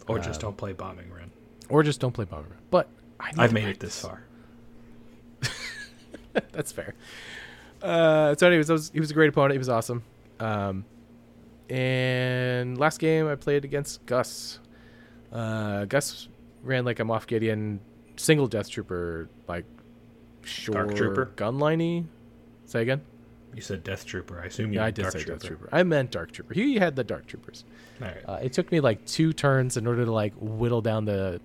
Or 0.08 0.18
just 0.20 0.40
don't 0.40 0.56
play 0.56 0.72
bombing 0.72 1.10
run. 1.12 1.32
or 1.70 1.84
just 1.84 2.00
don't 2.00 2.14
play 2.14 2.24
bombing 2.26 2.52
run. 2.52 2.60
But 2.70 2.88
I 3.20 3.48
to 3.48 3.54
made 3.54 3.68
it 3.68 3.80
this 3.82 4.00
far. 4.02 4.24
That's 6.54 6.72
fair. 6.72 6.94
Uh, 7.82 8.36
so, 8.36 8.48
anyways, 8.48 8.70
was, 8.70 8.90
he 8.94 9.00
was 9.02 9.12
a 9.12 9.14
great 9.14 9.30
opponent. 9.30 9.54
He 9.54 9.58
was 9.58 9.68
awesome. 9.70 10.04
Um, 10.40 10.86
and 11.72 12.78
last 12.78 13.00
game 13.00 13.28
I 13.28 13.36
played 13.36 13.64
against 13.66 14.06
Gus. 14.06 14.60
Uh, 15.32 15.86
Gus 15.86 16.28
ran 16.64 16.84
like 16.86 17.00
a 17.00 17.04
Moff 17.04 17.26
Gideon 17.28 17.80
single 18.18 18.48
Death 18.48 18.70
Trooper, 18.70 19.30
like 19.48 19.66
short 20.44 20.88
Dark 20.88 20.96
Trooper? 20.96 21.32
gunliney. 21.36 22.06
Say 22.66 22.82
again. 22.82 23.02
You 23.56 23.62
said 23.62 23.84
Death 23.84 24.06
Trooper. 24.06 24.40
I 24.42 24.46
assume 24.46 24.72
you 24.74 24.80
Yeah, 24.80 24.86
I 24.86 24.92
did 24.92 25.04
Dark 25.04 25.14
say 25.14 25.24
Trooper. 25.24 25.40
Death 25.40 25.48
Trooper. 25.48 25.70
I 25.72 25.84
meant 25.84 26.12
Dark 26.12 26.32
Trooper. 26.32 26.54
He 26.54 26.76
had 26.76 26.96
the 26.96 27.04
Dark 27.04 27.28
Troopers. 27.28 27.64
All 28.02 28.08
right. 28.08 28.18
Uh, 28.28 28.40
it 28.42 28.54
took 28.54 28.72
me 28.72 28.80
like 28.80 29.06
two 29.06 29.34
turns 29.34 29.78
in 29.78 29.88
order 29.88 30.06
to 30.06 30.12
like 30.12 30.34
whittle 30.40 30.82
down 30.82 31.06
the 31.06 31.40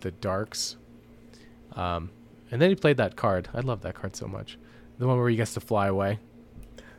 the 0.00 0.10
darks. 0.10 0.76
Um, 1.74 2.10
and 2.50 2.60
then 2.60 2.70
he 2.70 2.74
played 2.76 2.96
that 2.96 3.16
card. 3.16 3.48
I 3.54 3.60
love 3.60 3.82
that 3.82 3.94
card 3.94 4.16
so 4.16 4.26
much. 4.26 4.58
The 4.98 5.06
one 5.06 5.18
where 5.18 5.28
he 5.28 5.36
gets 5.36 5.54
to 5.54 5.60
fly 5.60 5.86
away. 5.86 6.18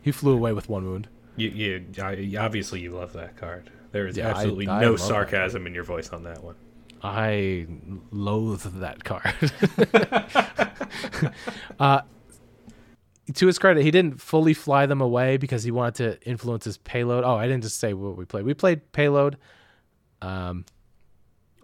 He 0.01 0.11
flew 0.11 0.34
away 0.34 0.53
with 0.53 0.69
one 0.69 0.86
wound. 0.86 1.07
You, 1.36 1.49
you, 1.49 1.86
I- 2.01 2.36
obviously 2.39 2.82
you 2.82 2.91
love 2.91 3.13
that 3.13 3.38
card. 3.38 3.69
There 3.91 4.07
is 4.07 4.17
Yeah, 4.17 4.29
absolutely 4.29 4.67
I 4.67 4.82
no 4.82 4.95
sarcasm 4.95 5.67
in 5.67 5.73
your 5.73 5.84
voice 5.84 6.09
on 6.09 6.23
that 6.23 6.43
one. 6.43 6.55
I 7.03 7.67
loathe 8.11 8.63
that 8.79 9.03
card. 9.03 9.51
uh, 11.79 12.01
to 13.34 13.47
his 13.47 13.57
credit, 13.59 13.84
he 13.84 13.91
didn't 13.91 14.21
fully 14.21 14.53
fly 14.53 14.86
them 14.86 15.01
away 15.01 15.38
because 15.38 15.63
he 15.63 15.71
wanted 15.71 15.95
to 15.95 16.29
influence 16.29 16.65
his 16.65 16.77
payload. 16.77 17.23
Oh, 17.23 17.36
I 17.36 17.47
didn't 17.47 17.63
just 17.63 17.79
say 17.79 17.93
what 17.93 18.17
we 18.17 18.25
played. 18.25 18.45
We 18.45 18.53
played 18.53 18.91
payload. 18.91 19.38
Um, 20.21 20.65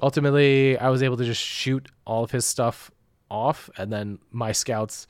ultimately, 0.02 0.78
I 0.78 0.90
was 0.90 1.04
able 1.04 1.18
to 1.18 1.26
just 1.26 1.42
shoot 1.42 1.90
all 2.06 2.24
of 2.24 2.32
his 2.32 2.46
stuff 2.46 2.92
off, 3.30 3.70
and 3.78 3.92
then 3.92 4.20
my 4.32 4.52
scouts, 4.52 5.08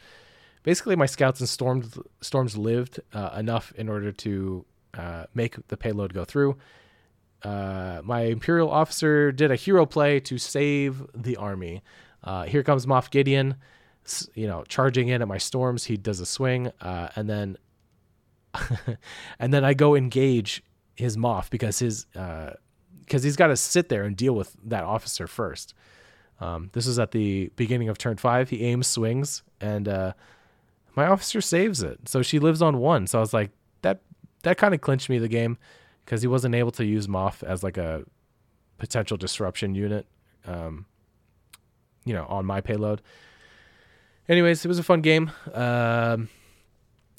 basically, 0.67 0.95
my 0.95 1.05
scouts 1.05 1.39
and 1.39 1.49
storms 1.49 1.97
storms 2.21 2.57
lived 2.57 2.99
uh, 3.13 3.31
enough 3.37 3.73
in 3.77 3.87
order 3.87 4.11
to 4.11 4.65
uh, 4.93 5.23
make 5.33 5.55
the 5.69 5.77
payload 5.77 6.13
go 6.13 6.25
through 6.25 6.57
uh, 7.43 8.01
my 8.03 8.21
imperial 8.21 8.69
officer 8.69 9.31
did 9.31 9.51
a 9.51 9.55
hero 9.55 9.85
play 9.85 10.19
to 10.19 10.37
save 10.37 11.05
the 11.13 11.35
army. 11.37 11.83
Uh, 12.23 12.43
here 12.43 12.63
comes 12.63 12.85
Moff 12.85 13.11
Gideon, 13.11 13.55
you 14.33 14.47
know, 14.47 14.63
charging 14.67 15.09
in 15.09 15.21
at 15.21 15.27
my 15.27 15.37
storms. 15.37 15.85
He 15.85 15.97
does 15.97 16.19
a 16.19 16.25
swing, 16.25 16.71
uh, 16.81 17.09
and 17.15 17.29
then, 17.29 17.57
and 19.39 19.53
then 19.53 19.63
I 19.63 19.73
go 19.73 19.95
engage 19.95 20.63
his 20.95 21.15
Moff 21.15 21.49
because 21.49 21.79
his 21.79 22.05
because 23.01 23.23
he's 23.23 23.35
got 23.35 23.47
to 23.47 23.55
sit 23.55 23.87
there 23.87 24.03
and 24.03 24.17
deal 24.17 24.33
with 24.33 24.55
that 24.65 24.83
officer 24.83 25.27
first. 25.27 25.73
Um, 26.39 26.69
this 26.73 26.85
is 26.85 26.99
at 26.99 27.11
the 27.11 27.49
beginning 27.55 27.89
of 27.89 27.97
turn 27.97 28.17
five. 28.17 28.49
He 28.49 28.63
aims, 28.63 28.87
swings, 28.87 29.43
and 29.61 29.87
uh, 29.87 30.13
my 30.97 31.05
officer 31.05 31.39
saves 31.39 31.83
it. 31.83 32.09
So 32.09 32.21
she 32.23 32.39
lives 32.39 32.61
on 32.61 32.79
one. 32.79 33.05
So 33.07 33.19
I 33.19 33.21
was 33.21 33.33
like, 33.33 33.51
that 33.83 34.01
that 34.43 34.57
kind 34.57 34.73
of 34.73 34.81
clinched 34.81 35.09
me 35.09 35.19
the 35.19 35.27
game 35.27 35.57
because 36.03 36.21
he 36.23 36.27
wasn't 36.27 36.55
able 36.55 36.71
to 36.71 36.85
use 36.85 37.07
Moff 37.07 37.43
as 37.43 37.63
like 37.63 37.77
a 37.77 38.03
potential 38.79 39.15
disruption 39.15 39.75
unit, 39.75 40.07
um, 40.45 40.85
you 42.03 42.13
know, 42.13 42.25
on 42.25 42.45
my 42.45 42.61
payload. 42.61 43.01
Anyways, 44.27 44.65
it 44.65 44.67
was 44.67 44.79
a 44.79 44.83
fun 44.83 45.01
game. 45.01 45.31
Um, 45.53 46.29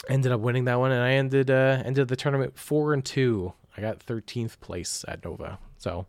ended 0.08 0.32
up 0.32 0.40
winning 0.40 0.64
that 0.64 0.78
one, 0.78 0.90
and 0.90 1.02
I 1.02 1.12
ended 1.12 1.50
uh, 1.50 1.82
ended 1.84 2.08
the 2.08 2.16
tournament 2.16 2.58
four 2.58 2.92
and 2.92 3.04
two. 3.04 3.52
I 3.76 3.80
got 3.80 4.02
thirteenth 4.02 4.60
place 4.60 5.04
at 5.06 5.24
Nova. 5.24 5.58
So 5.78 6.06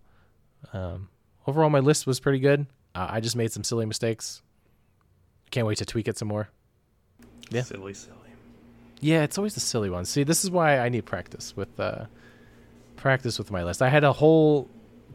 um, 0.73 1.09
overall, 1.45 1.69
my 1.69 1.79
list 1.79 2.07
was 2.07 2.19
pretty 2.19 2.39
good. 2.39 2.65
Uh, 2.95 3.07
I 3.11 3.19
just 3.19 3.35
made 3.35 3.51
some 3.51 3.63
silly 3.63 3.85
mistakes. 3.85 4.41
Can't 5.51 5.67
wait 5.67 5.77
to 5.77 5.85
tweak 5.85 6.07
it 6.07 6.17
some 6.17 6.27
more. 6.27 6.49
Yeah. 7.49 7.63
Silly, 7.63 7.93
silly. 7.93 8.15
Yeah, 9.01 9.23
it's 9.23 9.37
always 9.37 9.53
the 9.53 9.59
silly 9.61 9.89
ones. 9.89 10.09
See, 10.09 10.23
this 10.23 10.43
is 10.43 10.51
why 10.51 10.79
I 10.79 10.89
need 10.89 11.05
practice 11.05 11.55
with 11.55 11.79
uh 11.79 12.05
practice 12.95 13.37
with 13.37 13.49
my 13.51 13.63
list. 13.63 13.81
I 13.81 13.89
had 13.89 14.03
a 14.03 14.13
whole 14.13 14.67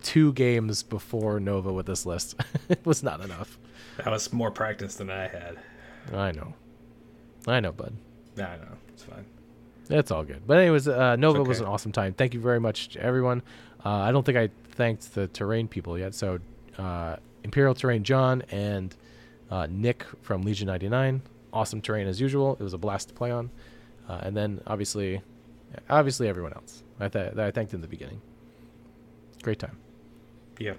two 0.03 0.32
games 0.32 0.82
before 0.82 1.39
Nova 1.41 1.72
with 1.72 1.87
this 1.87 2.07
list. 2.07 2.37
it 2.68 2.85
was 2.85 3.03
not 3.03 3.20
enough. 3.20 3.59
That 3.99 4.09
was 4.11 4.32
more 4.32 4.51
practice 4.51 4.97
than 4.97 5.11
I 5.11 5.28
had. 5.28 5.59
I 6.12 6.32
know. 6.32 6.55
I 7.47 7.61
know, 7.61 7.72
bud. 7.72 7.95
I 8.37 8.57
know. 8.57 8.76
It's 8.89 9.03
fine. 9.03 9.24
It's 9.91 10.11
all 10.11 10.24
good. 10.24 10.47
But 10.47 10.59
anyways, 10.59 10.89
uh, 10.89 11.16
Nova 11.16 11.43
was 11.43 11.61
an 11.61 11.66
awesome 11.66 11.93
time. 11.93 12.14
Thank 12.14 12.35
you 12.35 12.41
very 12.41 12.61
much 12.61 12.91
to 12.91 13.03
everyone. 13.03 13.43
Uh, 13.85 13.91
I 13.91 14.12
don't 14.12 14.24
think 14.24 14.39
I 14.39 14.49
thanked 14.72 15.14
the 15.14 15.28
terrain 15.28 15.68
people 15.68 15.99
yet. 15.99 16.14
So 16.14 16.39
uh, 16.78 17.16
Imperial 17.43 17.74
Terrain 17.74 18.03
John 18.03 18.43
and 18.51 18.95
uh, 19.51 19.66
Nick 19.70 20.05
from 20.22 20.43
Legion 20.43 20.66
99. 20.68 21.20
Awesome 21.55 21.81
terrain 21.81 22.07
as 22.07 22.21
usual. 22.21 22.57
It 22.61 22.63
was 22.63 22.75
a 22.75 22.79
blast 22.79 23.09
to 23.09 23.15
play 23.15 23.31
on. 23.31 23.51
Uh, 24.09 24.19
and 24.23 24.37
then 24.37 24.61
obviously, 24.67 25.23
obviously 25.89 26.29
everyone 26.29 26.53
else 26.53 26.83
I 27.01 27.09
th- 27.09 27.35
that 27.35 27.47
I 27.47 27.51
thanked 27.51 27.73
in 27.73 27.81
the 27.81 27.89
beginning. 27.89 28.21
Great 29.43 29.59
time. 29.59 29.79
Yeah. 30.59 30.75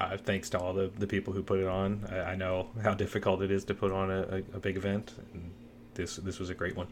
Uh, 0.00 0.16
thanks 0.16 0.48
to 0.50 0.58
all 0.58 0.72
the, 0.72 0.90
the 0.98 1.06
people 1.06 1.32
who 1.32 1.42
put 1.42 1.58
it 1.58 1.66
on. 1.66 2.06
I, 2.10 2.20
I 2.20 2.36
know 2.36 2.68
how 2.82 2.94
difficult 2.94 3.42
it 3.42 3.50
is 3.50 3.64
to 3.66 3.74
put 3.74 3.92
on 3.92 4.10
a, 4.10 4.20
a, 4.22 4.36
a 4.56 4.60
big 4.60 4.76
event, 4.76 5.14
and 5.34 5.50
this 5.94 6.16
this 6.16 6.38
was 6.38 6.48
a 6.48 6.54
great 6.54 6.76
one. 6.76 6.86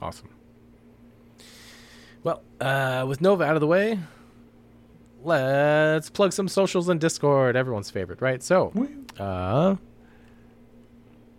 Awesome. 0.00 0.30
Well, 2.22 2.42
uh, 2.60 3.04
with 3.06 3.20
Nova 3.20 3.44
out 3.44 3.56
of 3.56 3.60
the 3.60 3.66
way, 3.66 3.98
let's 5.22 6.08
plug 6.08 6.32
some 6.32 6.48
socials 6.48 6.88
and 6.88 7.00
Discord, 7.00 7.56
everyone's 7.56 7.90
favorite, 7.90 8.22
right? 8.22 8.42
So, 8.42 8.72
uh, 9.18 9.76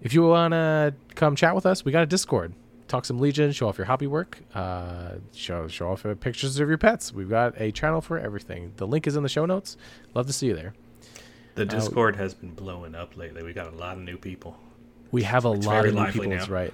if 0.02 0.14
you 0.14 0.24
want 0.24 0.52
to 0.54 0.94
come 1.16 1.36
chat 1.36 1.56
with 1.56 1.66
us, 1.66 1.86
we 1.86 1.92
got 1.92 2.04
a 2.04 2.08
Discord. 2.08 2.54
Talk 2.88 3.06
some 3.06 3.20
Legion, 3.20 3.52
show 3.54 3.70
off 3.70 3.78
your 3.78 3.86
hobby 3.86 4.08
work, 4.08 4.40
uh, 4.54 5.14
show 5.34 5.68
show 5.70 5.92
off 5.92 6.06
uh, 6.06 6.14
pictures 6.16 6.60
of 6.60 6.68
your 6.68 6.78
pets. 6.78 7.14
We've 7.14 7.30
got 7.30 7.54
a 7.60 7.72
channel 7.72 8.02
for 8.02 8.20
everything. 8.20 8.74
The 8.76 8.86
link 8.86 9.08
is 9.08 9.16
in 9.16 9.24
the 9.24 9.30
show 9.30 9.46
notes. 9.46 9.78
Love 10.14 10.28
to 10.28 10.34
see 10.34 10.48
you 10.48 10.56
there. 10.56 10.74
The 11.56 11.66
Discord 11.66 12.16
has 12.18 12.34
been 12.34 12.52
blowing 12.54 12.96
up 12.96 13.16
lately. 13.16 13.44
We 13.44 13.54
got 13.54 13.72
a 13.72 13.76
lot 13.76 13.96
of 13.98 14.04
new 14.04 14.18
people. 14.18 14.58
We 15.12 15.24
have 15.24 15.46
a 15.46 15.54
It's 15.54 15.66
lot 15.66 15.86
of 15.86 15.94
new 15.94 16.06
people, 16.12 16.30
now. 16.32 16.46
right? 16.48 16.74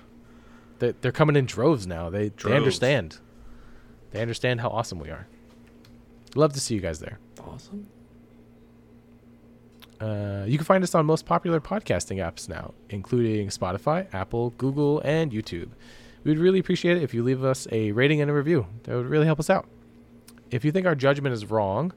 They're, 0.80 0.93
they're 1.01 1.11
coming 1.11 1.36
in 1.36 1.45
droves 1.45 1.86
now. 1.88 2.09
They 2.09 2.30
they 2.30 2.55
understand. 2.55 3.17
They 4.11 4.21
understand 4.21 4.61
how 4.61 4.69
awesome 4.69 4.99
we 4.99 5.09
are. 5.09 5.28
Love 6.36 6.53
to 6.53 6.59
see 6.59 6.73
you 6.75 6.82
guys 6.82 6.99
there. 6.99 7.19
Awesome. 7.43 7.88
Uh, 9.99 10.43
you 10.45 10.57
can 10.57 10.65
find 10.65 10.83
us 10.83 10.93
on 10.93 11.05
most 11.05 11.25
popular 11.25 11.59
podcasting 11.59 12.17
apps 12.17 12.47
now, 12.47 12.73
including 12.89 13.47
Spotify, 13.49 14.13
Apple, 14.13 14.51
Google, 14.51 14.99
and 15.01 15.31
YouTube. 15.31 15.69
We 16.23 16.31
would 16.31 16.39
really 16.39 16.59
appreciate 16.59 16.97
it 16.97 17.03
if 17.03 17.13
you 17.13 17.23
leave 17.23 17.43
us 17.43 17.67
a 17.71 17.91
rating 17.93 18.21
and 18.21 18.29
a 18.29 18.33
review. 18.33 18.67
That 18.83 18.95
would 18.95 19.07
really 19.07 19.25
help 19.25 19.39
us 19.39 19.49
out. 19.49 19.67
If 20.51 20.63
you 20.63 20.71
think 20.71 20.85
our 20.85 20.95
judgment 20.95 21.33
is 21.33 21.49
wrong 21.49 21.93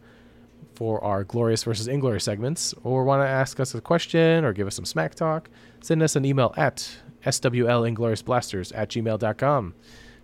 for 0.75 1.03
our 1.05 1.25
glorious 1.25 1.65
versus 1.65 1.89
inglorious 1.89 2.25
segments, 2.25 2.75
or 2.85 3.05
want 3.05 3.23
to 3.23 3.29
ask 3.29 3.61
us 3.61 3.75
a 3.75 3.81
question 3.81 4.45
or 4.45 4.53
give 4.53 4.67
us 4.67 4.75
some 4.75 4.85
smack 4.85 5.15
talk, 5.15 5.51
send 5.81 6.03
us 6.03 6.17
an 6.17 6.25
email 6.25 6.55
at 6.57 6.97
swlingloriousblasters 7.23 8.73
at 8.75 8.89
gmail.com. 8.89 9.75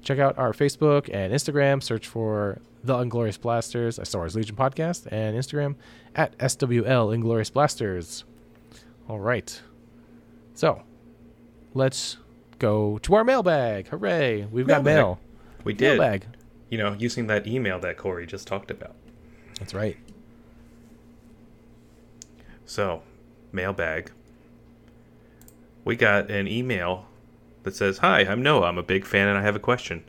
Check 0.07 0.21
out 0.21 0.39
our 0.39 0.53
Facebook 0.53 1.11
and 1.13 1.33
Instagram. 1.33 1.83
Search 1.83 2.07
for 2.07 2.61
The 2.85 2.97
Inglorious 2.97 3.39
Blasters, 3.39 3.99
a 3.99 4.05
Star 4.05 4.21
Wars 4.21 4.37
Legion 4.37 4.55
podcast, 4.55 5.09
and 5.11 5.37
Instagram 5.37 5.75
at 6.15 6.39
SWL 6.39 7.13
Inglorious 7.13 7.51
Blasters. 7.51 8.23
All 9.09 9.19
right. 9.19 9.61
So, 10.55 10.83
let's 11.75 12.19
go 12.61 12.99
to 12.99 13.17
our 13.17 13.25
mailbag. 13.25 13.89
Hooray. 13.89 14.45
We've 14.45 14.69
got 14.69 14.85
mail. 14.85 15.19
We 15.65 15.73
did. 15.73 15.99
Mailbag. 15.99 16.27
You 16.71 16.79
know, 16.79 16.93
using 16.93 17.27
that 17.27 17.49
email 17.49 17.81
that 17.81 17.97
Koray 17.97 18.29
just 18.29 18.47
talked 18.47 18.71
about. 18.71 18.95
That's 19.59 19.75
right. 19.75 19.97
So, 22.65 23.03
mailbag. 23.51 24.13
We 25.85 25.97
got 25.97 26.31
an 26.31 26.47
email 26.47 27.07
that 27.67 27.75
says, 27.75 27.99
Hi, 27.99 28.21
I'm 28.21 28.45
Noah. 28.45 28.69
I'm 28.69 28.79
a 28.79 28.83
big 28.85 29.05
fan 29.05 29.27
and 29.27 29.37
I 29.37 29.43
have 29.43 29.57
a 29.57 29.61
question. 29.61 30.05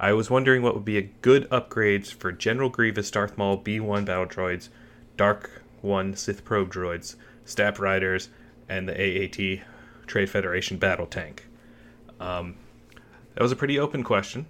I 0.00 0.14
was 0.14 0.30
wondering 0.30 0.62
what 0.62 0.74
would 0.74 0.86
be 0.86 0.96
a 0.96 1.02
good 1.02 1.48
upgrades 1.50 2.10
for 2.10 2.32
General 2.32 2.70
Grievous 2.70 3.10
Darth 3.10 3.36
Maul 3.36 3.58
B1 3.58 4.06
battle 4.06 4.24
droids, 4.24 4.70
Dark 5.18 5.62
1 5.82 6.16
Sith 6.16 6.42
probe 6.42 6.72
droids, 6.72 7.16
Stap 7.44 7.78
Riders, 7.78 8.30
and 8.66 8.88
the 8.88 8.94
AAT 8.94 9.62
Trade 10.06 10.30
Federation 10.30 10.78
battle 10.78 11.04
tank. 11.04 11.46
Um, 12.18 12.56
that 13.34 13.42
was 13.42 13.52
a 13.52 13.56
pretty 13.56 13.78
open 13.78 14.02
question. 14.02 14.46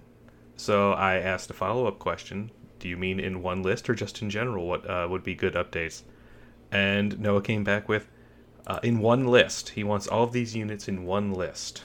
So 0.55 0.93
I 0.93 1.15
asked 1.15 1.49
a 1.49 1.53
follow 1.53 1.85
up 1.85 1.99
question 1.99 2.49
Do 2.79 2.87
you 2.87 2.95
mean 2.95 3.19
in 3.19 3.41
one 3.41 3.61
list 3.61 3.89
or 3.89 3.93
just 3.93 4.21
in 4.21 4.29
general? 4.29 4.65
What 4.69 4.89
uh, 4.89 5.07
would 5.09 5.23
be 5.23 5.35
good 5.35 5.55
updates? 5.55 6.03
And 6.71 7.19
Noah 7.19 7.41
came 7.41 7.65
back 7.65 7.89
with 7.89 8.07
uh, 8.65 8.79
in 8.83 8.99
one 8.99 9.27
list. 9.27 9.69
He 9.71 9.83
wants 9.83 10.07
all 10.07 10.23
of 10.23 10.31
these 10.31 10.55
units 10.55 10.87
in 10.87 11.03
one 11.03 11.33
list. 11.33 11.83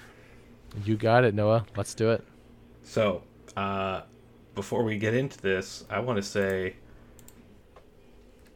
You 0.85 0.97
got 0.97 1.25
it, 1.25 1.35
Noah. 1.35 1.67
Let's 1.77 1.95
do 1.95 2.11
it. 2.11 2.25
So, 2.83 3.23
uh, 3.57 4.03
before 4.55 4.83
we 4.83 4.99
get 4.99 5.15
into 5.15 5.41
this, 5.41 5.85
I 5.91 6.01
want 6.01 6.17
to 6.17 6.23
say 6.23 6.77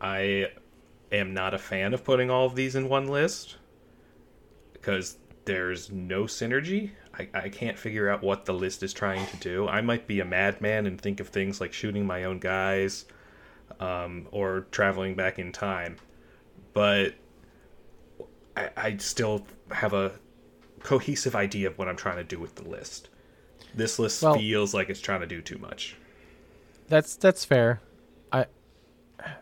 I 0.00 0.50
am 1.10 1.34
not 1.34 1.54
a 1.54 1.58
fan 1.58 1.94
of 1.94 2.04
putting 2.04 2.30
all 2.30 2.46
of 2.46 2.54
these 2.54 2.74
in 2.74 2.88
one 2.88 3.06
list 3.06 3.56
because 4.72 5.16
there's 5.44 5.90
no 5.90 6.24
synergy. 6.24 6.90
I, 7.18 7.28
I 7.34 7.48
can't 7.48 7.78
figure 7.78 8.08
out 8.08 8.22
what 8.22 8.46
the 8.46 8.54
list 8.54 8.82
is 8.82 8.92
trying 8.92 9.26
to 9.26 9.36
do. 9.36 9.68
I 9.68 9.80
might 9.80 10.06
be 10.06 10.20
a 10.20 10.24
madman 10.24 10.86
and 10.86 11.00
think 11.00 11.20
of 11.20 11.28
things 11.28 11.60
like 11.60 11.72
shooting 11.72 12.06
my 12.06 12.24
own 12.24 12.38
guys 12.38 13.04
um, 13.80 14.28
or 14.30 14.66
traveling 14.70 15.14
back 15.14 15.38
in 15.38 15.52
time, 15.52 15.96
but 16.72 17.14
I, 18.56 18.70
I 18.76 18.96
still 18.96 19.46
have 19.70 19.94
a 19.94 20.12
cohesive 20.82 21.34
idea 21.34 21.68
of 21.68 21.78
what 21.78 21.88
I'm 21.88 21.96
trying 21.96 22.16
to 22.16 22.24
do 22.24 22.38
with 22.38 22.56
the 22.56 22.68
list. 22.68 23.08
This 23.74 23.98
list 23.98 24.22
Well- 24.22 24.34
feels 24.34 24.74
like 24.74 24.90
it's 24.90 25.00
trying 25.00 25.20
to 25.20 25.26
do 25.26 25.40
too 25.40 25.58
much. 25.58 25.96
That's 26.88 27.16
that's 27.16 27.44
fair. 27.44 27.80
I 28.32 28.46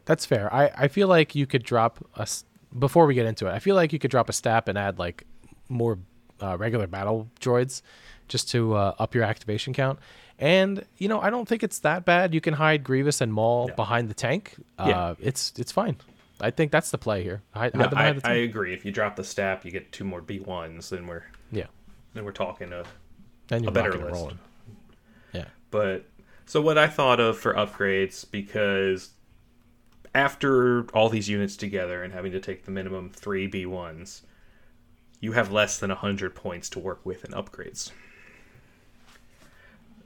that's 0.04 0.24
fair. 0.26 0.52
I 0.54 0.70
I 0.76 0.88
feel 0.88 1.08
like 1.08 1.34
you 1.34 1.46
could 1.46 1.62
drop 1.64 2.04
us 2.16 2.44
before 2.78 3.06
we 3.06 3.14
get 3.14 3.26
into 3.26 3.46
it. 3.46 3.50
I 3.52 3.58
feel 3.58 3.74
like 3.74 3.92
you 3.92 3.98
could 3.98 4.10
drop 4.10 4.28
a 4.28 4.32
STAP 4.32 4.68
and 4.68 4.78
add 4.78 4.98
like 4.98 5.24
more 5.68 5.98
uh, 6.40 6.56
regular 6.58 6.86
battle 6.86 7.28
droids 7.40 7.82
just 8.28 8.48
to 8.50 8.74
uh, 8.74 8.94
up 8.98 9.14
your 9.14 9.24
activation 9.24 9.72
count. 9.72 9.98
And 10.38 10.84
you 10.98 11.08
know, 11.08 11.20
I 11.20 11.30
don't 11.30 11.48
think 11.48 11.62
it's 11.62 11.80
that 11.80 12.04
bad. 12.04 12.32
You 12.34 12.40
can 12.40 12.54
hide 12.54 12.84
Grievous 12.84 13.20
and 13.20 13.32
Maul 13.32 13.66
Yeah. 13.68 13.74
behind 13.74 14.08
the 14.08 14.14
tank. 14.14 14.54
Uh, 14.78 14.84
Yeah. 14.88 15.14
it's 15.18 15.52
it's 15.58 15.72
fine. 15.72 15.96
I 16.40 16.50
think 16.50 16.72
that's 16.72 16.90
the 16.90 16.98
play 16.98 17.22
here. 17.22 17.42
Hide, 17.54 17.74
No, 17.74 17.88
hide 17.88 18.20
I, 18.24 18.30
I 18.30 18.34
agree. 18.34 18.72
If 18.72 18.84
you 18.84 18.92
drop 18.92 19.16
the 19.16 19.24
STAP, 19.24 19.64
you 19.64 19.70
get 19.70 19.92
two 19.92 20.04
more 20.04 20.20
B 20.20 20.40
ones. 20.40 20.90
Then 20.90 21.06
we're 21.06 21.24
yeah. 21.52 21.66
then 22.14 22.24
we're 22.24 22.32
talking 22.32 22.72
a 22.72 22.84
Then 23.48 23.66
a 23.66 23.70
better 23.70 23.92
list. 23.92 24.12
rolling. 24.12 24.38
Yeah. 25.32 25.46
But 25.70 26.06
so 26.46 26.60
what 26.60 26.78
I 26.78 26.88
thought 26.88 27.20
of 27.20 27.38
for 27.38 27.54
upgrades 27.54 28.28
because 28.30 29.10
after 30.14 30.84
all 30.94 31.08
these 31.08 31.28
units 31.28 31.56
together 31.56 32.02
and 32.02 32.12
having 32.12 32.32
to 32.32 32.40
take 32.40 32.64
the 32.64 32.70
minimum 32.70 33.10
three 33.10 33.46
B 33.46 33.66
ones, 33.66 34.22
you 35.20 35.32
have 35.32 35.52
less 35.52 35.78
than 35.78 35.90
hundred 35.90 36.34
points 36.34 36.68
to 36.70 36.78
work 36.78 37.04
with 37.04 37.24
in 37.24 37.32
upgrades. 37.32 37.92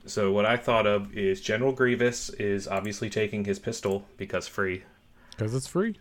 So 0.05 0.31
what 0.31 0.45
I 0.45 0.57
thought 0.57 0.85
of 0.85 1.11
is 1.17 1.41
General 1.41 1.71
Grievous 1.71 2.29
is 2.29 2.67
obviously 2.67 3.09
taking 3.09 3.45
his 3.45 3.57
pistol 3.57 4.05
because 4.17 4.47
free, 4.47 4.83
Because 5.31 5.55
it's 5.55 5.65
free. 5.67 5.97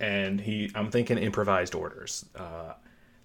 And 0.00 0.40
he 0.40 0.70
I'm 0.74 0.90
thinking 0.90 1.18
improvised 1.18 1.74
orders. 1.74 2.26
Uh, 2.34 2.74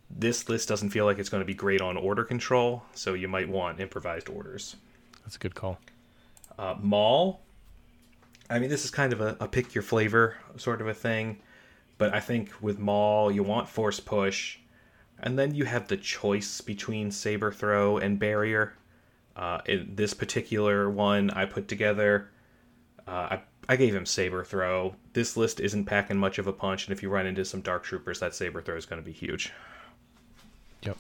this 0.10 0.50
list 0.50 0.68
doesn't 0.68 0.90
feel 0.90 1.06
like 1.06 1.20
it's 1.20 1.30
going 1.30 1.42
to 1.42 1.46
be 1.46 1.54
great 1.54 1.82
on 1.82 1.98
order 1.98 2.24
control, 2.24 2.84
so 2.94 3.14
you 3.14 3.28
might 3.28 3.50
want 3.50 3.80
improvised 3.80 4.30
orders. 4.30 4.76
That's 5.24 5.36
a 5.36 5.40
good 5.40 5.56
call. 5.56 5.80
Uh, 6.58 6.76
Maul, 6.80 7.42
I 8.50 8.60
mean, 8.60 8.70
this 8.70 8.84
is 8.84 8.92
kind 8.92 9.14
of 9.14 9.22
a, 9.22 9.38
a 9.40 9.48
pick 9.48 9.74
your 9.74 9.82
flavor 9.84 10.38
sort 10.58 10.82
of 10.82 10.88
a 10.88 10.94
thing, 10.94 11.42
but 11.98 12.14
I 12.14 12.20
think 12.20 12.52
with 12.62 12.78
Maul, 12.78 13.32
you 13.32 13.44
want 13.44 13.70
force 13.70 14.00
push, 14.00 14.58
and 15.20 15.40
then 15.40 15.56
you 15.56 15.66
have 15.66 15.88
the 15.88 15.98
choice 15.98 16.62
between 16.62 17.12
saber 17.12 17.52
throw 17.52 17.98
and 17.98 18.20
barrier. 18.20 18.74
Uh, 19.34 19.62
in 19.66 19.96
this 19.96 20.14
particular 20.14 20.90
one 20.90 21.30
I 21.30 21.46
put 21.46 21.70
together, 21.70 22.30
uh, 23.08 23.12
I, 23.12 23.42
I 23.70 23.76
gave 23.76 23.96
him 23.96 24.06
saber 24.06 24.44
throw. 24.44 24.96
This 25.14 25.38
list 25.38 25.60
isn't 25.60 25.86
packing 25.86 26.18
much 26.18 26.40
of 26.40 26.48
a 26.48 26.54
punch, 26.54 26.88
and 26.88 26.94
if 26.94 27.04
you 27.04 27.10
run 27.10 27.26
into 27.26 27.46
some 27.46 27.62
dark 27.62 27.84
troopers, 27.84 28.20
that 28.20 28.36
saber 28.36 28.62
throw 28.62 28.76
is 28.76 28.86
going 28.86 29.02
to 29.02 29.06
be 29.06 29.14
huge. 29.14 29.54
Yep. 30.84 30.98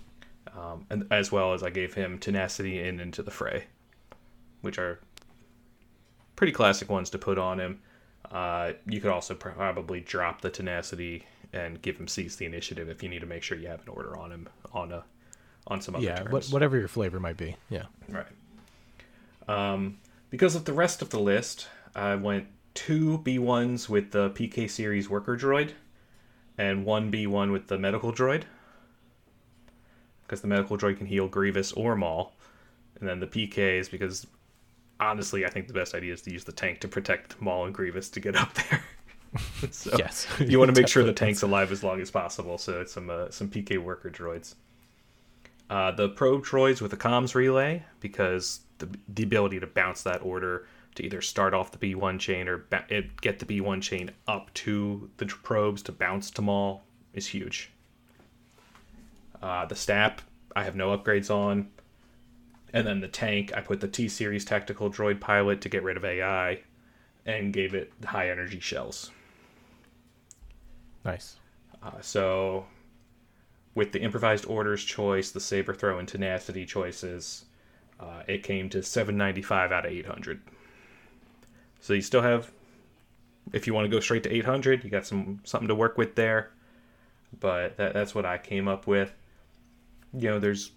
Um, 0.55 0.85
and 0.89 1.07
as 1.11 1.31
well 1.31 1.53
as 1.53 1.63
I 1.63 1.69
gave 1.69 1.93
him 1.93 2.19
tenacity 2.19 2.81
and 2.81 3.01
into 3.01 3.23
the 3.23 3.31
fray, 3.31 3.65
which 4.61 4.77
are 4.77 4.99
pretty 6.35 6.53
classic 6.53 6.89
ones 6.89 7.09
to 7.11 7.17
put 7.17 7.37
on 7.37 7.59
him. 7.59 7.81
Uh, 8.31 8.73
you 8.87 9.01
could 9.01 9.11
also 9.11 9.35
probably 9.35 9.99
drop 9.99 10.41
the 10.41 10.49
tenacity 10.49 11.25
and 11.53 11.81
give 11.81 11.97
him 11.97 12.07
seize 12.07 12.37
the 12.37 12.45
initiative 12.45 12.89
if 12.89 13.03
you 13.03 13.09
need 13.09 13.19
to 13.19 13.25
make 13.25 13.43
sure 13.43 13.57
you 13.57 13.67
have 13.67 13.81
an 13.81 13.89
order 13.89 14.17
on 14.17 14.31
him 14.31 14.47
on 14.73 14.91
a 14.91 15.03
on 15.67 15.81
some 15.81 15.95
other 15.95 16.05
Yeah. 16.05 16.23
What, 16.29 16.45
whatever 16.45 16.77
your 16.77 16.87
flavor 16.87 17.19
might 17.19 17.37
be. 17.37 17.55
Yeah. 17.69 17.83
Right. 18.09 18.25
Um, 19.47 19.99
because 20.29 20.55
of 20.55 20.65
the 20.65 20.73
rest 20.73 21.01
of 21.01 21.09
the 21.09 21.19
list, 21.19 21.67
I 21.95 22.15
went 22.15 22.47
two 22.73 23.19
B1s 23.19 23.89
with 23.89 24.11
the 24.11 24.29
PK 24.31 24.69
series 24.69 25.09
worker 25.09 25.37
droid 25.37 25.71
and 26.57 26.85
one 26.85 27.11
B1 27.11 27.51
with 27.51 27.67
the 27.67 27.77
medical 27.77 28.13
droid. 28.13 28.43
Because 30.23 30.41
the 30.41 30.47
medical 30.47 30.77
droid 30.77 30.97
can 30.97 31.07
heal 31.07 31.27
Grievous 31.27 31.71
or 31.73 31.95
Maul. 31.95 32.33
And 32.99 33.09
then 33.09 33.19
the 33.19 33.27
PKs, 33.27 33.89
because 33.89 34.27
honestly, 34.99 35.45
I 35.45 35.49
think 35.49 35.67
the 35.67 35.73
best 35.73 35.93
idea 35.93 36.13
is 36.13 36.21
to 36.23 36.31
use 36.31 36.43
the 36.43 36.51
tank 36.51 36.79
to 36.81 36.87
protect 36.87 37.41
Maul 37.41 37.65
and 37.65 37.73
Grievous 37.73 38.09
to 38.11 38.19
get 38.19 38.35
up 38.37 38.53
there. 38.53 38.83
so 39.71 39.95
Yes. 39.97 40.27
you 40.39 40.59
want 40.59 40.73
to 40.73 40.79
make 40.79 40.87
sure 40.87 41.03
the 41.03 41.13
tank's 41.13 41.41
alive 41.41 41.71
as 41.71 41.83
long 41.83 41.99
as 41.99 42.11
possible. 42.11 42.57
So 42.57 42.81
it's 42.81 42.93
some 42.93 43.09
uh, 43.09 43.29
some 43.29 43.49
PK 43.49 43.77
worker 43.77 44.09
droids. 44.09 44.55
Uh, 45.69 45.91
the 45.91 46.09
probe 46.09 46.45
droids 46.45 46.81
with 46.81 46.91
the 46.91 46.97
comms 46.97 47.33
relay 47.33 47.83
because 47.99 48.61
the 48.77 48.89
the 49.07 49.23
ability 49.23 49.59
to 49.59 49.67
bounce 49.67 50.03
that 50.03 50.21
order 50.21 50.67
to 50.95 51.05
either 51.05 51.21
start 51.21 51.53
off 51.53 51.71
the 51.71 51.77
B1 51.77 52.19
chain 52.19 52.47
or 52.47 52.57
ba- 52.69 52.85
get 53.21 53.39
the 53.39 53.45
B1 53.45 53.81
chain 53.81 54.11
up 54.27 54.53
to 54.55 55.09
the 55.17 55.25
probes 55.25 55.81
to 55.83 55.91
bounce 55.91 56.31
to 56.31 56.41
Maul 56.41 56.83
is 57.13 57.27
huge. 57.27 57.71
Uh, 59.41 59.65
the 59.65 59.75
STAP, 59.75 60.21
I 60.55 60.63
have 60.63 60.75
no 60.75 60.95
upgrades 60.95 61.33
on. 61.33 61.69
And 62.73 62.87
then 62.87 63.01
the 63.01 63.07
tank, 63.07 63.51
I 63.55 63.61
put 63.61 63.81
the 63.81 63.87
T 63.87 64.07
series 64.07 64.45
tactical 64.45 64.89
droid 64.89 65.19
pilot 65.19 65.61
to 65.61 65.69
get 65.69 65.83
rid 65.83 65.97
of 65.97 66.05
AI 66.05 66.61
and 67.25 67.53
gave 67.53 67.73
it 67.73 67.91
high 68.05 68.29
energy 68.29 68.59
shells. 68.59 69.11
Nice. 71.03 71.35
Uh, 71.83 71.99
so, 72.01 72.65
with 73.75 73.91
the 73.91 74.01
improvised 74.01 74.45
orders 74.45 74.83
choice, 74.83 75.31
the 75.31 75.39
saber 75.39 75.73
throw 75.73 75.99
and 75.99 76.07
tenacity 76.07 76.65
choices, 76.65 77.45
uh, 77.99 78.23
it 78.27 78.43
came 78.43 78.69
to 78.69 78.83
795 78.83 79.71
out 79.71 79.85
of 79.85 79.91
800. 79.91 80.41
So 81.81 81.93
you 81.93 82.01
still 82.01 82.21
have, 82.21 82.51
if 83.51 83.67
you 83.67 83.73
want 83.73 83.85
to 83.85 83.89
go 83.89 83.99
straight 83.99 84.23
to 84.23 84.33
800, 84.33 84.83
you 84.83 84.89
got 84.89 85.05
some 85.05 85.41
something 85.43 85.67
to 85.67 85.75
work 85.75 85.97
with 85.97 86.15
there. 86.15 86.51
But 87.39 87.77
that, 87.77 87.93
that's 87.93 88.15
what 88.15 88.25
I 88.25 88.37
came 88.37 88.67
up 88.67 88.87
with. 88.87 89.13
You 90.13 90.29
know, 90.29 90.39
there's, 90.39 90.71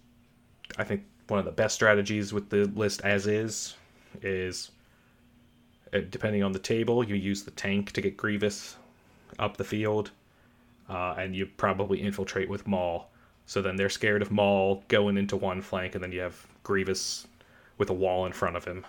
I 0.77 0.83
think 0.83 1.03
one 1.27 1.39
of 1.39 1.45
the 1.45 1.51
best 1.51 1.75
strategies 1.75 2.33
with 2.33 2.49
the 2.49 2.65
list 2.65 3.01
as 3.01 3.27
is, 3.27 3.75
is 4.21 4.71
uh, 5.93 5.99
depending 6.09 6.43
on 6.43 6.51
the 6.51 6.59
table, 6.59 7.03
you 7.03 7.15
use 7.15 7.43
the 7.43 7.51
tank 7.51 7.91
to 7.93 8.01
get 8.01 8.17
Grievous 8.17 8.77
up 9.37 9.57
the 9.57 9.63
field 9.63 10.11
uh, 10.89 11.15
and 11.17 11.35
you 11.35 11.45
probably 11.45 12.01
infiltrate 12.01 12.49
with 12.49 12.67
Maul. 12.67 13.09
So 13.45 13.61
then 13.61 13.75
they're 13.75 13.89
scared 13.89 14.21
of 14.21 14.31
Maul 14.31 14.83
going 14.87 15.17
into 15.17 15.37
one 15.37 15.61
flank, 15.61 15.93
and 15.93 16.03
then 16.03 16.11
you 16.11 16.21
have 16.21 16.47
Grievous 16.63 17.27
with 17.77 17.89
a 17.89 17.93
wall 17.93 18.25
in 18.25 18.31
front 18.31 18.55
of 18.55 18.65
him 18.65 18.85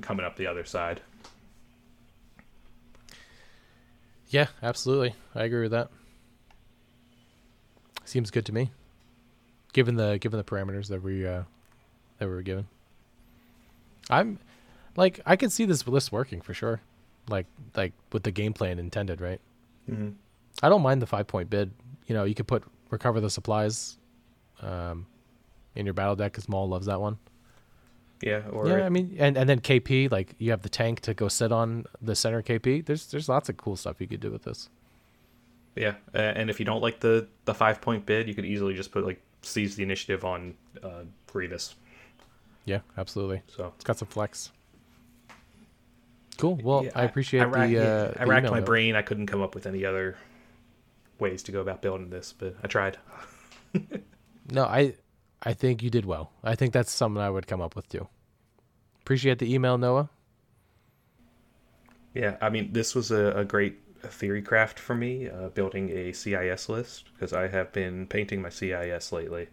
coming 0.00 0.24
up 0.24 0.36
the 0.36 0.46
other 0.46 0.64
side. 0.64 1.00
Yeah, 4.28 4.46
absolutely. 4.62 5.14
I 5.34 5.44
agree 5.44 5.62
with 5.62 5.72
that. 5.72 5.90
Seems 8.04 8.30
good 8.30 8.46
to 8.46 8.52
me. 8.52 8.70
Given 9.72 9.96
the 9.96 10.18
given 10.18 10.38
the 10.38 10.44
parameters 10.44 10.88
that 10.88 11.02
we 11.02 11.26
uh 11.26 11.42
that 12.18 12.26
we 12.26 12.34
were 12.34 12.42
given. 12.42 12.66
I'm 14.08 14.38
like 14.96 15.20
I 15.26 15.36
could 15.36 15.52
see 15.52 15.64
this 15.64 15.86
list 15.86 16.12
working 16.12 16.40
for 16.40 16.54
sure. 16.54 16.80
Like 17.28 17.46
like 17.74 17.92
with 18.12 18.22
the 18.22 18.30
game 18.30 18.52
plan 18.52 18.78
intended, 18.78 19.20
right? 19.20 19.40
Mm-hmm. 19.90 20.10
I 20.62 20.68
don't 20.68 20.82
mind 20.82 21.02
the 21.02 21.06
five 21.06 21.26
point 21.26 21.50
bid. 21.50 21.72
You 22.06 22.14
know, 22.14 22.24
you 22.24 22.34
could 22.34 22.46
put 22.46 22.64
recover 22.90 23.20
the 23.20 23.30
supplies 23.30 23.98
um 24.60 25.06
in 25.74 25.84
your 25.84 25.94
battle 25.94 26.16
deck 26.16 26.32
because 26.32 26.48
Maul 26.48 26.68
loves 26.68 26.86
that 26.86 27.00
one. 27.00 27.18
Yeah, 28.22 28.42
or 28.50 28.66
yeah, 28.68 28.86
I 28.86 28.88
mean, 28.88 29.14
and 29.18 29.36
and 29.36 29.48
then 29.48 29.60
KP, 29.60 30.10
like 30.10 30.34
you 30.38 30.50
have 30.50 30.62
the 30.62 30.68
tank 30.70 31.00
to 31.00 31.12
go 31.14 31.28
sit 31.28 31.52
on 31.52 31.84
the 32.00 32.14
center 32.16 32.42
KP. 32.42 32.84
There's 32.86 33.06
there's 33.08 33.28
lots 33.28 33.48
of 33.48 33.56
cool 33.58 33.76
stuff 33.76 34.00
you 34.00 34.06
could 34.06 34.20
do 34.20 34.30
with 34.30 34.42
this. 34.44 34.70
yeah, 35.74 35.94
uh, 36.14 36.18
and 36.18 36.48
if 36.48 36.58
you 36.58 36.64
don't 36.64 36.80
like 36.80 37.00
the 37.00 37.28
the 37.44 37.52
five 37.54 37.80
point 37.82 38.06
bid, 38.06 38.26
you 38.26 38.34
could 38.34 38.46
easily 38.46 38.72
just 38.74 38.90
put 38.90 39.04
like 39.04 39.20
seize 39.42 39.76
the 39.76 39.82
initiative 39.82 40.24
on 40.24 40.54
uh, 40.82 41.02
Grievous. 41.26 41.74
Yeah, 42.64 42.80
absolutely. 42.96 43.42
So 43.54 43.72
It's 43.76 43.84
got 43.84 43.98
some 43.98 44.08
flex. 44.08 44.50
Cool. 46.38 46.56
Well, 46.62 46.84
Yeah, 46.84 46.90
I 46.94 47.04
appreciate 47.04 47.40
I, 47.40 47.44
rack- 47.44 47.68
the. 47.68 47.74
yeah, 47.74 47.80
Uh, 47.82 48.12
I 48.18 48.24
the 48.24 48.30
racked 48.30 48.50
my 48.50 48.58
note. 48.58 48.66
brain. 48.66 48.96
I 48.96 49.02
couldn't 49.02 49.26
come 49.26 49.40
up 49.42 49.54
with 49.54 49.66
any 49.66 49.84
other 49.84 50.16
ways 51.18 51.42
to 51.44 51.52
go 51.52 51.60
about 51.60 51.80
building 51.82 52.10
this, 52.10 52.34
but 52.36 52.54
I 52.62 52.66
tried. 52.66 52.96
No, 54.48 54.64
I, 54.64 54.94
I 55.42 55.52
think 55.52 55.82
you 55.82 55.90
did 55.90 56.04
well. 56.04 56.32
I 56.42 56.54
think 56.54 56.72
that's 56.72 56.92
something 56.92 57.22
I 57.22 57.30
would 57.30 57.46
come 57.46 57.60
up 57.60 57.76
with 57.76 57.88
too. 57.88 58.08
Appreciate 59.02 59.38
the 59.38 59.52
email, 59.52 59.78
Noah. 59.78 60.10
Yeah, 62.14 62.36
I 62.40 62.48
mean, 62.48 62.72
this 62.72 62.94
was 62.94 63.10
a, 63.10 63.32
a 63.32 63.44
great 63.44 63.78
theory 64.00 64.42
craft 64.42 64.78
for 64.78 64.94
me, 64.94 65.28
uh, 65.28 65.48
building 65.48 65.90
a 65.90 66.12
CIS 66.12 66.68
list, 66.68 67.10
because 67.12 67.32
I 67.32 67.48
have 67.48 67.72
been 67.72 68.06
painting 68.06 68.40
my 68.40 68.48
CIS 68.48 69.12
lately. 69.12 69.48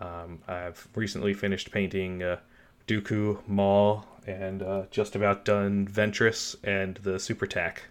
Um, 0.00 0.40
I've 0.46 0.86
recently 0.94 1.32
finished 1.32 1.70
painting 1.70 2.22
uh, 2.22 2.38
Dooku, 2.86 3.38
Maul, 3.46 4.04
and 4.26 4.62
uh, 4.62 4.82
just 4.90 5.16
about 5.16 5.44
done 5.44 5.86
Ventress 5.86 6.56
and 6.62 6.96
the 6.96 7.18
Super 7.18 7.46
Tac. 7.46 7.84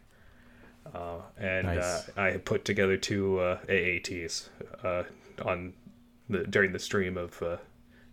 Uh, 0.93 1.19
and 1.37 1.67
Nice. 1.67 1.83
uh, 1.83 2.03
I 2.17 2.37
put 2.37 2.65
together 2.65 2.97
two 2.97 3.39
uh, 3.39 3.59
AATs 3.67 4.49
uh, 4.83 5.03
on 5.43 5.73
the 6.31 6.43
during 6.45 6.71
the 6.73 6.79
stream 6.79 7.17
of 7.17 7.41
uh, 7.41 7.57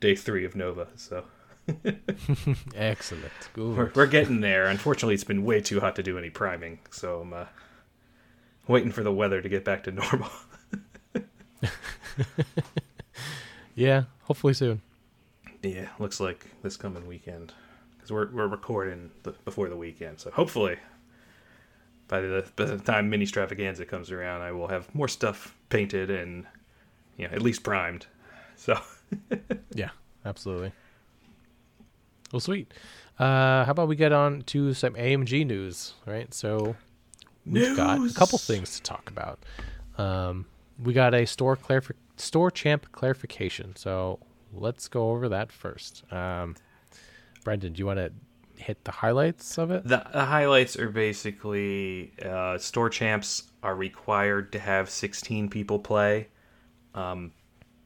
day 0.00 0.14
three 0.14 0.44
of 0.44 0.54
Nova. 0.56 0.88
So 0.96 1.24
Excellent. 2.74 3.32
Good. 3.52 3.76
we're, 3.76 3.92
we're 3.94 4.06
getting 4.06 4.40
there. 4.40 4.66
Unfortunately, 4.66 5.14
it's 5.14 5.24
been 5.24 5.44
way 5.44 5.60
too 5.60 5.80
hot 5.80 5.96
to 5.96 6.02
do 6.02 6.16
any 6.18 6.30
priming, 6.30 6.78
so 6.90 7.20
I'm 7.20 7.32
uh, 7.32 7.44
waiting 8.66 8.90
for 8.92 9.02
the 9.02 9.12
weather 9.12 9.42
to 9.42 9.48
get 9.48 9.64
back 9.64 9.84
to 9.84 9.90
normal. 9.92 10.30
Yeah, 13.74 14.04
hopefully 14.24 14.54
soon. 14.54 14.82
yeah, 15.62 15.88
looks 16.00 16.18
like 16.18 16.46
this 16.62 16.76
coming 16.76 17.06
weekend 17.06 17.52
because 17.96 18.10
we're 18.10 18.28
we're 18.32 18.48
recording 18.48 19.10
the, 19.22 19.32
before 19.44 19.68
the 19.68 19.76
weekend, 19.76 20.18
so 20.18 20.32
hopefully 20.32 20.78
by 22.08 22.20
the 22.20 22.44
by 22.56 22.64
the 22.64 22.78
time 22.78 23.08
Ministravaganza 23.08 23.86
comes 23.86 24.10
around, 24.10 24.40
I 24.42 24.50
will 24.50 24.66
have 24.66 24.92
more 24.96 25.06
stuff 25.06 25.54
painted 25.68 26.10
and 26.10 26.44
you 27.18 27.28
know 27.28 27.34
at 27.34 27.42
least 27.42 27.62
primed. 27.62 28.06
So 28.56 28.80
Yeah, 29.74 29.90
absolutely. 30.24 30.72
Well, 32.32 32.40
sweet. 32.40 32.72
Uh, 33.18 33.64
how 33.64 33.72
about 33.72 33.88
we 33.88 33.96
get 33.96 34.12
on 34.12 34.42
to 34.42 34.74
some 34.74 34.94
AMG 34.94 35.46
news, 35.46 35.94
right? 36.06 36.32
So 36.32 36.76
we've 37.44 37.76
got 37.76 37.98
a 37.98 38.14
couple 38.14 38.38
things 38.38 38.76
to 38.76 38.82
talk 38.82 39.10
about. 39.10 39.40
Um, 39.96 40.46
we 40.82 40.92
got 40.92 41.14
a 41.14 41.26
store 41.26 41.56
clarif- 41.56 41.92
store 42.16 42.50
champ 42.50 42.86
clarification. 42.92 43.74
So 43.76 44.20
let's 44.52 44.88
go 44.88 45.10
over 45.10 45.28
that 45.30 45.50
first. 45.50 46.04
Um, 46.12 46.54
Brendan, 47.44 47.72
do 47.72 47.80
you 47.80 47.86
want 47.86 47.98
to 47.98 48.12
hit 48.62 48.84
the 48.84 48.92
highlights 48.92 49.58
of 49.58 49.70
it? 49.70 49.84
The, 49.84 50.04
the 50.12 50.24
highlights 50.24 50.76
are 50.76 50.90
basically 50.90 52.12
uh, 52.24 52.58
store 52.58 52.90
champs 52.90 53.44
are 53.62 53.74
required 53.74 54.52
to 54.52 54.58
have 54.58 54.90
16 54.90 55.48
people 55.48 55.78
play. 55.78 56.28
Um, 56.94 57.32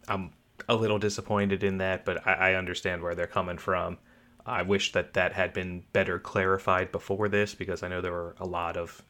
I'm 0.08 0.32
a 0.68 0.74
little 0.74 0.98
disappointed 0.98 1.64
in 1.64 1.78
that, 1.78 2.04
but 2.04 2.26
I, 2.26 2.32
I 2.32 2.54
understand 2.54 3.02
where 3.02 3.14
they're 3.14 3.26
coming 3.26 3.58
from. 3.58 3.98
I 4.44 4.62
wish 4.62 4.92
that 4.92 5.14
that 5.14 5.32
had 5.32 5.52
been 5.52 5.84
better 5.92 6.18
clarified 6.18 6.90
before 6.90 7.28
this 7.28 7.54
because 7.54 7.82
I 7.82 7.88
know 7.88 8.00
there 8.00 8.12
were 8.12 8.34
a 8.38 8.46
lot 8.46 8.76
of 8.76 9.02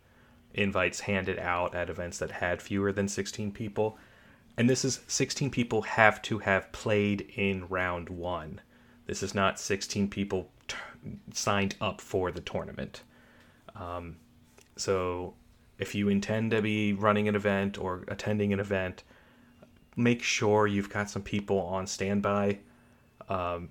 invites 0.54 1.00
handed 1.00 1.38
out 1.38 1.74
at 1.74 1.88
events 1.88 2.18
that 2.18 2.30
had 2.30 2.60
fewer 2.60 2.92
than 2.92 3.08
16 3.08 3.52
people. 3.52 3.98
And 4.58 4.68
this 4.68 4.84
is 4.84 5.00
16 5.06 5.50
people 5.50 5.82
have 5.82 6.20
to 6.22 6.38
have 6.38 6.70
played 6.72 7.32
in 7.36 7.66
round 7.68 8.10
one. 8.10 8.60
This 9.06 9.22
is 9.22 9.34
not 9.34 9.58
16 9.58 10.08
people 10.08 10.50
t- 10.68 10.76
signed 11.32 11.74
up 11.80 12.00
for 12.00 12.30
the 12.30 12.40
tournament. 12.40 13.02
Um, 13.74 14.16
so 14.76 15.34
if 15.78 15.94
you 15.94 16.08
intend 16.08 16.50
to 16.50 16.60
be 16.60 16.92
running 16.92 17.28
an 17.28 17.34
event 17.34 17.78
or 17.78 18.04
attending 18.08 18.52
an 18.52 18.60
event, 18.60 19.02
make 19.96 20.22
sure 20.22 20.66
you've 20.66 20.90
got 20.90 21.10
some 21.10 21.22
people 21.22 21.60
on 21.60 21.86
standby 21.86 22.58
um, 23.28 23.68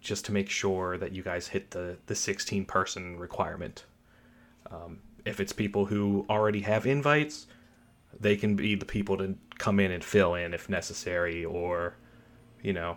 just 0.00 0.24
to 0.26 0.32
make 0.32 0.48
sure 0.48 0.98
that 0.98 1.12
you 1.12 1.22
guys 1.22 1.48
hit 1.48 1.70
the, 1.70 1.96
the 2.06 2.14
16 2.14 2.64
person 2.64 3.18
requirement. 3.18 3.84
Um, 4.70 5.00
if 5.24 5.40
it's 5.40 5.52
people 5.52 5.86
who 5.86 6.26
already 6.28 6.60
have 6.60 6.86
invites, 6.86 7.46
they 8.18 8.36
can 8.36 8.56
be 8.56 8.74
the 8.74 8.84
people 8.84 9.16
to 9.18 9.36
come 9.58 9.78
in 9.78 9.90
and 9.92 10.02
fill 10.02 10.34
in 10.34 10.54
if 10.54 10.68
necessary, 10.68 11.44
or, 11.44 11.94
you 12.62 12.72
know, 12.72 12.96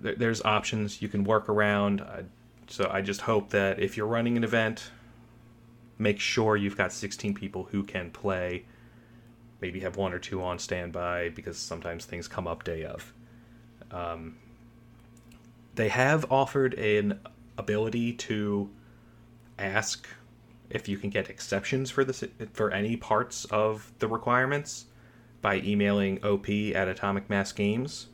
there, 0.00 0.14
there's 0.14 0.42
options 0.42 1.02
you 1.02 1.08
can 1.08 1.24
work 1.24 1.48
around. 1.48 2.00
Uh, 2.00 2.22
so 2.68 2.88
I 2.90 3.02
just 3.02 3.22
hope 3.22 3.50
that 3.50 3.80
if 3.80 3.96
you're 3.96 4.06
running 4.06 4.36
an 4.36 4.44
event, 4.44 4.90
make 5.98 6.20
sure 6.20 6.56
you've 6.56 6.76
got 6.76 6.92
16 6.92 7.34
people 7.34 7.64
who 7.64 7.82
can 7.82 8.10
play. 8.10 8.64
Maybe 9.64 9.80
have 9.80 9.96
one 9.96 10.12
or 10.12 10.18
two 10.18 10.42
on 10.42 10.58
standby 10.58 11.30
because 11.30 11.56
sometimes 11.56 12.04
things 12.04 12.28
come 12.28 12.46
up 12.46 12.64
day 12.64 12.84
of. 12.84 13.14
Um, 13.90 14.36
they 15.74 15.88
have 15.88 16.30
offered 16.30 16.74
an 16.74 17.18
ability 17.56 18.12
to 18.12 18.68
ask 19.58 20.06
if 20.68 20.86
you 20.86 20.98
can 20.98 21.08
get 21.08 21.30
exceptions 21.30 21.90
for 21.90 22.04
this 22.04 22.22
for 22.52 22.72
any 22.72 22.94
parts 22.98 23.46
of 23.46 23.90
the 24.00 24.06
requirements 24.06 24.84
by 25.40 25.56
emailing 25.60 26.22
op 26.22 26.50
at 26.50 26.86
atomic 26.86 27.30
mass 27.30 27.50
games 27.50 28.08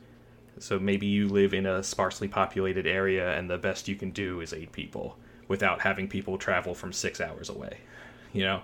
so 0.57 0.79
maybe 0.79 1.05
you 1.05 1.27
live 1.27 1.53
in 1.53 1.65
a 1.65 1.83
sparsely 1.83 2.29
populated 2.29 2.87
area 2.87 3.37
and 3.37 3.49
the 3.49 3.57
best 3.57 3.89
you 3.89 3.95
can 3.97 4.11
do 4.11 4.39
is 4.39 4.53
eight 4.53 4.71
people 4.71 5.17
without 5.49 5.81
having 5.81 6.07
people 6.07 6.37
travel 6.37 6.73
from 6.73 6.93
six 6.93 7.19
hours 7.19 7.49
away 7.49 7.77
you 8.31 8.41
know 8.41 8.61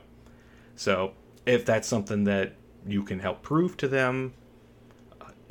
so 0.77 1.11
if 1.45 1.65
that's 1.65 1.87
something 1.87 2.25
that 2.25 2.53
you 2.85 3.03
can 3.03 3.19
help 3.19 3.41
prove 3.41 3.77
to 3.77 3.87
them 3.87 4.33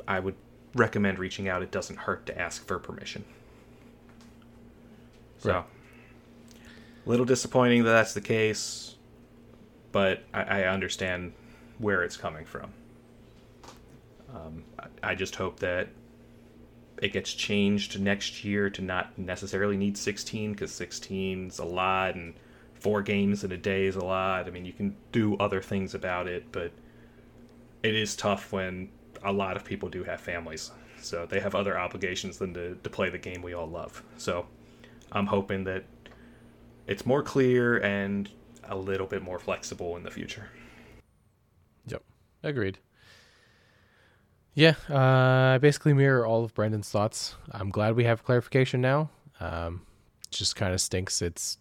i 0.07 0.19
would 0.19 0.35
recommend 0.77 1.19
reaching 1.19 1.47
out. 1.47 1.61
It 1.61 1.71
doesn't 1.71 1.97
hurt 1.97 2.25
to 2.27 2.39
ask 2.39 2.65
for 2.65 2.79
permission. 2.79 3.25
So 5.39 5.51
Right. 5.51 5.63
little 7.05 7.25
disappointing 7.25 7.83
that 7.83 7.91
that's 7.91 8.13
the 8.13 8.21
case 8.21 8.95
but 9.91 10.23
i, 10.33 10.41
I 10.43 10.63
understand 10.63 11.33
where 11.77 12.03
it's 12.03 12.17
coming 12.17 12.45
from. 12.45 12.71
Um, 14.33 14.63
I, 14.79 15.11
I 15.11 15.15
just 15.15 15.35
hope 15.35 15.59
that 15.59 15.89
it 17.01 17.13
gets 17.13 17.31
changed 17.33 17.99
next 17.99 18.43
year 18.43 18.69
to 18.71 18.81
not 18.81 19.17
necessarily 19.17 19.77
need 19.77 19.97
16 19.97 20.53
because 20.53 20.71
16 20.71 21.47
is 21.47 21.59
a 21.59 21.65
lot 21.65 22.15
and 22.15 22.33
four 22.73 23.01
games 23.03 23.43
in 23.43 23.51
a 23.51 23.57
day 23.57 23.85
is 23.85 23.95
a 23.95 24.03
lot. 24.03 24.47
I 24.47 24.49
mean 24.49 24.65
you 24.65 24.73
can 24.73 24.95
do 25.11 25.37
other 25.37 25.61
things 25.61 25.93
about 25.93 26.27
it 26.27 26.51
but 26.51 26.71
it 27.83 27.95
is 27.95 28.15
tough 28.15 28.51
when 28.51 28.89
a 29.23 29.31
lot 29.31 29.55
of 29.55 29.63
people 29.63 29.89
do 29.89 30.03
have 30.03 30.19
families 30.19 30.71
so 30.99 31.25
they 31.25 31.39
have 31.39 31.55
other 31.55 31.77
obligations 31.77 32.37
than 32.37 32.53
to, 32.53 32.75
to 32.75 32.89
play 32.89 33.09
the 33.09 33.17
game 33.17 33.41
we 33.41 33.53
all 33.53 33.67
love 33.67 34.03
so 34.17 34.45
i'm 35.11 35.25
hoping 35.27 35.63
that 35.63 35.83
it's 36.87 37.05
more 37.05 37.21
clear 37.23 37.77
and 37.79 38.29
a 38.69 38.75
little 38.75 39.07
bit 39.07 39.21
more 39.21 39.39
flexible 39.39 39.95
in 39.95 40.03
the 40.03 40.11
future 40.11 40.49
Yep. 41.87 42.03
Agreed. 42.43 42.79
Yeah, 44.53 44.73
uh, 44.89 45.53
I 45.53 45.57
basically 45.59 45.93
mirror 45.93 46.25
all 46.25 46.43
of 46.43 46.53
Brendan's 46.55 46.89
thoughts. 46.89 47.35
I'm 47.51 47.69
glad 47.69 47.95
we 47.95 48.05
have 48.05 48.23
clarification 48.23 48.81
now. 48.81 49.11
Um, 49.39 49.83
just 50.31 50.55
kind 50.55 50.73
of 50.73 50.81
stinks. 50.81 51.21
It's, 51.21 51.59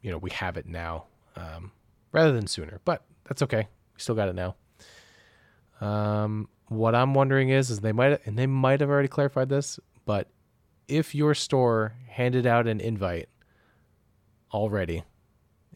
you 0.00 0.12
know, 0.12 0.18
we 0.18 0.30
have 0.30 0.56
it 0.56 0.66
now 0.66 1.06
um, 1.34 1.72
rather 2.12 2.32
than 2.32 2.46
sooner, 2.46 2.80
but 2.84 3.02
that's 3.24 3.42
okay. 3.42 3.66
We 3.94 4.00
still 4.00 4.14
got 4.14 4.28
it 4.28 4.36
now. 4.36 4.54
Um, 5.80 6.48
what 6.68 6.94
I'm 6.94 7.14
wondering 7.14 7.48
is, 7.48 7.70
is 7.70 7.80
they 7.80 7.92
might 7.92 8.24
and 8.26 8.38
they 8.38 8.46
might 8.46 8.80
have 8.80 8.90
already 8.90 9.08
clarified 9.08 9.48
this, 9.48 9.80
but 10.04 10.28
if 10.88 11.14
your 11.14 11.34
store 11.34 11.94
handed 12.08 12.46
out 12.46 12.66
an 12.66 12.80
invite 12.80 13.28
already 14.52 15.04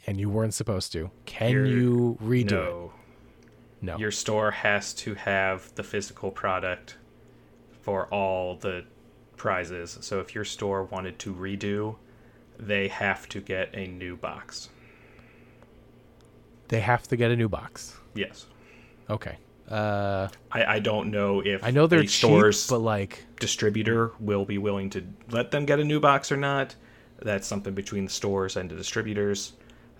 and 0.07 0.19
you 0.21 0.29
weren't 0.29 0.55
supposed 0.55 0.93
to, 0.93 1.11
can 1.25 1.51
You're- 1.51 1.71
you 1.71 2.19
redo 2.23 2.43
it? 2.45 2.51
no 2.53 2.93
No. 3.81 3.99
your 3.99 4.11
store 4.11 4.51
has 4.51 4.93
to 4.95 5.15
have 5.15 5.75
the 5.75 5.83
physical 5.83 6.31
product 6.31 6.97
for 7.83 8.07
all 8.09 8.57
the 8.57 8.85
prizes. 9.37 9.99
So 10.01 10.21
if 10.21 10.35
your 10.35 10.45
store 10.45 10.85
wanted 10.85 11.19
to 11.21 11.35
redo, 11.35 11.97
they 12.59 12.89
have 12.89 13.29
to 13.31 13.41
get 13.41 13.75
a 13.75 13.87
new 13.87 14.17
box. 14.17 14.69
They 16.69 16.81
have 16.81 17.07
to 17.09 17.17
get 17.17 17.31
a 17.31 17.37
new 17.37 17.49
box. 17.49 17.97
Yes. 18.15 18.47
Okay. 19.11 19.37
Uh, 19.69 20.29
I, 20.53 20.65
I 20.65 20.79
don't 20.79 21.11
know 21.11 21.41
if 21.41 21.65
I 21.65 21.71
know 21.71 21.87
they're 21.87 22.01
a 22.01 22.03
cheap, 22.03 22.11
store's 22.11 22.69
but 22.69 22.81
like, 22.81 23.25
distributor 23.41 24.13
will 24.21 24.45
be 24.45 24.59
willing 24.59 24.91
to 24.91 25.07
let 25.31 25.51
them 25.51 25.65
get 25.65 25.81
a 25.81 25.85
new 25.85 26.01
box 26.01 26.31
or 26.31 26.37
not. 26.37 26.75
That's 27.23 27.47
something 27.47 27.75
between 27.75 28.05
the 28.05 28.11
stores 28.11 28.57
and 28.57 28.71
the 28.71 28.75
distributors. 28.75 29.55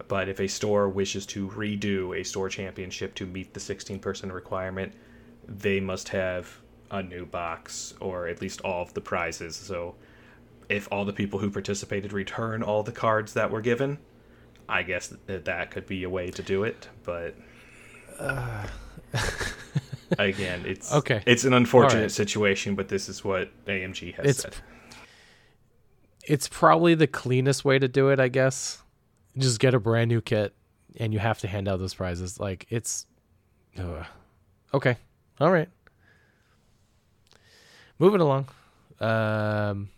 But 0.09 0.29
if 0.29 0.41
a 0.41 0.49
store 0.49 0.89
wishes 0.89 1.25
to 1.27 1.49
redo 1.51 2.19
a 2.19 2.25
store 2.25 2.49
championship 2.49 3.15
to 3.15 3.27
meet 3.27 3.55
the 3.55 3.61
16 3.61 4.01
person 4.01 4.31
requirement, 4.31 4.93
they 5.47 5.81
must 5.81 6.09
have 6.11 6.61
a 6.91 7.03
new 7.03 7.25
box 7.25 7.95
or 8.01 8.27
at 8.27 8.41
least 8.41 8.61
all 8.63 8.83
of 8.83 8.93
the 8.95 9.01
prizes. 9.01 9.57
So 9.57 9.95
if 10.69 10.89
all 10.91 11.05
the 11.05 11.13
people 11.13 11.39
who 11.39 11.51
participated 11.51 12.13
return 12.13 12.63
all 12.63 12.83
the 12.83 12.93
cards 12.93 13.35
that 13.35 13.51
were 13.51 13.61
given, 13.61 13.99
I 14.69 14.83
guess 14.83 15.13
that 15.27 15.45
that 15.45 15.71
could 15.71 15.87
be 15.87 16.05
a 16.05 16.11
way 16.11 16.31
to 16.31 16.43
do 16.43 16.65
it. 16.65 16.89
But 17.05 17.37
again, 20.19 20.65
it's 20.67 20.93
Okay. 20.93 21.23
It's 21.27 21.45
an 21.45 21.53
unfortunate 21.55 21.95
Alright. 21.99 22.11
situation, 22.13 22.75
but 22.75 22.89
this 22.89 23.09
is 23.09 23.25
what 23.25 23.51
AMG 23.67 24.15
has 24.15 24.25
It's- 24.27 24.41
said. 24.43 24.55
it's 26.27 26.49
probably 26.49 26.95
the 26.95 27.07
cleanest 27.07 27.65
way 27.65 27.79
to 27.79 27.89
do 27.89 28.09
it, 28.11 28.21
I 28.21 28.29
guess. 28.29 28.83
Just 29.37 29.59
get 29.61 29.75
a 29.75 29.81
brand 29.81 30.09
new 30.09 30.21
kit, 30.21 30.55
and 30.99 31.13
you 31.13 31.19
have 31.19 31.39
to 31.41 31.49
hand 31.49 31.69
out 31.69 31.79
those 31.81 31.95
prizes. 31.95 32.39
Like 32.39 32.67
it's, 32.71 33.07
ugh. 33.79 34.07
okay, 34.73 34.97
all 35.41 35.51
right. 35.51 35.69
Moving 37.99 38.21
along. 38.21 38.49
Um, 39.01 39.89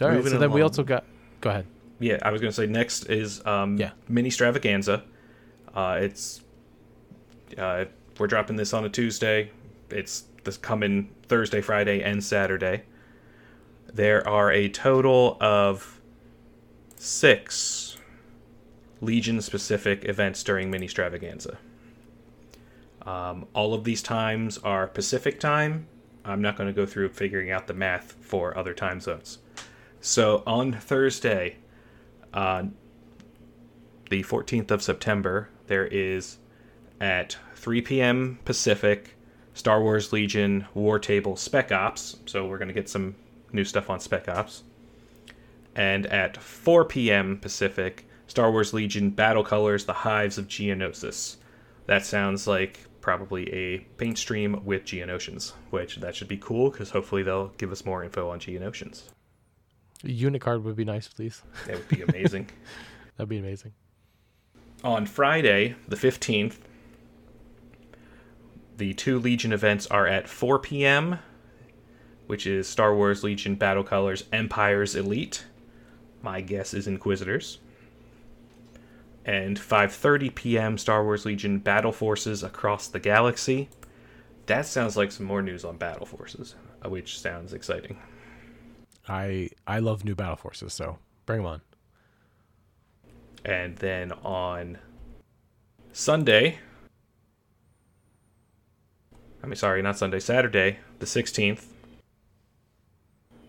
all 0.00 0.08
right. 0.08 0.16
Moving 0.16 0.32
So 0.32 0.38
then 0.38 0.50
we 0.52 0.60
also 0.62 0.82
got. 0.82 1.04
Go 1.40 1.50
ahead. 1.50 1.66
Yeah, 2.00 2.18
I 2.22 2.30
was 2.30 2.40
going 2.40 2.50
to 2.50 2.54
say 2.56 2.66
next 2.66 3.04
is 3.04 3.44
um, 3.46 3.76
Yeah. 3.76 3.90
Ministravaganza. 4.10 5.02
Uh, 5.74 5.98
it's 6.00 6.40
uh, 7.56 7.84
we're 8.18 8.26
dropping 8.26 8.56
this 8.56 8.72
on 8.72 8.84
a 8.84 8.88
Tuesday. 8.88 9.50
It's 9.90 10.24
this 10.44 10.56
coming 10.56 11.10
Thursday, 11.26 11.60
Friday, 11.60 12.02
and 12.02 12.22
Saturday. 12.22 12.84
there 13.92 14.26
are 14.26 14.50
a 14.50 14.68
total 14.68 15.36
of 15.40 16.00
six 16.96 17.96
Legion 19.00 19.40
specific 19.40 20.04
events 20.04 20.42
during 20.42 20.70
Ministravaganza. 20.70 21.56
Um, 23.02 23.46
all 23.54 23.74
of 23.74 23.84
these 23.84 24.02
times 24.02 24.58
are 24.58 24.86
Pacific 24.86 25.38
time. 25.38 25.86
I'm 26.24 26.40
not 26.40 26.56
going 26.56 26.68
to 26.68 26.72
go 26.72 26.86
through 26.86 27.10
figuring 27.10 27.50
out 27.50 27.66
the 27.66 27.74
math 27.74 28.14
for 28.20 28.56
other 28.56 28.72
time 28.72 29.00
zones. 29.00 29.38
So 30.00 30.42
on 30.46 30.72
Thursday, 30.72 31.56
uh, 32.32 32.64
the 34.10 34.22
14th 34.22 34.70
of 34.70 34.82
September, 34.82 35.50
there 35.66 35.86
is 35.86 36.38
at 37.00 37.36
3 37.56 37.80
p.m. 37.82 38.38
Pacific, 38.44 39.16
Star 39.54 39.82
Wars 39.82 40.12
Legion 40.12 40.66
War 40.74 40.98
Table 40.98 41.36
Spec 41.36 41.72
Ops. 41.72 42.16
So 42.26 42.46
we're 42.46 42.58
going 42.58 42.68
to 42.68 42.74
get 42.74 42.88
some 42.88 43.14
new 43.52 43.64
stuff 43.64 43.90
on 43.90 44.00
Spec 44.00 44.28
Ops. 44.28 44.62
And 45.76 46.06
at 46.06 46.36
4 46.36 46.84
p.m. 46.84 47.38
Pacific, 47.38 48.06
Star 48.26 48.50
Wars 48.50 48.72
Legion 48.72 49.10
Battle 49.10 49.44
Colors 49.44 49.84
The 49.84 49.92
Hives 49.92 50.38
of 50.38 50.48
Geonosis. 50.48 51.36
That 51.86 52.04
sounds 52.06 52.46
like 52.46 52.80
probably 53.00 53.52
a 53.52 53.78
paint 53.98 54.16
stream 54.16 54.64
with 54.64 54.84
Geonosians, 54.84 55.52
which 55.70 55.96
that 55.96 56.16
should 56.16 56.28
be 56.28 56.38
cool 56.38 56.70
because 56.70 56.90
hopefully 56.90 57.22
they'll 57.22 57.48
give 57.58 57.70
us 57.70 57.84
more 57.84 58.02
info 58.02 58.30
on 58.30 58.40
Geonosians. 58.40 59.02
A 60.04 60.10
unit 60.10 60.40
card 60.40 60.64
would 60.64 60.76
be 60.76 60.84
nice, 60.84 61.08
please. 61.08 61.42
That 61.66 61.76
would 61.76 61.88
be 61.88 62.02
amazing. 62.02 62.48
That'd 63.16 63.28
be 63.28 63.38
amazing. 63.38 63.72
on 64.82 65.06
Friday, 65.06 65.76
the 65.88 65.96
15th, 65.96 66.56
the 68.76 68.94
two 68.94 69.18
Legion 69.18 69.52
events 69.52 69.86
are 69.86 70.06
at 70.06 70.28
4 70.28 70.58
p.m., 70.58 71.18
which 72.26 72.46
is 72.46 72.68
Star 72.68 72.94
Wars 72.94 73.22
Legion 73.22 73.54
Battle 73.54 73.84
Colors 73.84 74.24
Empire's 74.32 74.96
Elite. 74.96 75.44
My 76.22 76.40
guess 76.40 76.72
is 76.74 76.86
Inquisitors. 76.86 77.58
And 79.24 79.58
5:30 79.58 80.34
p.m. 80.34 80.78
Star 80.78 81.02
Wars 81.04 81.24
Legion 81.24 81.58
Battle 81.58 81.92
Forces 81.92 82.42
Across 82.42 82.88
the 82.88 83.00
Galaxy. 83.00 83.68
That 84.46 84.66
sounds 84.66 84.96
like 84.96 85.12
some 85.12 85.24
more 85.24 85.40
news 85.40 85.64
on 85.64 85.78
Battle 85.78 86.04
Forces, 86.04 86.54
uh, 86.84 86.90
which 86.90 87.18
sounds 87.18 87.54
exciting. 87.54 87.98
I 89.08 89.50
I 89.66 89.78
love 89.78 90.04
new 90.04 90.14
battle 90.14 90.36
forces, 90.36 90.72
so 90.72 90.98
bring 91.26 91.42
them 91.42 91.46
on. 91.46 91.60
And 93.44 93.76
then 93.76 94.12
on 94.12 94.78
Sunday, 95.92 96.58
I 99.44 99.46
mean, 99.46 99.56
sorry, 99.56 99.82
not 99.82 99.98
Sunday, 99.98 100.20
Saturday, 100.20 100.78
the 101.00 101.06
16th, 101.06 101.66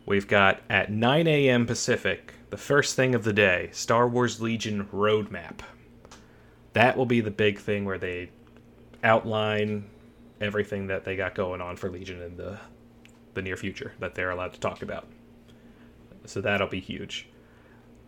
we've 0.06 0.28
got 0.28 0.60
at 0.70 0.91
9 0.91 1.26
a.m. 1.26 1.66
Pacific, 1.66 2.34
the 2.50 2.58
first 2.58 2.98
thing 2.98 3.16
of 3.16 3.24
the 3.24 3.32
day, 3.32 3.70
Star 3.72 4.06
Wars 4.06 4.41
Legion 4.41 4.89
Roadmap. 4.91 5.60
That 6.74 6.98
will 6.98 7.06
be 7.06 7.22
the 7.22 7.32
big 7.32 7.60
thing 7.60 7.86
where 7.86 7.98
they 7.98 8.30
outline 9.06 9.86
everything 10.41 10.88
that 10.88 11.06
they 11.06 11.16
got 11.16 11.34
going 11.34 11.62
on 11.62 11.78
for 11.78 11.89
Legion 11.89 12.22
in 12.22 12.36
the 12.36 12.60
the 13.34 13.41
near 13.41 13.56
future 13.56 13.93
that 14.00 14.16
they're 14.16 14.32
allowed 14.32 14.52
to 14.52 14.60
talk 14.60 14.82
about. 14.82 15.08
So 16.26 16.41
that'll 16.41 16.68
be 16.68 16.82
huge. 16.82 17.30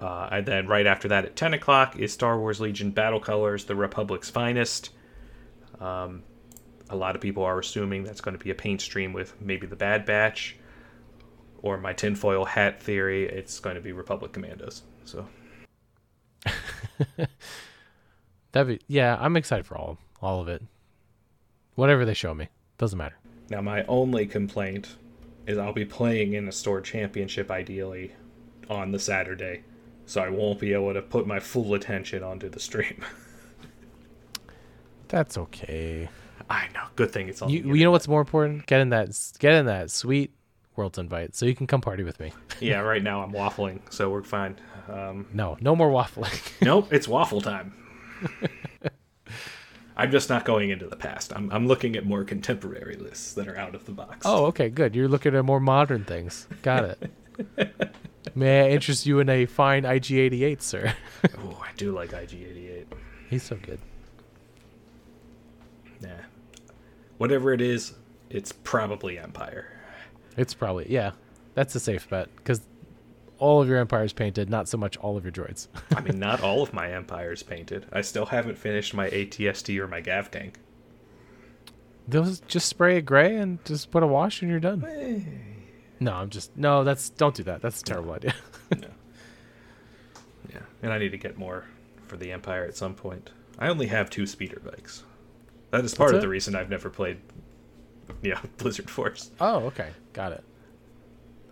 Uh, 0.01 0.27
and 0.29 0.45
then 0.45 0.67
right 0.67 0.87
after 0.87 1.07
that 1.07 1.23
at 1.23 1.37
10 1.37 1.53
o'clock 1.53 1.97
is 1.97 2.11
Star 2.11 2.37
Wars 2.37 2.59
Legion 2.59 2.91
Battle 2.91 3.21
Colors, 3.21 3.63
the 3.63 3.75
Republic's 3.77 4.29
Finest. 4.29 4.89
Um, 5.79 6.23
a 6.89 6.95
lot 6.95 7.15
of 7.15 7.21
people 7.21 7.43
are 7.43 7.59
assuming 7.59 8.03
that's 8.03 8.21
going 8.21 8.37
to 8.37 8.43
be 8.43 8.49
a 8.49 8.55
paint 8.55 8.81
stream 8.81 9.13
with 9.13 9.39
maybe 9.41 9.67
the 9.67 9.75
Bad 9.75 10.05
Batch, 10.05 10.57
or 11.61 11.77
my 11.77 11.93
tinfoil 11.93 12.45
hat 12.45 12.81
theory, 12.81 13.27
it's 13.27 13.59
going 13.59 13.75
to 13.75 13.81
be 13.81 13.91
Republic 13.91 14.31
Commandos. 14.31 14.83
So 15.05 15.27
That'd 18.51 18.79
be 18.79 18.85
yeah. 18.87 19.17
I'm 19.19 19.37
excited 19.37 19.65
for 19.65 19.77
all 19.77 19.97
all 20.21 20.41
of 20.41 20.47
it. 20.47 20.63
Whatever 21.75 22.05
they 22.05 22.13
show 22.13 22.33
me, 22.33 22.49
doesn't 22.77 22.97
matter. 22.97 23.15
now 23.49 23.61
my 23.61 23.83
only 23.85 24.25
complaint 24.25 24.95
is 25.45 25.57
I'll 25.57 25.73
be 25.73 25.85
playing 25.85 26.33
in 26.33 26.47
a 26.47 26.51
store 26.51 26.81
championship 26.81 27.51
ideally 27.51 28.13
on 28.69 28.91
the 28.91 28.99
Saturday, 28.99 29.63
so 30.05 30.21
I 30.21 30.29
won't 30.29 30.59
be 30.59 30.73
able 30.73 30.93
to 30.93 31.01
put 31.01 31.25
my 31.27 31.39
full 31.39 31.73
attention 31.73 32.23
onto 32.23 32.49
the 32.49 32.59
stream. 32.59 33.03
That's 35.07 35.37
okay. 35.37 36.09
I 36.49 36.67
know. 36.73 36.83
Good 36.95 37.11
thing 37.11 37.27
it's 37.29 37.41
on. 37.41 37.49
You 37.49 37.75
you 37.75 37.83
know 37.83 37.91
what's 37.91 38.07
more 38.07 38.21
important? 38.21 38.65
Get 38.65 38.81
in 38.81 38.89
that 38.89 39.09
get 39.39 39.53
in 39.53 39.65
that 39.65 39.91
sweet 39.91 40.31
world's 40.75 40.97
invite 40.97 41.35
so 41.35 41.45
you 41.45 41.55
can 41.55 41.67
come 41.67 41.81
party 41.81 42.03
with 42.03 42.19
me. 42.19 42.31
yeah, 42.59 42.79
right 42.79 43.03
now 43.03 43.21
I'm 43.21 43.31
waffling, 43.33 43.79
so 43.89 44.09
we're 44.09 44.23
fine. 44.23 44.57
Um, 44.89 45.27
No, 45.33 45.57
no 45.59 45.75
more 45.75 45.89
waffling. 45.89 46.33
nope, 46.65 46.87
it's 46.91 47.07
waffle 47.07 47.41
time. 47.41 47.73
I'm 49.97 50.11
just 50.11 50.29
not 50.29 50.45
going 50.45 50.69
into 50.69 50.87
the 50.87 50.95
past. 50.95 51.33
I'm, 51.35 51.51
I'm 51.51 51.67
looking 51.67 51.95
at 51.95 52.05
more 52.05 52.23
contemporary 52.23 52.95
lists 52.95 53.33
that 53.33 53.47
are 53.47 53.57
out 53.57 53.73
of 53.73 53.85
the 53.85 53.91
box. 53.91 54.19
oh, 54.25 54.45
okay, 54.45 54.69
good. 54.69 54.95
You're 54.95 55.07
looking 55.07 55.35
at 55.35 55.43
more 55.43 55.59
modern 55.59 56.03
things. 56.03 56.47
Got 56.61 56.97
it. 57.57 57.95
May 58.35 58.65
I 58.65 58.69
interest 58.69 59.07
you 59.07 59.19
in 59.19 59.29
a 59.29 59.47
fine 59.47 59.83
IG88, 59.83 60.61
sir? 60.61 60.93
oh, 61.39 61.63
I 61.63 61.69
do 61.77 61.91
like 61.91 62.11
IG88. 62.11 62.85
He's 63.29 63.41
so 63.41 63.57
good. 63.59 63.79
Whatever 67.17 67.53
it 67.53 67.61
is, 67.61 67.93
it's 68.29 68.51
probably 68.51 69.17
Empire. 69.17 69.67
It's 70.35 70.53
probably 70.53 70.91
yeah. 70.91 71.11
That's 71.55 71.73
a 71.73 71.79
safe 71.79 72.07
bet 72.09 72.29
because 72.35 72.61
all 73.39 73.61
of 73.61 73.67
your 73.67 73.77
empires 73.77 74.13
painted, 74.13 74.49
not 74.49 74.67
so 74.67 74.77
much 74.77 74.97
all 74.97 75.17
of 75.17 75.23
your 75.23 75.31
droids. 75.31 75.67
I 75.95 76.01
mean, 76.01 76.19
not 76.19 76.41
all 76.41 76.61
of 76.63 76.73
my 76.73 76.91
Empire's 76.91 77.43
painted. 77.43 77.85
I 77.91 78.01
still 78.01 78.25
haven't 78.25 78.57
finished 78.57 78.93
my 78.93 79.09
ATST 79.09 79.77
or 79.79 79.87
my 79.87 80.01
Gav 80.01 80.31
tank. 80.31 80.59
Those 82.07 82.39
just 82.41 82.67
spray 82.69 82.97
it 82.97 83.01
gray 83.01 83.35
and 83.35 83.63
just 83.65 83.91
put 83.91 84.01
a 84.01 84.07
wash 84.07 84.41
and 84.41 84.49
you're 84.49 84.59
done. 84.59 85.25
No, 85.99 86.13
I'm 86.13 86.29
just 86.29 86.55
no. 86.55 86.83
That's 86.83 87.09
don't 87.09 87.35
do 87.35 87.43
that. 87.43 87.61
That's 87.61 87.81
a 87.81 87.83
terrible 87.83 88.13
idea. 88.13 88.33
no. 88.77 88.87
Yeah, 90.53 90.59
and 90.81 90.93
I 90.93 90.99
need 90.99 91.11
to 91.11 91.17
get 91.17 91.37
more 91.37 91.65
for 92.05 92.15
the 92.15 92.31
Empire 92.31 92.63
at 92.65 92.77
some 92.77 92.93
point. 92.93 93.31
I 93.59 93.67
only 93.67 93.87
have 93.87 94.09
two 94.09 94.25
speeder 94.25 94.61
bikes. 94.63 95.03
That 95.77 95.85
is 95.85 95.93
part 95.93 96.09
That's 96.09 96.15
of 96.15 96.21
the 96.23 96.27
reason 96.27 96.55
I've 96.55 96.71
never 96.71 96.89
played, 96.89 97.19
yeah, 98.23 98.41
Blizzard 98.57 98.89
Force. 98.89 99.29
oh, 99.39 99.57
okay, 99.67 99.89
got 100.11 100.31
it. 100.31 100.43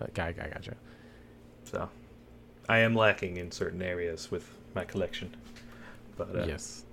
Uh, 0.01 0.07
guy, 0.15 0.31
guy, 0.31 0.49
gotcha. 0.51 0.75
So, 1.65 1.87
I 2.67 2.79
am 2.79 2.95
lacking 2.95 3.37
in 3.37 3.51
certain 3.51 3.83
areas 3.83 4.31
with 4.31 4.49
my 4.73 4.83
collection. 4.83 5.35
But 6.17 6.35
uh, 6.35 6.45
yes. 6.47 6.85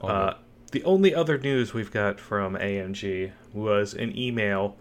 Uh, 0.00 0.32
the 0.72 0.82
only 0.84 1.14
other 1.14 1.36
news 1.36 1.74
we've 1.74 1.90
got 1.90 2.18
from 2.18 2.54
AMG 2.54 3.32
was 3.52 3.92
an 3.92 4.16
email 4.16 4.78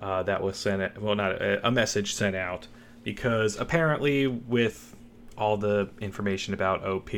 uh, 0.00 0.22
that 0.22 0.42
was 0.42 0.56
sent. 0.56 0.98
Well, 1.02 1.14
not 1.14 1.32
a, 1.32 1.68
a 1.68 1.70
message 1.70 2.14
sent 2.14 2.34
out 2.34 2.68
because 3.04 3.60
apparently, 3.60 4.26
with 4.26 4.96
all 5.36 5.58
the 5.58 5.90
information 6.00 6.54
about 6.54 6.86
OP, 6.86 7.10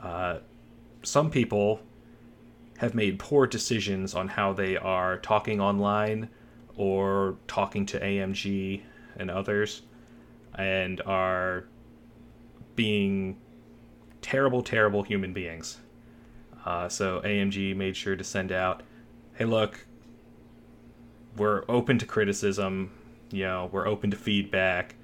uh, 0.00 0.38
some 1.02 1.28
people 1.32 1.80
have 2.78 2.94
made 2.94 3.18
poor 3.18 3.46
decisions 3.46 4.14
on 4.14 4.28
how 4.28 4.52
they 4.52 4.76
are 4.76 5.18
talking 5.18 5.60
online 5.60 6.28
or 6.76 7.36
talking 7.48 7.84
to 7.84 7.98
AMG 7.98 8.82
and 9.16 9.30
others, 9.30 9.82
and 10.54 11.00
are 11.02 11.64
being 12.76 13.36
terrible, 14.22 14.62
terrible 14.62 15.02
human 15.02 15.32
beings. 15.32 15.78
Uh, 16.64 16.88
so 16.88 17.20
AMG 17.24 17.74
made 17.74 17.96
sure 17.96 18.14
to 18.14 18.22
send 18.22 18.52
out, 18.52 18.84
hey, 19.34 19.44
look, 19.44 19.86
we're 21.36 21.64
open 21.68 21.98
to 21.98 22.06
criticism. 22.06 22.92
You 23.30 23.44
know, 23.44 23.68
we're 23.72 23.88
open 23.88 24.10
to 24.12 24.16
feedback. 24.16 24.94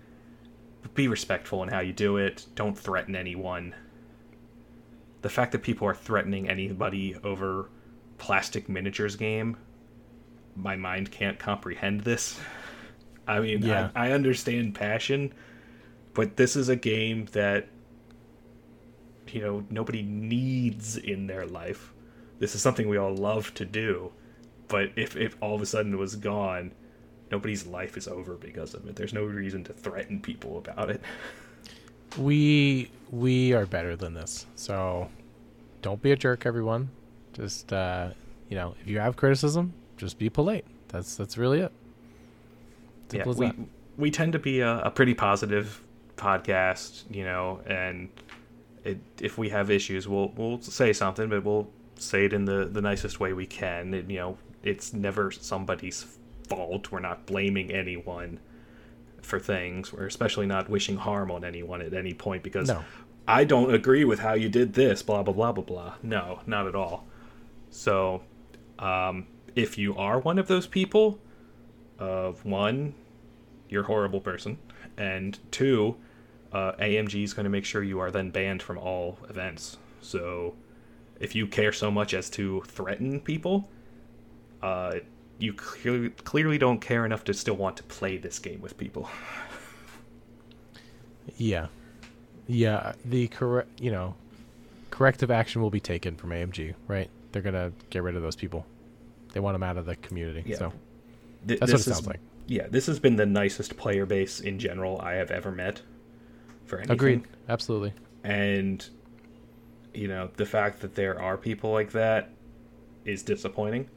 Be 0.95 1.09
respectful 1.09 1.63
in 1.65 1.71
how 1.71 1.81
you 1.81 1.93
do 1.93 2.19
it. 2.19 2.47
Don't 2.55 2.79
threaten 2.79 3.17
anyone. 3.17 3.75
The 5.25 5.31
fact 5.31 5.53
that 5.53 5.63
people 5.63 5.89
are 5.89 5.95
threatening 5.95 6.51
anybody 6.51 7.17
over 7.25 7.71
plastic 8.19 8.69
miniatures 8.69 9.17
game, 9.17 9.57
my 10.55 10.77
mind 10.77 11.11
can't 11.11 11.39
comprehend 11.39 12.03
this. 12.03 12.39
I 13.27 13.41
mean, 13.41 13.63
Yeah. 13.63 13.89
I, 13.95 14.09
I 14.09 14.13
understand 14.13 14.75
passion, 14.75 15.33
but 16.13 16.37
this 16.37 16.57
is 16.57 16.69
a 16.69 16.77
game 16.77 17.25
that 17.33 17.69
you 19.29 19.41
know 19.41 19.65
nobody 19.71 20.03
needs 20.03 20.99
in 20.99 21.27
their 21.27 21.47
life. 21.47 21.95
This 22.39 22.55
is 22.55 22.61
something 22.61 22.87
we 22.87 22.99
all 22.99 23.17
love 23.17 23.55
to 23.55 23.65
do, 23.65 24.13
but 24.69 24.91
if 24.95 25.17
if 25.17 25.39
all 25.41 25.55
of 25.55 25.63
a 25.63 25.67
sudden 25.67 25.95
it 25.95 25.97
was 25.97 26.17
gone, 26.17 26.73
nobody's 27.31 27.67
life 27.67 27.97
is 27.97 28.07
over 28.07 28.35
because 28.35 28.75
of 28.75 28.87
it. 28.87 28.97
There's 28.97 29.15
no 29.15 29.25
reason 29.25 29.65
to 29.65 29.73
threaten 29.73 30.21
people 30.21 30.59
about 30.59 30.91
it. 30.91 31.01
we 32.19 32.91
we 33.11 33.53
are 33.53 33.67
better 33.67 33.97
than 33.97 34.15
this. 34.15 34.47
So 34.57 35.09
don't 35.83 36.03
be 36.03 36.13
a 36.13 36.17
jerk, 36.17 36.47
everyone. 36.47 36.91
Just 37.33 37.73
uh, 37.73 38.11
you 38.49 38.57
know, 38.57 38.75
if 38.81 38.89
you 38.89 38.99
have 39.01 39.17
criticism, 39.17 39.73
just 39.97 40.19
be 40.19 40.29
polite. 40.29 40.65
That's 40.89 41.17
that's 41.17 41.37
really 41.37 41.61
it. 41.61 41.73
Yeah, 43.11 43.25
Simple 43.25 43.35
we 43.35 43.47
that. 43.47 43.57
we 43.97 44.11
tend 44.11 44.33
to 44.33 44.39
be 44.39 44.61
a, 44.61 44.79
a 44.81 44.91
pretty 44.91 45.15
positive 45.15 45.83
podcast, 46.17 47.05
you 47.11 47.25
know, 47.25 47.61
and 47.67 48.09
it, 48.85 48.99
if 49.21 49.39
we 49.39 49.49
have 49.51 49.71
issues, 49.71 50.09
we'll 50.09 50.33
we'll 50.37 50.61
say 50.61 50.93
something, 50.93 51.29
but 51.29 51.45
we'll 51.45 51.69
say 51.97 52.27
it 52.27 52.33
in 52.33 52.45
the 52.45 52.67
the 52.67 52.81
nicest 52.81 53.21
way 53.21 53.33
we 53.33 53.47
can. 53.47 53.95
And, 53.95 54.11
you 54.11 54.19
know, 54.19 54.39
it's 54.63 54.93
never 54.93 55.31
somebody's 55.31 56.07
fault. 56.49 56.91
We're 56.93 57.01
not 57.01 57.27
blaming 57.27 57.71
anyone 57.71 58.41
for 59.25 59.39
things. 59.39 59.93
We're 59.93 60.07
especially 60.07 60.47
not 60.47 60.69
wishing 60.69 60.97
harm 60.97 61.31
on 61.31 61.45
anyone 61.45 61.81
at 61.83 61.95
any 61.95 62.15
point 62.15 62.43
because 62.43 62.69
No. 62.69 62.85
I 63.27 63.45
don't 63.45 63.73
agree 63.75 64.05
with 64.05 64.21
how 64.21 64.35
you 64.35 64.49
did 64.49 64.75
this. 64.75 65.03
Blah 65.03 65.23
blah 65.23 65.35
blah 65.35 65.53
blah 65.53 65.65
blah. 65.65 65.95
No, 66.03 66.41
not 66.47 66.67
at 66.67 66.75
all. 66.75 67.07
So, 67.71 68.23
um, 68.79 69.27
if 69.57 69.79
you 69.79 69.97
are 69.97 70.19
one 70.19 70.39
of 70.39 70.47
those 70.47 70.67
people, 70.67 71.19
of 71.99 72.45
one, 72.45 72.95
you're 73.69 73.83
a 73.83 73.87
horrible 73.87 74.21
person, 74.21 74.59
and 74.97 75.39
two, 75.51 75.97
uh, 76.53 76.73
AMG 76.79 77.25
is 77.25 77.33
going 77.35 77.45
to 77.45 77.51
make 77.51 77.65
sure 77.65 77.83
you 77.83 77.99
are 77.99 78.11
then 78.11 78.31
banned 78.31 78.63
from 78.63 78.79
all 78.79 79.19
events. 79.29 79.79
So, 80.01 80.55
if 81.19 81.35
you 81.35 81.47
care 81.47 81.73
so 81.73 81.91
much 81.91 82.15
as 82.15 82.29
to 82.31 82.63
threaten 82.67 83.21
people, 83.21 83.69
uh, 84.63 84.97
you 85.39 85.53
clearly 85.53 86.11
clearly 86.11 86.59
don't 86.59 86.81
care 86.81 87.05
enough 87.05 87.25
to 87.25 87.35
still 87.35 87.57
want 87.57 87.77
to 87.79 87.83
play 87.83 88.17
this 88.17 88.39
game 88.39 88.61
with 88.61 88.77
people. 88.79 89.09
Yeah, 91.37 91.67
yeah. 92.47 92.93
The 93.05 93.29
correct, 93.29 93.81
you 93.81 93.91
know, 93.91 94.15
corrective 94.91 95.31
action 95.31 95.63
will 95.63 95.71
be 95.71 95.81
taken 95.81 96.17
from 96.17 96.31
AMG. 96.31 96.75
Right? 96.87 97.09
They're 97.33 97.43
gonna 97.43 97.73
get 97.91 98.03
rid 98.03 98.15
of 98.17 98.23
those 98.23 98.37
people. 98.37 98.67
They 99.33 99.41
want 99.41 99.55
them 99.55 99.63
out 99.63 99.77
of 99.77 99.87
the 99.87 99.97
community. 99.97 100.43
Yeah. 100.47 100.57
So 100.59 100.73
Th- 101.47 101.61
That's 101.61 101.73
what 101.73 101.81
it 101.81 101.87
is- 101.87 101.95
sounds 101.95 102.07
like. 102.07 102.21
Yeah, 102.47 102.67
this 102.69 102.87
has 102.87 102.99
been 103.01 103.17
the 103.17 103.25
nicest 103.27 103.77
player 103.79 104.05
base 104.05 104.39
in 104.41 104.59
general 104.59 105.01
I 105.01 105.15
have 105.15 105.31
ever 105.31 105.51
met. 105.51 105.81
For 106.67 106.77
anything. 106.79 106.95
agreed. 106.95 107.23
Absolutely. 107.49 107.93
and 108.23 108.87
you 109.95 110.09
know 110.09 110.29
the 110.37 110.47
fact 110.47 110.81
that 110.81 110.95
there 110.95 111.21
are 111.21 111.37
people 111.37 111.71
like 111.73 111.93
that 111.93 112.31
is 113.05 113.23
disappointing 113.23 113.89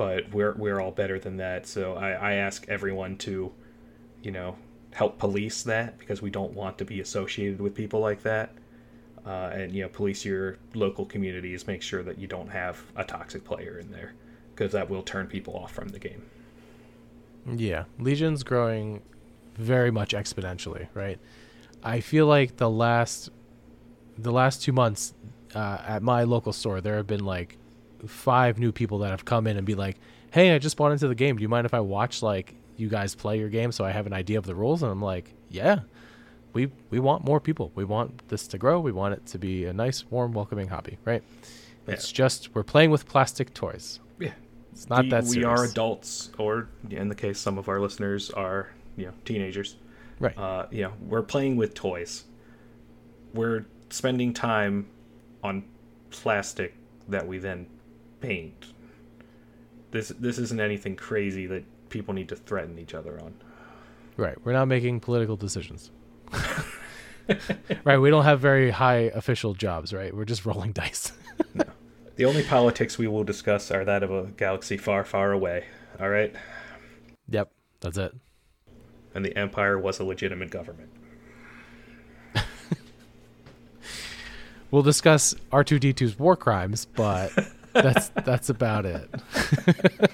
but 0.00 0.32
we're 0.32 0.54
we're 0.54 0.80
all 0.80 0.92
better 0.92 1.18
than 1.18 1.36
that. 1.36 1.66
So 1.66 1.92
i 1.92 2.12
i 2.12 2.32
ask 2.46 2.66
everyone 2.68 3.18
to 3.18 3.52
you 4.22 4.30
know 4.30 4.56
help 4.92 5.18
police 5.18 5.62
that 5.64 5.98
because 5.98 6.22
we 6.22 6.30
don't 6.30 6.54
want 6.54 6.78
to 6.78 6.86
be 6.86 7.00
associated 7.00 7.60
with 7.60 7.74
people 7.74 8.00
like 8.00 8.22
that. 8.22 8.54
Uh, 9.26 9.50
and 9.52 9.74
you 9.74 9.82
know 9.82 9.90
police 9.90 10.24
your 10.24 10.56
local 10.72 11.04
communities 11.04 11.66
make 11.66 11.82
sure 11.82 12.02
that 12.02 12.16
you 12.16 12.26
don't 12.26 12.48
have 12.48 12.82
a 12.96 13.04
toxic 13.04 13.44
player 13.44 13.78
in 13.78 13.90
there 13.90 14.14
because 14.54 14.72
that 14.72 14.88
will 14.88 15.02
turn 15.02 15.26
people 15.26 15.54
off 15.54 15.70
from 15.70 15.88
the 15.88 15.98
game. 15.98 16.22
Yeah, 17.44 17.84
Legion's 17.98 18.42
growing 18.42 19.02
very 19.56 19.90
much 19.90 20.14
exponentially, 20.14 20.88
right? 20.94 21.18
I 21.82 22.00
feel 22.00 22.26
like 22.26 22.56
the 22.56 22.70
last 22.70 23.28
the 24.16 24.32
last 24.32 24.62
two 24.62 24.72
months 24.72 25.12
uh, 25.54 25.76
at 25.86 26.02
my 26.02 26.22
local 26.22 26.54
store, 26.54 26.80
there 26.80 26.96
have 26.96 27.06
been 27.06 27.26
like 27.26 27.58
five 28.06 28.58
new 28.58 28.72
people 28.72 28.98
that 28.98 29.10
have 29.10 29.24
come 29.24 29.46
in 29.46 29.56
and 29.56 29.66
be 29.66 29.74
like, 29.74 29.96
"Hey, 30.30 30.54
I 30.54 30.58
just 30.58 30.76
bought 30.76 30.92
into 30.92 31.08
the 31.08 31.14
game. 31.14 31.36
Do 31.36 31.42
you 31.42 31.48
mind 31.48 31.66
if 31.66 31.74
I 31.74 31.80
watch 31.80 32.22
like 32.22 32.54
you 32.76 32.88
guys 32.88 33.14
play 33.14 33.38
your 33.38 33.48
game 33.48 33.72
so 33.72 33.84
I 33.84 33.90
have 33.90 34.06
an 34.06 34.12
idea 34.12 34.38
of 34.38 34.46
the 34.46 34.54
rules?" 34.54 34.82
And 34.82 34.90
I'm 34.90 35.02
like, 35.02 35.32
"Yeah, 35.48 35.80
we 36.52 36.70
we 36.90 36.98
want 36.98 37.24
more 37.24 37.40
people. 37.40 37.72
We 37.74 37.84
want 37.84 38.28
this 38.28 38.46
to 38.48 38.58
grow. 38.58 38.80
We 38.80 38.92
want 38.92 39.14
it 39.14 39.26
to 39.26 39.38
be 39.38 39.64
a 39.64 39.72
nice, 39.72 40.04
warm, 40.10 40.32
welcoming 40.32 40.68
hobby, 40.68 40.98
right? 41.04 41.22
Yeah. 41.86 41.94
It's 41.94 42.10
just 42.10 42.54
we're 42.54 42.62
playing 42.62 42.90
with 42.90 43.06
plastic 43.06 43.54
toys. 43.54 44.00
yeah 44.18 44.32
It's 44.72 44.88
not 44.88 45.04
we, 45.04 45.10
that 45.10 45.24
we 45.24 45.44
are 45.44 45.64
adults 45.64 46.30
or 46.38 46.68
in 46.90 47.08
the 47.08 47.14
case 47.14 47.38
some 47.38 47.58
of 47.58 47.68
our 47.68 47.80
listeners 47.80 48.30
are 48.30 48.70
you 48.96 49.06
know 49.06 49.12
teenagers 49.24 49.76
right? 50.20 50.36
uh, 50.38 50.66
you 50.70 50.82
know, 50.82 50.92
we're 51.00 51.22
playing 51.22 51.56
with 51.56 51.74
toys. 51.74 52.24
We're 53.34 53.66
spending 53.88 54.32
time 54.34 54.86
on 55.42 55.64
plastic 56.10 56.74
that 57.08 57.26
we 57.26 57.38
then 57.38 57.66
paint. 58.20 58.72
This 59.90 60.08
this 60.08 60.38
isn't 60.38 60.60
anything 60.60 60.96
crazy 60.96 61.46
that 61.46 61.64
people 61.88 62.14
need 62.14 62.28
to 62.28 62.36
threaten 62.36 62.78
each 62.78 62.94
other 62.94 63.20
on. 63.20 63.34
Right. 64.16 64.36
We're 64.44 64.52
not 64.52 64.66
making 64.66 65.00
political 65.00 65.36
decisions. 65.36 65.90
right. 67.84 67.98
We 67.98 68.10
don't 68.10 68.24
have 68.24 68.40
very 68.40 68.70
high 68.70 69.10
official 69.14 69.54
jobs, 69.54 69.92
right? 69.92 70.14
We're 70.14 70.24
just 70.24 70.44
rolling 70.46 70.72
dice. 70.80 71.12
no. 71.54 71.64
The 72.16 72.24
only 72.26 72.42
politics 72.42 72.98
we 72.98 73.08
will 73.08 73.24
discuss 73.24 73.70
are 73.70 73.84
that 73.84 74.02
of 74.02 74.10
a 74.10 74.24
galaxy 74.36 74.76
far, 74.76 75.04
far 75.04 75.32
away. 75.32 75.64
All 75.98 76.08
right, 76.08 76.34
yep. 77.28 77.50
That's 77.80 77.96
it. 77.98 78.14
and 79.14 79.24
the 79.24 79.34
Empire 79.36 79.78
was 79.78 79.98
a 80.00 80.04
legitimate 80.04 80.50
government. 80.50 80.90
We'll 84.70 84.82
discuss 84.82 85.34
R2D2's 85.50 86.16
war 86.18 86.36
crimes, 86.36 86.84
but 86.86 87.32
that's 87.72 88.08
that's 88.08 88.48
about 88.48 88.86
it. 88.86 89.08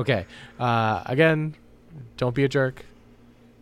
okay. 0.00 0.26
Uh, 0.58 1.02
again, 1.06 1.54
don't 2.16 2.34
be 2.34 2.44
a 2.44 2.48
jerk. 2.48 2.84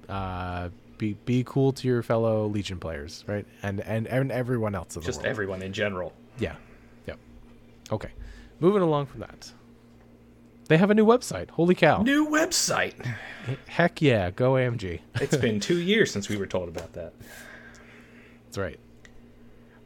Uh, 0.08 0.68
be 0.98 1.14
be 1.24 1.42
cool 1.46 1.72
to 1.72 1.88
your 1.88 2.02
fellow 2.02 2.46
Legion 2.46 2.78
players, 2.78 3.24
right? 3.26 3.46
And 3.62 3.80
and 3.80 4.06
and 4.06 4.30
everyone 4.30 4.74
else 4.74 4.96
in 4.96 5.02
the 5.02 5.06
Just 5.06 5.20
world. 5.20 5.26
everyone 5.28 5.62
in 5.62 5.72
general. 5.72 6.12
Yeah. 6.38 6.56
Yep. 7.06 7.18
Okay. 7.92 8.10
Moving 8.60 8.82
along 8.82 9.06
from 9.06 9.20
that. 9.20 9.52
They 10.68 10.78
have 10.78 10.90
a 10.90 10.94
new 10.94 11.04
website. 11.04 11.50
Holy 11.50 11.74
cow. 11.74 12.02
New 12.02 12.26
website. 12.28 12.94
Heck 13.66 14.00
yeah, 14.00 14.30
go 14.30 14.52
AMG. 14.52 15.00
It's 15.20 15.36
been 15.36 15.60
two 15.68 15.78
years 15.78 16.10
since 16.10 16.28
we 16.30 16.36
were 16.38 16.46
told 16.46 16.68
about 16.68 16.94
that. 16.94 17.12
That's 18.46 18.56
right. 18.56 18.80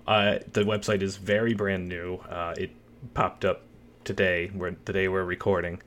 Uh, 0.09 0.39
the 0.55 0.63
website 0.63 1.03
is 1.03 1.17
very 1.19 1.53
brand 1.53 1.87
new. 1.87 2.17
Uh, 2.31 2.55
it 2.57 2.71
popped 3.13 3.45
up 3.45 3.65
today, 4.05 4.51
where 4.55 4.75
the 4.87 4.93
day 4.95 5.07
we're 5.07 5.23
recording. 5.23 5.83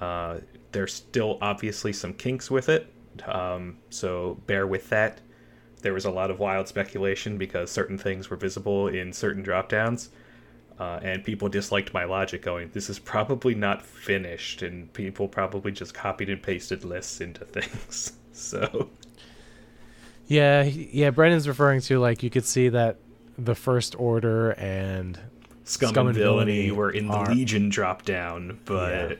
Uh, 0.00 0.38
there's 0.72 0.92
still 0.92 1.38
obviously 1.40 1.92
some 1.92 2.12
kinks 2.12 2.50
with 2.50 2.68
it, 2.68 2.92
um, 3.24 3.78
so 3.88 4.36
bear 4.48 4.66
with 4.66 4.88
that. 4.90 5.20
There 5.80 5.94
was 5.94 6.04
a 6.04 6.10
lot 6.10 6.28
of 6.28 6.40
wild 6.40 6.66
speculation 6.66 7.38
because 7.38 7.70
certain 7.70 7.96
things 7.96 8.28
were 8.28 8.36
visible 8.36 8.88
in 8.88 9.12
certain 9.12 9.44
drop 9.44 9.68
downs, 9.68 10.10
uh, 10.80 10.98
and 11.00 11.22
people 11.22 11.48
disliked 11.48 11.94
my 11.94 12.02
logic 12.02 12.42
going, 12.42 12.68
this 12.72 12.90
is 12.90 12.98
probably 12.98 13.54
not 13.54 13.80
finished, 13.80 14.62
and 14.62 14.92
people 14.92 15.28
probably 15.28 15.70
just 15.70 15.94
copied 15.94 16.30
and 16.30 16.42
pasted 16.42 16.84
lists 16.84 17.20
into 17.20 17.44
things. 17.44 18.14
so, 18.32 18.90
Yeah, 20.26 20.62
yeah. 20.64 21.10
Brendan's 21.10 21.46
referring 21.46 21.80
to 21.82 22.00
like 22.00 22.24
you 22.24 22.30
could 22.30 22.44
see 22.44 22.68
that 22.70 22.96
the 23.38 23.54
first 23.54 23.98
order 23.98 24.50
and 24.52 25.18
Scum, 25.64 25.90
Scum 25.90 26.06
and 26.08 26.16
Villainy 26.16 26.52
Villainy 26.66 26.70
were 26.72 26.90
in 26.90 27.06
the 27.08 27.14
are- 27.14 27.34
Legion 27.34 27.68
drop 27.68 28.04
down, 28.04 28.58
but 28.64 29.10
Yeah. 29.10 29.16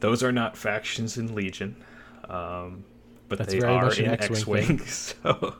those 0.00 0.22
are 0.22 0.32
not 0.32 0.56
factions 0.56 1.16
in 1.18 1.34
Legion. 1.34 1.76
Um, 2.28 2.84
but 3.28 3.38
That's 3.38 3.52
they 3.52 3.60
are 3.60 3.92
in 3.92 4.06
X-Wing 4.06 4.64
X-Wing, 4.72 4.78
so 4.86 5.54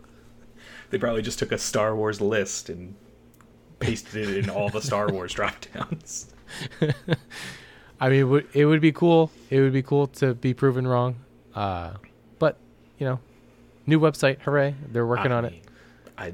they 0.90 0.98
probably 0.98 1.22
just 1.22 1.38
took 1.38 1.52
a 1.52 1.58
Star 1.58 1.94
Wars 1.96 2.20
list 2.20 2.68
and 2.68 2.94
pasted 3.80 4.28
it 4.28 4.36
in 4.44 4.50
all 4.50 4.68
the 4.68 4.80
Star 4.80 5.08
Wars 5.10 5.32
drop 5.34 5.54
downs. 5.74 6.32
I 8.00 8.08
mean, 8.08 8.20
it 8.20 8.24
would, 8.24 8.46
it 8.54 8.64
would 8.66 8.80
be 8.80 8.92
cool. 8.92 9.30
It 9.50 9.60
would 9.60 9.72
be 9.72 9.82
cool 9.82 10.06
to 10.08 10.34
be 10.34 10.54
proven 10.54 10.86
wrong. 10.86 11.16
Uh, 11.54 11.92
but 12.38 12.56
you 12.98 13.06
know, 13.06 13.20
new 13.86 14.00
website, 14.00 14.40
hooray! 14.40 14.74
They're 14.92 15.06
working 15.06 15.32
on 15.32 15.44
it. 15.44 15.54
I, 16.16 16.32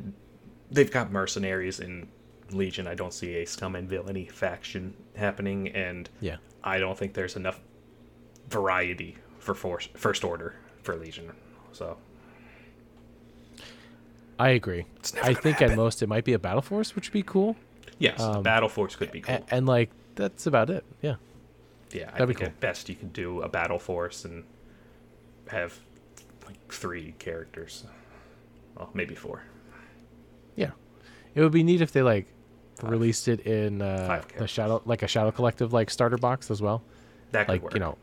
they've 0.70 0.90
got 0.90 1.10
mercenaries 1.12 1.80
in 1.80 2.08
Legion. 2.50 2.86
I 2.86 2.94
don't 2.94 3.12
see 3.14 3.36
a 3.36 3.44
Scum 3.46 3.74
and 3.76 3.88
Villainy 3.88 4.26
faction 4.26 4.94
happening, 5.16 5.68
and 5.68 6.08
Yeah, 6.20 6.36
I 6.64 6.78
don't 6.78 6.96
think 6.98 7.14
there's 7.14 7.36
enough 7.36 7.60
variety 8.48 9.16
for 9.38 9.54
force, 9.54 9.88
First 9.94 10.24
Order 10.24 10.54
for 10.82 10.96
Legion. 10.96 11.32
So 11.72 11.96
I 14.38 14.50
agree. 14.50 14.84
I 15.22 15.32
think 15.34 15.58
happen. 15.58 15.72
at 15.72 15.76
most 15.76 16.02
it 16.02 16.08
might 16.08 16.24
be 16.24 16.34
a 16.34 16.38
battle 16.38 16.62
force, 16.62 16.94
which 16.94 17.08
would 17.08 17.12
be 17.12 17.22
cool. 17.22 17.56
yes, 17.98 18.20
Um, 18.20 18.42
Battle 18.42 18.68
Force 18.68 18.94
could 18.96 19.10
be 19.10 19.20
cool. 19.22 19.34
A- 19.36 19.54
and 19.54 19.66
like 19.66 19.90
that's 20.14 20.46
about 20.46 20.68
it. 20.70 20.84
Yeah, 21.02 21.16
yeah, 21.90 22.08
I 22.08 22.12
that'd 22.12 22.28
be 22.28 22.34
think 22.34 22.38
cool. 22.40 22.46
at 22.48 22.60
best 22.60 22.88
you 22.88 22.94
could 22.96 23.12
do 23.12 23.40
a 23.42 23.48
Battle 23.48 23.78
Force 23.78 24.24
and 24.24 24.44
have 25.48 25.78
like 26.46 26.56
three 26.72 27.14
characters. 27.18 27.84
Well, 28.76 28.90
maybe 28.92 29.14
four. 29.14 29.42
Yeah. 30.56 30.70
It 31.34 31.40
would 31.42 31.52
be 31.52 31.62
neat 31.62 31.80
if 31.80 31.92
they 31.92 32.02
like 32.02 32.26
released 32.82 33.28
it 33.28 33.40
in 33.40 33.80
uh, 33.82 34.06
Five 34.06 34.38
the 34.38 34.46
shadow, 34.48 34.82
like 34.84 35.02
a 35.02 35.08
shadow 35.08 35.30
collective 35.30 35.72
like 35.72 35.90
starter 35.90 36.16
box 36.18 36.50
as 36.50 36.60
well. 36.60 36.82
That 37.32 37.46
could 37.46 37.52
Like 37.52 37.62
work. 37.62 37.74
you 37.74 37.80
know, 37.80 37.96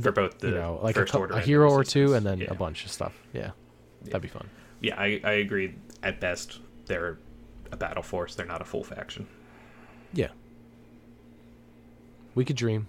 for 0.00 0.12
both 0.12 0.38
the 0.38 0.48
you 0.48 0.54
know, 0.54 0.80
like 0.82 0.96
a, 0.96 1.00
First 1.00 1.12
cou- 1.12 1.18
Order 1.20 1.34
a 1.34 1.40
hero 1.40 1.70
or 1.70 1.84
two, 1.84 2.14
and 2.14 2.24
then 2.24 2.40
yeah. 2.40 2.48
a 2.50 2.54
bunch 2.54 2.84
of 2.84 2.90
stuff. 2.90 3.14
Yeah, 3.32 3.50
that'd 4.04 4.22
be 4.22 4.28
fun. 4.28 4.48
Yeah, 4.80 4.98
I, 4.98 5.20
I 5.24 5.32
agree. 5.32 5.74
At 6.02 6.20
best, 6.20 6.60
they're 6.86 7.18
a 7.72 7.76
battle 7.76 8.02
force. 8.02 8.34
They're 8.34 8.46
not 8.46 8.62
a 8.62 8.64
full 8.64 8.82
faction. 8.84 9.26
Yeah. 10.14 10.28
We 12.34 12.44
could 12.44 12.56
dream. 12.56 12.86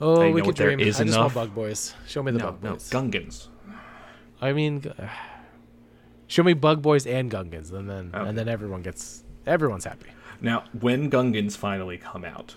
Oh, 0.00 0.30
we 0.32 0.42
could 0.42 0.56
dream. 0.56 0.80
is 0.80 1.00
I 1.00 1.04
just 1.04 1.16
want. 1.16 1.34
Bug 1.34 1.54
Boys. 1.54 1.94
Show 2.08 2.22
me 2.22 2.32
the 2.32 2.38
no, 2.38 2.44
Bug 2.46 2.62
no, 2.64 2.70
Boys. 2.72 2.90
Gungans. 2.90 3.46
I 4.40 4.52
mean, 4.52 4.82
show 6.32 6.42
me 6.42 6.54
Bug 6.54 6.80
Boys 6.80 7.06
and 7.06 7.30
Gungans, 7.30 7.70
and 7.72 7.88
then 7.88 8.10
Okay. 8.14 8.28
and 8.28 8.36
then 8.38 8.48
everyone 8.48 8.82
gets 8.82 9.22
everyone's 9.46 9.84
happy. 9.84 10.10
Now, 10.40 10.64
when 10.80 11.10
Gungans 11.10 11.56
finally 11.56 11.98
come 11.98 12.24
out, 12.24 12.54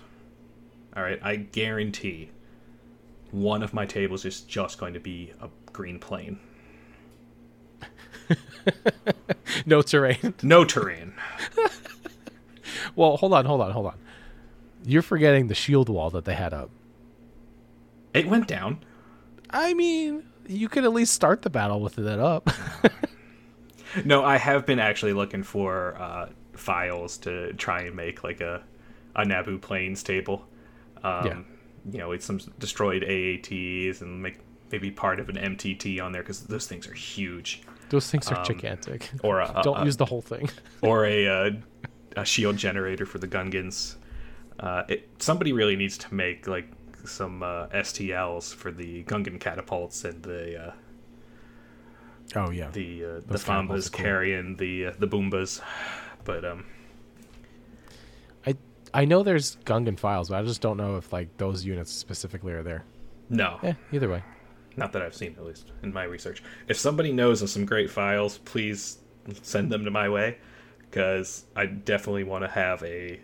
all 0.96 1.02
right, 1.02 1.20
I 1.22 1.36
guarantee 1.36 2.30
one 3.30 3.62
of 3.62 3.74
my 3.74 3.84
tables 3.86 4.24
is 4.24 4.40
just 4.40 4.78
going 4.78 4.94
to 4.94 5.00
be 5.00 5.32
a 5.40 5.48
green 5.72 5.98
plane. 5.98 6.38
No 9.64 9.80
terrain. 9.80 10.34
No 10.42 10.64
terrain. 10.64 11.14
well, 12.96 13.16
hold 13.16 13.32
on, 13.32 13.46
hold 13.46 13.60
on, 13.60 13.70
hold 13.70 13.86
on. 13.86 13.98
You're 14.84 15.02
forgetting 15.02 15.46
the 15.48 15.54
shield 15.54 15.88
wall 15.88 16.10
that 16.10 16.24
they 16.24 16.34
had 16.34 16.52
up. 16.52 16.68
It 18.12 18.28
went 18.28 18.46
down. 18.48 18.80
I 19.50 19.72
mean, 19.74 20.24
you 20.46 20.68
could 20.68 20.84
at 20.84 20.92
least 20.92 21.14
start 21.14 21.42
the 21.42 21.50
battle 21.50 21.80
with 21.80 21.94
that 21.96 22.18
up. 22.18 22.50
No, 24.04 24.24
I 24.24 24.36
have 24.36 24.66
been 24.66 24.78
actually 24.78 25.12
looking 25.12 25.42
for 25.42 25.96
uh, 26.00 26.28
files 26.52 27.16
to 27.18 27.52
try 27.54 27.82
and 27.82 27.94
make 27.96 28.22
like 28.24 28.40
a 28.40 28.62
a 29.14 29.24
Naboo 29.24 29.60
Plains 29.60 30.02
table. 30.02 30.46
Um, 31.02 31.26
Yeah. 31.26 31.38
You 31.92 31.98
know, 31.98 32.12
it's 32.12 32.26
some 32.26 32.40
destroyed 32.58 33.02
AATs 33.02 34.00
and 34.02 34.20
make 34.20 34.38
maybe 34.72 34.90
part 34.90 35.20
of 35.20 35.28
an 35.28 35.36
MTT 35.36 36.02
on 36.02 36.10
there 36.12 36.22
because 36.22 36.40
those 36.42 36.66
things 36.66 36.88
are 36.88 36.94
huge. 36.94 37.62
Those 37.90 38.10
things 38.10 38.28
are 38.32 38.38
Um, 38.38 38.44
gigantic. 38.44 39.08
or 39.22 39.40
a- 39.40 39.60
don't 39.62 39.82
a- 39.82 39.84
use 39.84 39.96
the 39.96 40.04
whole 40.04 40.20
thing. 40.22 40.50
or 40.82 41.06
a, 41.06 41.28
uh, 41.28 41.50
a 42.16 42.24
shield 42.24 42.56
generator 42.56 43.06
for 43.06 43.18
the 43.18 43.28
Gungans. 43.28 43.96
Uh, 44.58 44.82
it, 44.88 45.08
somebody 45.18 45.52
really 45.52 45.76
needs 45.76 45.96
to 45.98 46.12
make 46.14 46.48
like 46.48 46.66
some 47.04 47.42
uh, 47.44 47.68
STLs 47.68 48.52
for 48.52 48.72
the 48.72 49.04
Gungan 49.04 49.38
catapults 49.38 50.04
and 50.04 50.20
the 50.24 50.68
uh, 50.68 50.72
Oh 52.34 52.50
yeah. 52.50 52.70
the 52.70 53.04
uh, 53.04 53.08
the 53.26 53.38
Fambaas 53.38 53.90
cool. 53.92 54.02
carrying 54.04 54.56
the 54.56 54.86
uh, 54.86 54.92
the 54.98 55.06
Boombas. 55.06 55.60
But 56.24 56.44
um, 56.44 56.66
I 58.46 58.56
I 58.92 59.04
know 59.04 59.22
there's 59.22 59.56
Gungan 59.64 59.98
files, 59.98 60.28
but 60.30 60.38
I 60.38 60.42
just 60.42 60.60
don't 60.60 60.76
know 60.76 60.96
if 60.96 61.12
like 61.12 61.36
those 61.36 61.64
units 61.64 61.92
specifically 61.92 62.52
are 62.52 62.62
there. 62.62 62.84
no, 63.30 63.58
Eh, 63.62 63.74
either 63.92 64.08
way. 64.08 64.22
not 64.76 64.92
that 64.92 65.02
I've 65.02 65.14
seen 65.14 65.34
at 65.38 65.44
least 65.44 65.70
in 65.82 65.92
my 65.92 66.02
research. 66.04 66.42
If 66.68 66.76
somebody 66.78 67.12
knows 67.12 67.42
of 67.42 67.48
some 67.50 67.64
great 67.64 67.90
files, 67.90 68.38
please 68.38 68.98
send 69.42 69.70
them 69.70 69.84
to 69.84 69.90
my 69.90 70.08
way 70.08 70.38
because 70.90 71.44
I 71.54 71.66
definitely 71.66 72.24
want 72.24 72.42
to 72.44 72.48
have 72.48 72.82
a 72.82 73.20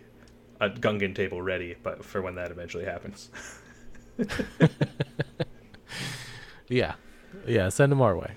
a 0.61 0.69
Gungan 0.69 1.13
table 1.13 1.41
ready, 1.41 1.75
but 1.83 2.05
for 2.05 2.21
when 2.21 2.35
that 2.35 2.51
eventually 2.51 2.85
happens. 2.85 3.29
Yeah. 6.69 6.93
Yeah, 7.45 7.69
send 7.69 7.91
them 7.91 8.01
our 8.01 8.15
way. 8.17 8.31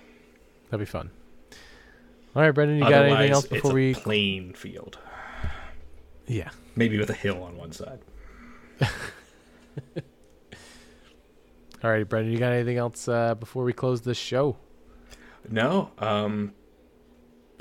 That'd 0.76 0.88
be 0.88 0.90
fun. 0.90 1.10
All 2.34 2.42
right, 2.42 2.50
Brendan, 2.50 2.76
you 2.76 2.82
got 2.82 2.92
Otherwise, 2.92 3.12
anything 3.16 3.32
else 3.32 3.46
before 3.46 3.70
a 3.70 3.74
we 3.74 3.94
plain 3.94 4.52
field, 4.52 4.98
Yeah. 6.26 6.50
maybe 6.74 6.98
with 6.98 7.08
a 7.08 7.14
hill 7.14 7.42
on 7.42 7.56
one 7.56 7.72
side. 7.72 8.00
All 11.82 11.90
right, 11.90 12.06
Brendan, 12.06 12.30
you 12.30 12.38
got 12.38 12.52
anything 12.52 12.76
else 12.76 13.08
uh, 13.08 13.34
before 13.36 13.64
we 13.64 13.72
close 13.72 14.02
this 14.02 14.18
show? 14.18 14.58
No, 15.48 15.90
um, 15.98 16.52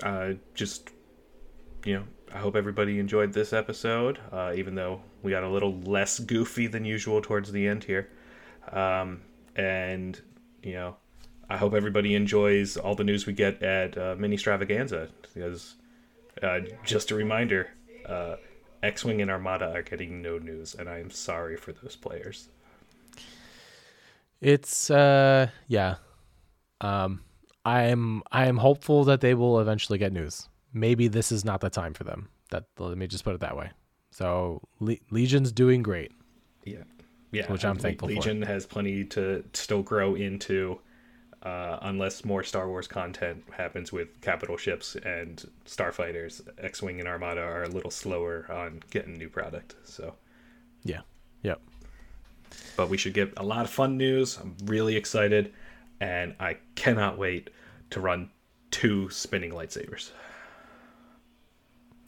uh, 0.03 0.33
just 0.55 0.89
you 1.85 1.93
know, 1.93 2.03
I 2.33 2.39
hope 2.39 2.57
everybody 2.57 2.99
enjoyed 2.99 3.31
this 3.31 3.53
episode, 3.53 4.19
uh, 4.33 4.51
even 4.57 4.75
though 4.75 5.01
we 5.23 5.31
got 5.31 5.43
a 5.43 5.49
little 5.49 5.79
less 5.83 6.19
goofy 6.19 6.67
than 6.67 6.83
usual 6.83 7.21
towards 7.21 7.53
the 7.53 7.65
end 7.65 7.85
here. 7.85 8.09
Um, 8.73 9.21
and 9.55 10.19
you 10.63 10.73
know, 10.73 10.97
I 11.49 11.57
hope 11.57 11.73
everybody 11.73 12.15
enjoys 12.15 12.77
all 12.77 12.95
the 12.95 13.03
news 13.03 13.25
we 13.25 13.33
get 13.33 13.61
at 13.61 13.97
uh, 13.97 14.15
Ministravaganza 14.15 15.09
because 15.21 15.75
uh, 16.41 16.59
just 16.83 17.11
a 17.11 17.15
reminder, 17.15 17.69
uh, 18.05 18.37
X-wing 18.83 19.21
and 19.21 19.31
Armada 19.31 19.71
are 19.71 19.81
getting 19.81 20.21
no 20.21 20.37
news, 20.37 20.75
and 20.75 20.89
I 20.89 20.99
am 20.99 21.09
sorry 21.09 21.55
for 21.57 21.71
those 21.71 21.95
players. 21.95 22.49
It's 24.41 24.89
uh 24.89 25.47
yeah. 25.67 25.95
Um 26.81 27.21
I 27.63 27.83
am 27.83 28.21
I 28.31 28.45
am 28.47 28.57
hopeful 28.57 29.03
that 29.05 29.21
they 29.21 29.33
will 29.33 29.59
eventually 29.59 29.97
get 29.97 30.13
news. 30.13 30.49
Maybe 30.73 31.07
this 31.07 31.31
is 31.31 31.43
not 31.45 31.61
the 31.61 31.69
time 31.69 31.93
for 31.93 32.03
them. 32.03 32.29
That 32.51 32.65
let 32.77 32.97
me 32.97 33.07
just 33.07 33.23
put 33.23 33.33
it 33.33 33.39
that 33.41 33.57
way. 33.57 33.71
So 34.11 34.61
Le- 34.79 34.97
Legion's 35.09 35.51
doing 35.51 35.81
great. 35.81 36.11
Yeah, 36.63 36.83
yeah. 37.31 37.51
Which 37.51 37.65
I'm 37.65 37.75
Le- 37.75 37.81
thankful 37.81 38.09
for. 38.09 38.13
Legion 38.13 38.41
has 38.43 38.65
plenty 38.65 39.03
to 39.05 39.43
still 39.53 39.81
grow 39.81 40.15
into, 40.15 40.79
uh, 41.45 41.77
unless 41.83 42.25
more 42.25 42.43
Star 42.43 42.67
Wars 42.67 42.87
content 42.87 43.43
happens 43.55 43.91
with 43.93 44.19
capital 44.21 44.57
ships 44.57 44.95
and 44.95 45.47
starfighters. 45.65 46.41
X-wing 46.57 46.99
and 46.99 47.07
Armada 47.07 47.41
are 47.41 47.63
a 47.63 47.69
little 47.69 47.91
slower 47.91 48.45
on 48.49 48.81
getting 48.89 49.13
new 49.17 49.29
product. 49.29 49.75
So, 49.83 50.15
Yeah. 50.83 51.01
Yep. 51.43 51.61
but 52.75 52.89
we 52.89 52.97
should 52.97 53.13
get 53.13 53.33
a 53.37 53.43
lot 53.43 53.63
of 53.63 53.69
fun 53.69 53.95
news. 53.97 54.37
I'm 54.37 54.55
really 54.65 54.95
excited, 54.95 55.53
and 56.01 56.35
I 56.39 56.57
cannot 56.73 57.17
wait 57.19 57.51
to 57.91 57.99
run 58.01 58.31
two 58.71 59.09
spinning 59.11 59.51
lightsabers. 59.51 60.09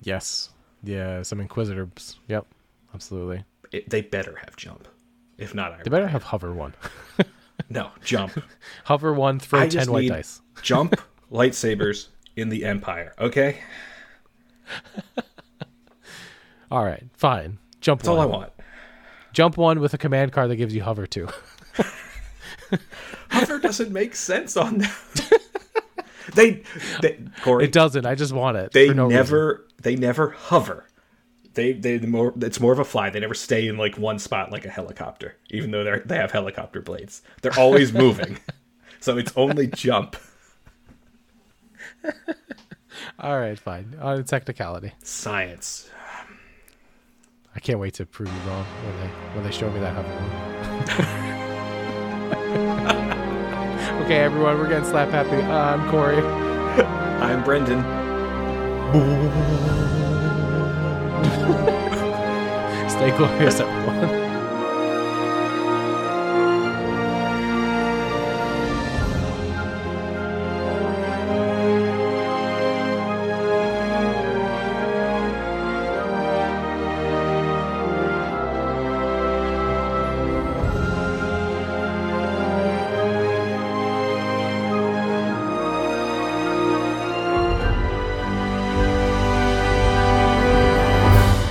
Yes. 0.01 0.49
Yeah, 0.83 1.21
some 1.21 1.39
inquisitors. 1.39 2.17
Yep. 2.27 2.45
Absolutely. 2.93 3.43
It, 3.71 3.89
they 3.89 4.01
better 4.01 4.35
have 4.37 4.55
jump. 4.55 4.87
If 5.37 5.53
not, 5.53 5.73
I 5.73 5.83
They 5.83 5.89
better 5.89 6.07
have 6.07 6.23
hover 6.23 6.53
one. 6.53 6.73
no 7.69 7.91
jump. 8.03 8.41
hover 8.85 9.13
one, 9.13 9.39
throw 9.39 9.59
I 9.59 9.63
10 9.63 9.69
just 9.71 9.89
white 9.89 10.09
dice. 10.09 10.41
jump 10.61 10.95
lightsabers 11.31 12.07
in 12.35 12.49
the 12.49 12.65
Empire. 12.65 13.13
Okay, 13.19 13.59
All 16.69 16.83
right, 16.83 17.03
fine. 17.15 17.57
Jump 17.79 18.01
that's 18.01 18.09
one. 18.09 18.17
all 18.17 18.23
I 18.23 18.25
want. 18.25 18.51
Jump 19.33 19.55
one 19.57 19.79
with 19.79 19.93
a 19.93 19.97
command 19.97 20.31
card 20.33 20.49
that 20.49 20.55
gives 20.57 20.75
you 20.75 20.83
hover 20.83 21.07
two. 21.07 21.27
Hover 23.29 23.59
doesn't 23.59 23.91
make 23.91 24.15
sense 24.15 24.57
on 24.57 24.79
that. 24.79 25.41
they, 26.33 26.63
they 27.01 27.13
Koray, 27.41 27.63
It 27.63 27.71
doesn't. 27.71 28.05
I 28.05 28.15
just 28.15 28.33
want 28.33 28.57
it. 28.57 28.71
they 28.73 28.89
no 28.93 29.05
reason. 29.05 29.15
never, 29.15 29.67
they 29.81 29.95
never 29.95 30.31
hover. 30.31 30.86
They, 31.57 31.73
they 31.73 31.97
more. 31.97 32.33
It's 32.39 32.59
more 32.59 32.71
of 32.71 32.77
a 32.77 32.85
fly. 32.85 33.09
They 33.09 33.19
never 33.19 33.33
stay 33.33 33.67
in 33.67 33.77
like 33.77 33.97
one 33.97 34.19
spot 34.19 34.51
like 34.51 34.63
a 34.63 34.69
helicopter, 34.69 35.37
even 35.49 35.71
though 35.71 35.83
they're 35.83 36.03
they 36.05 36.17
have 36.17 36.29
helicopter 36.31 36.81
blades. 36.81 37.23
They're 37.41 37.57
always 37.57 37.91
moving, 38.03 38.37
so 38.99 39.17
it's 39.17 39.33
only 39.35 39.65
jump. 39.65 40.15
All 43.17 43.39
right, 43.39 43.57
fine. 43.57 43.97
On 43.99 44.23
technicality. 44.23 44.91
Science. 45.01 45.89
I 47.55 47.59
can't 47.59 47.79
wait 47.79 47.95
to 47.95 48.05
prove 48.05 48.31
you 48.31 48.39
wrong 48.47 48.63
when 48.63 48.95
they 48.99 49.07
when 49.33 49.43
they 49.43 49.49
show 49.49 49.71
me 49.71 49.79
that 49.79 49.95
hover 49.95 50.13
one. 50.13 50.29
okay, 54.05 54.19
everyone, 54.19 54.59
we're 54.59 54.69
getting 54.69 54.85
slap 54.85 55.09
happy. 55.09 55.41
Uh, 55.41 55.73
I'm 55.73 55.89
Koray. 55.89 56.21
I'm 57.19 57.43
Brendan. 57.43 57.83
Stay 62.89 63.11
glorious, 63.15 63.59
everyone. 63.59 64.36